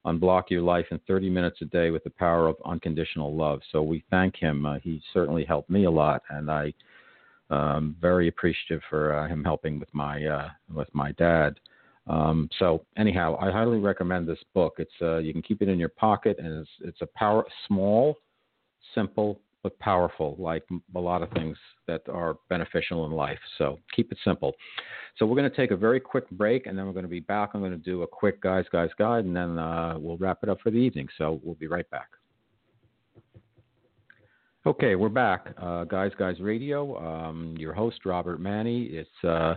Unblock 0.09 0.45
Your 0.51 0.63
Life 0.63 0.87
in 0.91 0.99
30 1.07 1.31
Minutes 1.31 1.59
a 1.61 1.67
Day 1.67 1.91
with 1.91 2.05
the 2.05 2.11
Power 2.11 2.49
of 2.49 2.57
Unconditional 2.65 3.35
Love. 3.35 3.61
So 3.71 3.83
we 3.83 4.05
thank 4.11 4.37
him. 4.37 4.65
Uh, 4.65 4.79
he 4.83 5.03
certainly 5.13 5.45
helped 5.45 5.71
me 5.71 5.85
a 5.85 5.91
lot, 5.91 6.23
and 6.31 6.51
I 6.51 6.73
um, 7.51 7.97
very 8.01 8.29
appreciative 8.29 8.83
for 8.91 9.15
uh, 9.15 9.29
him 9.29 9.45
helping 9.45 9.79
with 9.79 9.93
my 9.95 10.25
uh, 10.25 10.49
with 10.75 10.89
my 10.95 11.13
dad. 11.13 11.59
Um, 12.07 12.49
so 12.59 12.85
anyhow, 12.97 13.37
I 13.41 13.51
highly 13.51 13.79
recommend 13.79 14.27
this 14.27 14.39
book. 14.55 14.77
It's 14.79 14.91
uh, 15.03 15.19
you 15.19 15.33
can 15.33 15.43
keep 15.43 15.63
it 15.63 15.69
in 15.69 15.79
your 15.79 15.91
pocket, 15.91 16.39
and 16.39 16.61
it's 16.61 16.71
it's 16.81 17.03
a 17.03 17.09
power 17.15 17.45
small, 17.67 18.17
simple 18.95 19.41
but 19.63 19.79
powerful, 19.79 20.37
like 20.39 20.63
a 20.95 21.01
lot 21.01 21.23
of 21.23 21.31
things 21.31 21.57
that 21.87 22.03
are 22.09 22.37
beneficial 22.49 23.07
in 23.07 23.13
life. 23.13 23.39
So 23.59 23.79
keep 23.95 24.13
it 24.13 24.19
simple. 24.25 24.55
So 25.17 25.27
we're 25.27 25.37
going 25.37 25.51
to 25.51 25.57
take 25.57 25.73
a 25.73 25.77
very 25.77 25.99
quick 25.99 26.31
break, 26.31 26.67
and 26.67 26.79
then 26.79 26.87
we're 26.87 26.93
going 26.93 27.05
to 27.05 27.09
be 27.09 27.21
back. 27.21 27.51
I'm 27.55 27.61
going 27.61 27.73
to 27.73 27.79
do 27.79 28.03
a 28.03 28.07
quick 28.07 28.41
guys 28.41 28.65
guys 28.71 28.91
guide, 28.99 29.25
and 29.25 29.35
then 29.35 29.59
uh, 29.59 29.95
we'll 29.99 30.17
wrap 30.19 30.39
it 30.43 30.49
up 30.49 30.61
for 30.61 30.71
the 30.71 30.79
evening. 30.79 31.09
So 31.19 31.41
we'll 31.43 31.57
be 31.57 31.67
right 31.67 31.89
back. 31.91 32.09
Okay, 34.67 34.97
we're 34.97 35.09
back. 35.09 35.47
Uh, 35.61 35.85
guys 35.85 36.13
Guys 36.19 36.41
Radio. 36.41 36.99
Um, 36.99 37.55
your 37.59 37.73
host 37.73 38.05
Robert 38.05 38.41
Manni. 38.41 38.93
It's 38.93 39.25
uh, 39.25 39.55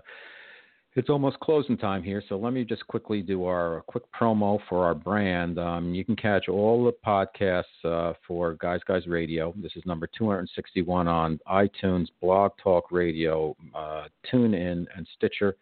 it's 0.95 1.09
almost 1.09 1.39
closing 1.39 1.77
time 1.77 2.03
here, 2.03 2.21
so 2.27 2.37
let 2.37 2.51
me 2.51 2.65
just 2.65 2.85
quickly 2.87 3.21
do 3.21 3.45
our 3.45 3.81
quick 3.87 4.03
promo 4.11 4.59
for 4.67 4.85
our 4.85 4.93
brand. 4.93 5.57
Um, 5.57 5.93
you 5.93 6.03
can 6.03 6.17
catch 6.17 6.49
all 6.49 6.83
the 6.83 6.93
podcasts 7.05 7.63
uh, 7.85 8.13
for 8.27 8.55
Guys 8.55 8.81
Guys 8.85 9.07
Radio. 9.07 9.53
This 9.55 9.71
is 9.77 9.83
number 9.85 10.09
261 10.17 11.07
on 11.07 11.39
iTunes, 11.49 12.07
Blog 12.21 12.51
Talk 12.61 12.91
Radio, 12.91 13.55
uh, 13.73 14.07
TuneIn, 14.31 14.85
and 14.95 15.07
Stitcher. 15.15 15.55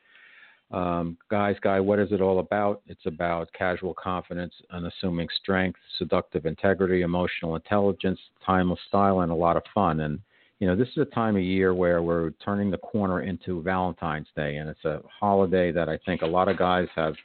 Um, 0.72 1.16
guys, 1.30 1.58
Guy, 1.62 1.80
what 1.80 2.00
is 2.00 2.12
it 2.12 2.22
all 2.22 2.40
about? 2.40 2.82
It's 2.88 3.06
about 3.06 3.54
casual 3.54 3.94
confidence, 3.94 4.54
unassuming 4.72 5.28
strength, 5.42 5.80
seductive 6.00 6.48
integrity, 6.48 7.02
emotional 7.02 7.56
intelligence, 7.56 8.20
timeless 8.44 8.80
style, 8.88 9.22
and 9.22 9.32
a 9.32 9.36
lot 9.36 9.58
of 9.58 9.64
fun. 9.76 10.00
And 10.00 10.20
you 10.60 10.68
know, 10.68 10.76
this 10.76 10.90
is 10.90 10.98
a 10.98 11.06
time 11.06 11.38
of 11.38 11.42
year 11.42 11.74
where 11.74 12.04
we're 12.04 12.32
turning 12.44 12.70
the 12.70 12.78
corner 12.78 13.22
into 13.22 13.62
Valentine's 13.62 14.28
Day, 14.36 14.58
and 14.58 14.70
it's 14.70 14.84
a 14.84 15.02
holiday 15.20 15.72
that 15.72 15.88
I 15.88 15.98
think 16.06 16.22
a 16.22 16.28
lot 16.28 16.50
of 16.50 16.58
guys 16.58 16.88
have 16.96 17.16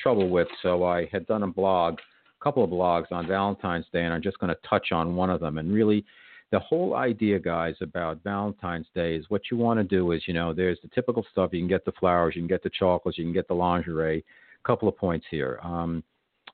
trouble 0.00 0.28
with. 0.28 0.48
So 0.62 0.84
I 0.84 1.08
had 1.10 1.26
done 1.26 1.42
a 1.42 1.46
blog, 1.46 1.94
a 1.94 2.44
couple 2.44 2.62
of 2.62 2.70
blogs 2.70 3.10
on 3.10 3.26
Valentine's 3.26 3.86
Day, 3.92 4.04
and 4.04 4.12
I'm 4.12 4.22
just 4.22 4.38
going 4.38 4.54
to 4.54 4.68
touch 4.68 4.92
on 4.92 5.16
one 5.16 5.30
of 5.30 5.40
them. 5.40 5.56
And 5.56 5.72
really, 5.72 6.04
the 6.50 6.58
whole 6.58 6.94
idea, 6.94 7.38
guys, 7.38 7.74
about 7.80 8.22
Valentine's 8.22 8.88
Day 8.94 9.16
is 9.16 9.24
what 9.30 9.40
you 9.50 9.56
want 9.56 9.80
to 9.80 9.84
do 9.84 10.12
is, 10.12 10.22
you 10.26 10.34
know, 10.34 10.52
there's 10.52 10.78
the 10.82 10.90
typical 10.94 11.24
stuff. 11.32 11.50
You 11.54 11.60
can 11.60 11.68
get 11.68 11.86
the 11.86 11.92
flowers, 11.92 12.36
you 12.36 12.42
can 12.42 12.48
get 12.48 12.62
the 12.62 12.70
chocolates, 12.78 13.16
you 13.16 13.24
can 13.24 13.32
get 13.32 13.48
the 13.48 13.54
lingerie. 13.54 14.22
A 14.62 14.66
couple 14.66 14.86
of 14.86 14.96
points 14.98 15.24
here, 15.30 15.58
um, 15.64 16.04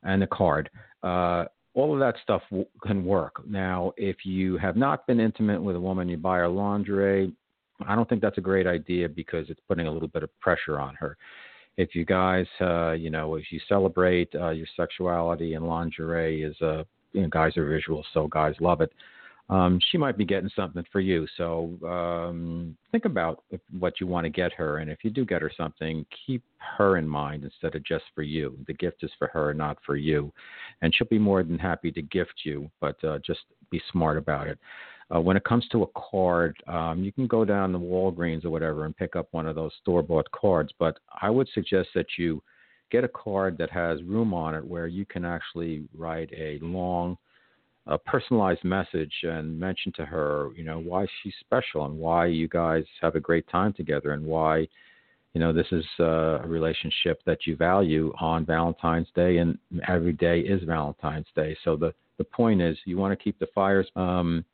and 0.05 0.23
the 0.23 0.29
card. 0.29 0.71
Uh, 1.03 1.47
all 1.79 1.93
of 1.93 2.01
that 2.01 2.17
stuff 2.23 2.43
w- 2.51 2.67
can 2.83 3.05
work. 3.05 3.41
Now, 3.47 3.93
if 3.97 4.25
you 4.25 4.57
have 4.59 4.77
not 4.77 5.07
been 5.07 5.21
intimate 5.21 5.63
with 5.63 5.77
a 5.77 5.81
woman, 5.81 6.09
you 6.09 6.17
buy 6.17 6.39
her 6.39 6.49
lingerie. 6.49 7.33
I 7.87 7.95
don't 7.95 8.09
think 8.09 8.21
that's 8.21 8.39
a 8.39 8.43
great 8.43 8.67
idea 8.67 9.09
because 9.09 9.49
it's 9.49 9.61
putting 9.69 9.87
a 9.87 9.93
little 9.93 10.09
bit 10.09 10.23
of 10.23 10.41
pressure 10.41 10.81
on 10.81 10.95
her. 10.97 11.17
If 11.77 11.95
you 11.95 12.05
guys, 12.05 12.47
uh, 12.61 12.93
you 12.93 13.11
know, 13.11 13.37
if 13.37 13.53
you 13.53 13.61
celebrate 13.69 14.35
uh, 14.35 14.51
your 14.51 14.67
sexuality 14.77 15.55
and 15.55 15.67
lingerie 15.67 16.43
is, 16.43 16.61
uh, 16.61 16.83
you 17.13 17.23
know, 17.23 17.29
guys 17.29 17.57
are 17.57 17.69
visual, 17.69 18.05
so 18.13 18.27
guys 18.27 18.55
love 18.61 18.81
it 18.81 18.93
um, 19.51 19.81
she 19.91 19.97
might 19.97 20.19
be 20.19 20.25
getting 20.25 20.51
something 20.55 20.85
for 20.93 21.01
you. 21.01 21.27
So 21.37 21.79
um, 21.87 22.77
think 22.93 23.07
about 23.07 23.45
what 23.79 24.01
you 24.01 24.07
want 24.07 24.25
to 24.25 24.31
get 24.31 24.53
her, 24.55 24.79
and 24.79 24.91
if 24.91 24.99
you 25.03 25.11
do 25.11 25.25
get 25.25 25.43
her 25.43 25.51
something, 25.57 26.05
keep 26.27 26.43
her 26.77 26.99
in 26.99 27.09
mind 27.09 27.45
instead 27.45 27.75
of 27.75 27.85
just 27.85 28.05
for 28.15 28.23
you. 28.23 28.59
The 28.67 28.75
gift 28.75 29.03
is 29.03 29.11
for 29.19 29.29
her, 29.29 29.55
not 29.55 29.79
for 29.87 29.97
you, 29.97 30.33
and 30.83 30.95
she'll 30.95 31.09
be 31.09 31.19
more 31.19 31.43
than 31.43 31.59
happy 31.59 31.91
to 31.93 32.03
gift 32.03 32.43
you. 32.45 32.71
But 32.81 33.03
uh, 33.03 33.19
just 33.27 33.41
be 33.71 33.81
smart 33.91 34.19
about 34.19 34.49
it. 34.49 34.59
Uh, 35.15 35.21
when 35.21 35.39
it 35.39 35.45
comes 35.45 35.67
to 35.69 35.85
a 35.85 36.11
card, 36.11 36.55
um, 36.67 37.03
you 37.03 37.11
can 37.11 37.27
go 37.27 37.45
down 37.45 37.73
to 37.73 37.79
Walgreens 37.79 38.45
or 38.45 38.51
whatever 38.51 38.85
and 38.85 38.95
pick 38.95 39.17
up 39.17 39.29
one 39.31 39.47
of 39.47 39.55
those 39.55 39.73
store-bought 39.81 40.31
cards. 40.33 40.71
But 40.79 40.99
I 41.23 41.31
would 41.31 41.49
suggest 41.55 41.89
that 41.95 42.07
you 42.19 42.43
get 42.91 43.05
a 43.05 43.09
card 43.09 43.57
that 43.59 43.71
has 43.71 44.03
room 44.03 44.35
on 44.35 44.55
it 44.55 44.65
where 44.65 44.87
you 44.87 45.07
can 45.07 45.25
actually 45.25 45.85
write 45.97 46.31
a 46.37 46.59
long 46.61 47.17
a 47.89 47.99
personalized 47.99 48.65
message 48.65 49.13
and 49.23 49.59
mention 49.59 49.93
to 49.93 50.05
her, 50.05 50.51
you 50.55 50.63
know, 50.63 50.79
why 50.79 51.07
she's 51.23 51.35
special 51.41 51.87
and 51.87 51.99
why 51.99 52.27
you 52.27 52.47
guys 52.47 52.85
have 53.01 53.15
a 53.15 53.21
great 53.21 53.49
time 53.49 53.73
together 53.73 54.13
and 54.13 54.25
why, 54.25 54.59
you 55.33 55.41
know, 55.41 55.53
this 55.53 55.67
is 55.73 55.85
uh, 55.99 56.41
a 56.43 56.47
relationship 56.47 57.21
that 57.25 57.47
you 57.47 57.57
value 57.57 58.13
on 58.21 58.45
Valentine's 58.45 59.09
Day 59.15 59.39
and 59.39 59.59
every 59.89 60.13
day 60.13 60.41
is 60.41 60.63
Valentine's 60.65 61.27
Day. 61.35 61.57
So 61.65 61.77
the 61.77 61.93
the 62.19 62.25
point 62.25 62.61
is, 62.61 62.77
you 62.85 62.97
want 62.99 63.17
to 63.17 63.25
keep 63.25 63.39
the 63.39 63.47
fires, 63.55 63.89
um, 63.95 64.45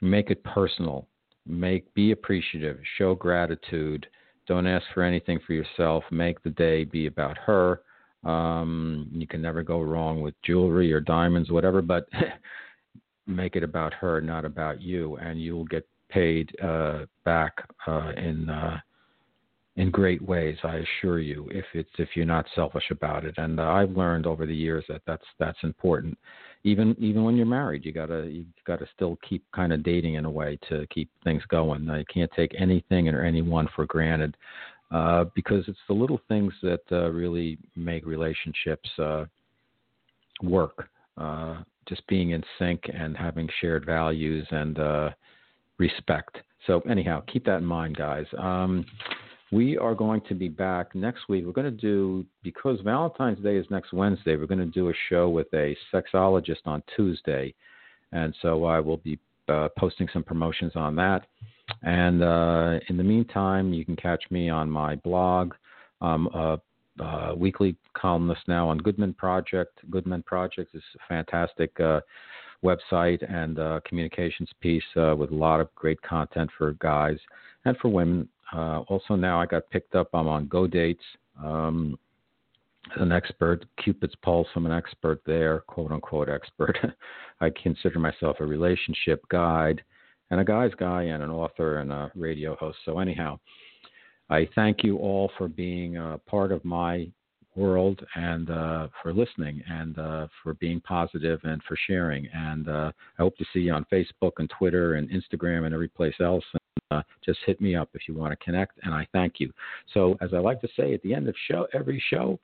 make 0.00 0.30
it 0.30 0.42
personal, 0.42 1.06
make 1.46 1.92
be 1.92 2.12
appreciative, 2.12 2.78
show 2.96 3.14
gratitude. 3.14 4.06
Don't 4.48 4.66
ask 4.66 4.86
for 4.94 5.02
anything 5.02 5.38
for 5.46 5.52
yourself. 5.52 6.02
Make 6.10 6.42
the 6.42 6.50
day 6.50 6.84
be 6.84 7.06
about 7.06 7.36
her 7.36 7.82
um, 8.24 9.08
you 9.12 9.26
can 9.26 9.42
never 9.42 9.62
go 9.62 9.80
wrong 9.80 10.20
with 10.20 10.34
jewelry 10.42 10.92
or 10.92 11.00
diamonds, 11.00 11.50
whatever, 11.50 11.82
but 11.82 12.08
make 13.26 13.56
it 13.56 13.62
about 13.62 13.94
her, 13.94 14.20
not 14.20 14.44
about 14.44 14.80
you, 14.80 15.16
and 15.16 15.40
you'll 15.40 15.64
get 15.64 15.86
paid 16.08 16.54
uh, 16.62 17.06
back 17.24 17.52
uh, 17.86 18.12
in 18.16 18.48
uh, 18.48 18.78
in 19.76 19.90
great 19.90 20.22
ways. 20.22 20.56
I 20.62 20.76
assure 20.76 21.18
you, 21.18 21.48
if 21.50 21.64
it's 21.74 21.90
if 21.98 22.10
you're 22.14 22.26
not 22.26 22.46
selfish 22.54 22.90
about 22.90 23.24
it. 23.24 23.34
And 23.38 23.58
uh, 23.58 23.64
I've 23.64 23.90
learned 23.90 24.26
over 24.26 24.46
the 24.46 24.54
years 24.54 24.84
that 24.88 25.02
that's 25.06 25.24
that's 25.38 25.58
important. 25.62 26.16
Even 26.62 26.96
even 26.98 27.24
when 27.24 27.36
you're 27.36 27.46
married, 27.46 27.84
you 27.84 27.92
gotta 27.92 28.26
you 28.30 28.46
gotta 28.66 28.86
still 28.94 29.18
keep 29.28 29.44
kind 29.54 29.72
of 29.72 29.82
dating 29.82 30.14
in 30.14 30.24
a 30.24 30.30
way 30.30 30.58
to 30.68 30.86
keep 30.88 31.10
things 31.24 31.42
going. 31.48 31.88
Uh, 31.90 31.96
you 31.96 32.04
can't 32.12 32.30
take 32.36 32.54
anything 32.58 33.08
or 33.08 33.22
anyone 33.22 33.68
for 33.74 33.84
granted 33.86 34.36
uh, 34.94 35.24
because 35.34 35.64
it's 35.66 35.78
the 35.88 35.94
little 35.94 36.20
things 36.28 36.52
that 36.62 36.82
uh, 36.92 37.10
really 37.10 37.58
make 37.74 38.06
relationships 38.06 38.88
uh, 38.98 39.24
work. 40.42 40.88
Uh, 41.18 41.56
just 41.88 42.06
being 42.06 42.30
in 42.30 42.42
sync 42.58 42.80
and 42.92 43.16
having 43.16 43.48
shared 43.60 43.84
values 43.84 44.46
and 44.50 44.78
uh, 44.78 45.10
respect. 45.78 46.38
So, 46.66 46.80
anyhow, 46.88 47.22
keep 47.30 47.44
that 47.44 47.58
in 47.58 47.64
mind, 47.64 47.96
guys. 47.96 48.24
Um, 48.38 48.86
we 49.52 49.76
are 49.76 49.94
going 49.94 50.22
to 50.28 50.34
be 50.34 50.48
back 50.48 50.94
next 50.94 51.28
week. 51.28 51.44
We're 51.44 51.52
going 51.52 51.76
to 51.76 51.82
do, 51.82 52.24
because 52.42 52.80
Valentine's 52.80 53.42
Day 53.42 53.56
is 53.56 53.66
next 53.70 53.92
Wednesday, 53.92 54.36
we're 54.36 54.46
going 54.46 54.58
to 54.60 54.66
do 54.66 54.88
a 54.90 54.94
show 55.08 55.28
with 55.28 55.48
a 55.52 55.76
sexologist 55.92 56.66
on 56.66 56.82
Tuesday. 56.96 57.52
And 58.12 58.34
so 58.40 58.64
I 58.64 58.80
will 58.80 58.96
be 58.98 59.18
posting 59.76 60.08
some 60.12 60.22
promotions 60.22 60.72
on 60.74 60.96
that. 60.96 61.26
And 61.84 62.22
uh, 62.22 62.80
in 62.88 62.96
the 62.96 63.04
meantime, 63.04 63.72
you 63.72 63.84
can 63.84 63.96
catch 63.96 64.24
me 64.30 64.48
on 64.48 64.70
my 64.70 64.96
blog. 64.96 65.54
A, 66.00 66.58
a 67.00 67.34
weekly 67.34 67.76
columnist 67.94 68.42
now 68.46 68.68
on 68.68 68.78
Good 68.78 68.98
Men 68.98 69.14
Project. 69.14 69.78
Good 69.90 70.06
Men 70.06 70.22
Project 70.22 70.74
is 70.74 70.82
a 70.96 71.08
fantastic 71.08 71.78
uh, 71.80 72.00
website 72.62 73.22
and 73.32 73.58
uh, 73.58 73.80
communications 73.86 74.50
piece 74.60 74.82
uh, 74.96 75.14
with 75.16 75.30
a 75.30 75.34
lot 75.34 75.60
of 75.60 75.74
great 75.74 76.00
content 76.02 76.50
for 76.56 76.72
guys 76.74 77.18
and 77.64 77.76
for 77.78 77.88
women. 77.88 78.28
Uh, 78.52 78.80
also, 78.80 79.14
now 79.14 79.40
I 79.40 79.46
got 79.46 79.68
picked 79.70 79.94
up. 79.94 80.08
I'm 80.14 80.28
on 80.28 80.46
Go 80.46 80.66
Dates. 80.66 81.02
Um, 81.42 81.98
an 82.96 83.12
expert, 83.12 83.64
Cupid's 83.82 84.14
Pulse. 84.22 84.46
I'm 84.54 84.66
an 84.66 84.72
expert 84.72 85.22
there, 85.26 85.60
quote 85.60 85.90
unquote 85.90 86.28
expert. 86.28 86.76
I 87.40 87.50
consider 87.62 87.98
myself 87.98 88.36
a 88.40 88.44
relationship 88.44 89.26
guide 89.30 89.82
and 90.34 90.40
a 90.40 90.44
guy's 90.44 90.74
guy 90.74 91.04
and 91.04 91.22
an 91.22 91.30
author 91.30 91.78
and 91.78 91.92
a 91.92 92.10
radio 92.16 92.56
host. 92.56 92.78
So, 92.84 92.98
anyhow, 92.98 93.38
I 94.28 94.48
thank 94.56 94.82
you 94.82 94.96
all 94.98 95.30
for 95.38 95.46
being 95.46 95.96
a 95.96 96.18
part 96.26 96.50
of 96.50 96.64
my 96.64 97.06
world 97.54 98.04
and 98.16 98.50
uh, 98.50 98.88
for 99.00 99.14
listening 99.14 99.62
and 99.68 99.96
uh, 99.96 100.26
for 100.42 100.54
being 100.54 100.80
positive 100.80 101.38
and 101.44 101.62
for 101.62 101.76
sharing. 101.86 102.26
And 102.34 102.68
uh, 102.68 102.90
I 103.16 103.22
hope 103.22 103.36
to 103.36 103.44
see 103.52 103.60
you 103.60 103.72
on 103.74 103.86
Facebook 103.92 104.32
and 104.38 104.50
Twitter 104.58 104.94
and 104.94 105.08
Instagram 105.08 105.66
and 105.66 105.72
every 105.72 105.86
place 105.86 106.16
else. 106.20 106.44
And, 106.52 106.60
uh, 106.98 107.02
just 107.24 107.38
hit 107.46 107.60
me 107.60 107.76
up 107.76 107.90
if 107.94 108.08
you 108.08 108.14
want 108.14 108.32
to 108.32 108.44
connect. 108.44 108.80
And 108.82 108.92
I 108.92 109.06
thank 109.12 109.34
you. 109.38 109.52
So, 109.92 110.18
as 110.20 110.34
I 110.34 110.38
like 110.38 110.60
to 110.62 110.68
say 110.76 110.94
at 110.94 111.02
the 111.02 111.14
end 111.14 111.28
of 111.28 111.36
show, 111.48 111.68
every 111.72 112.02
show, 112.10 112.40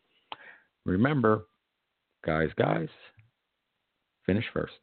remember, 0.85 1.47
guys, 2.25 2.51
guys, 2.57 2.89
finish 4.27 4.45
first. 4.55 4.75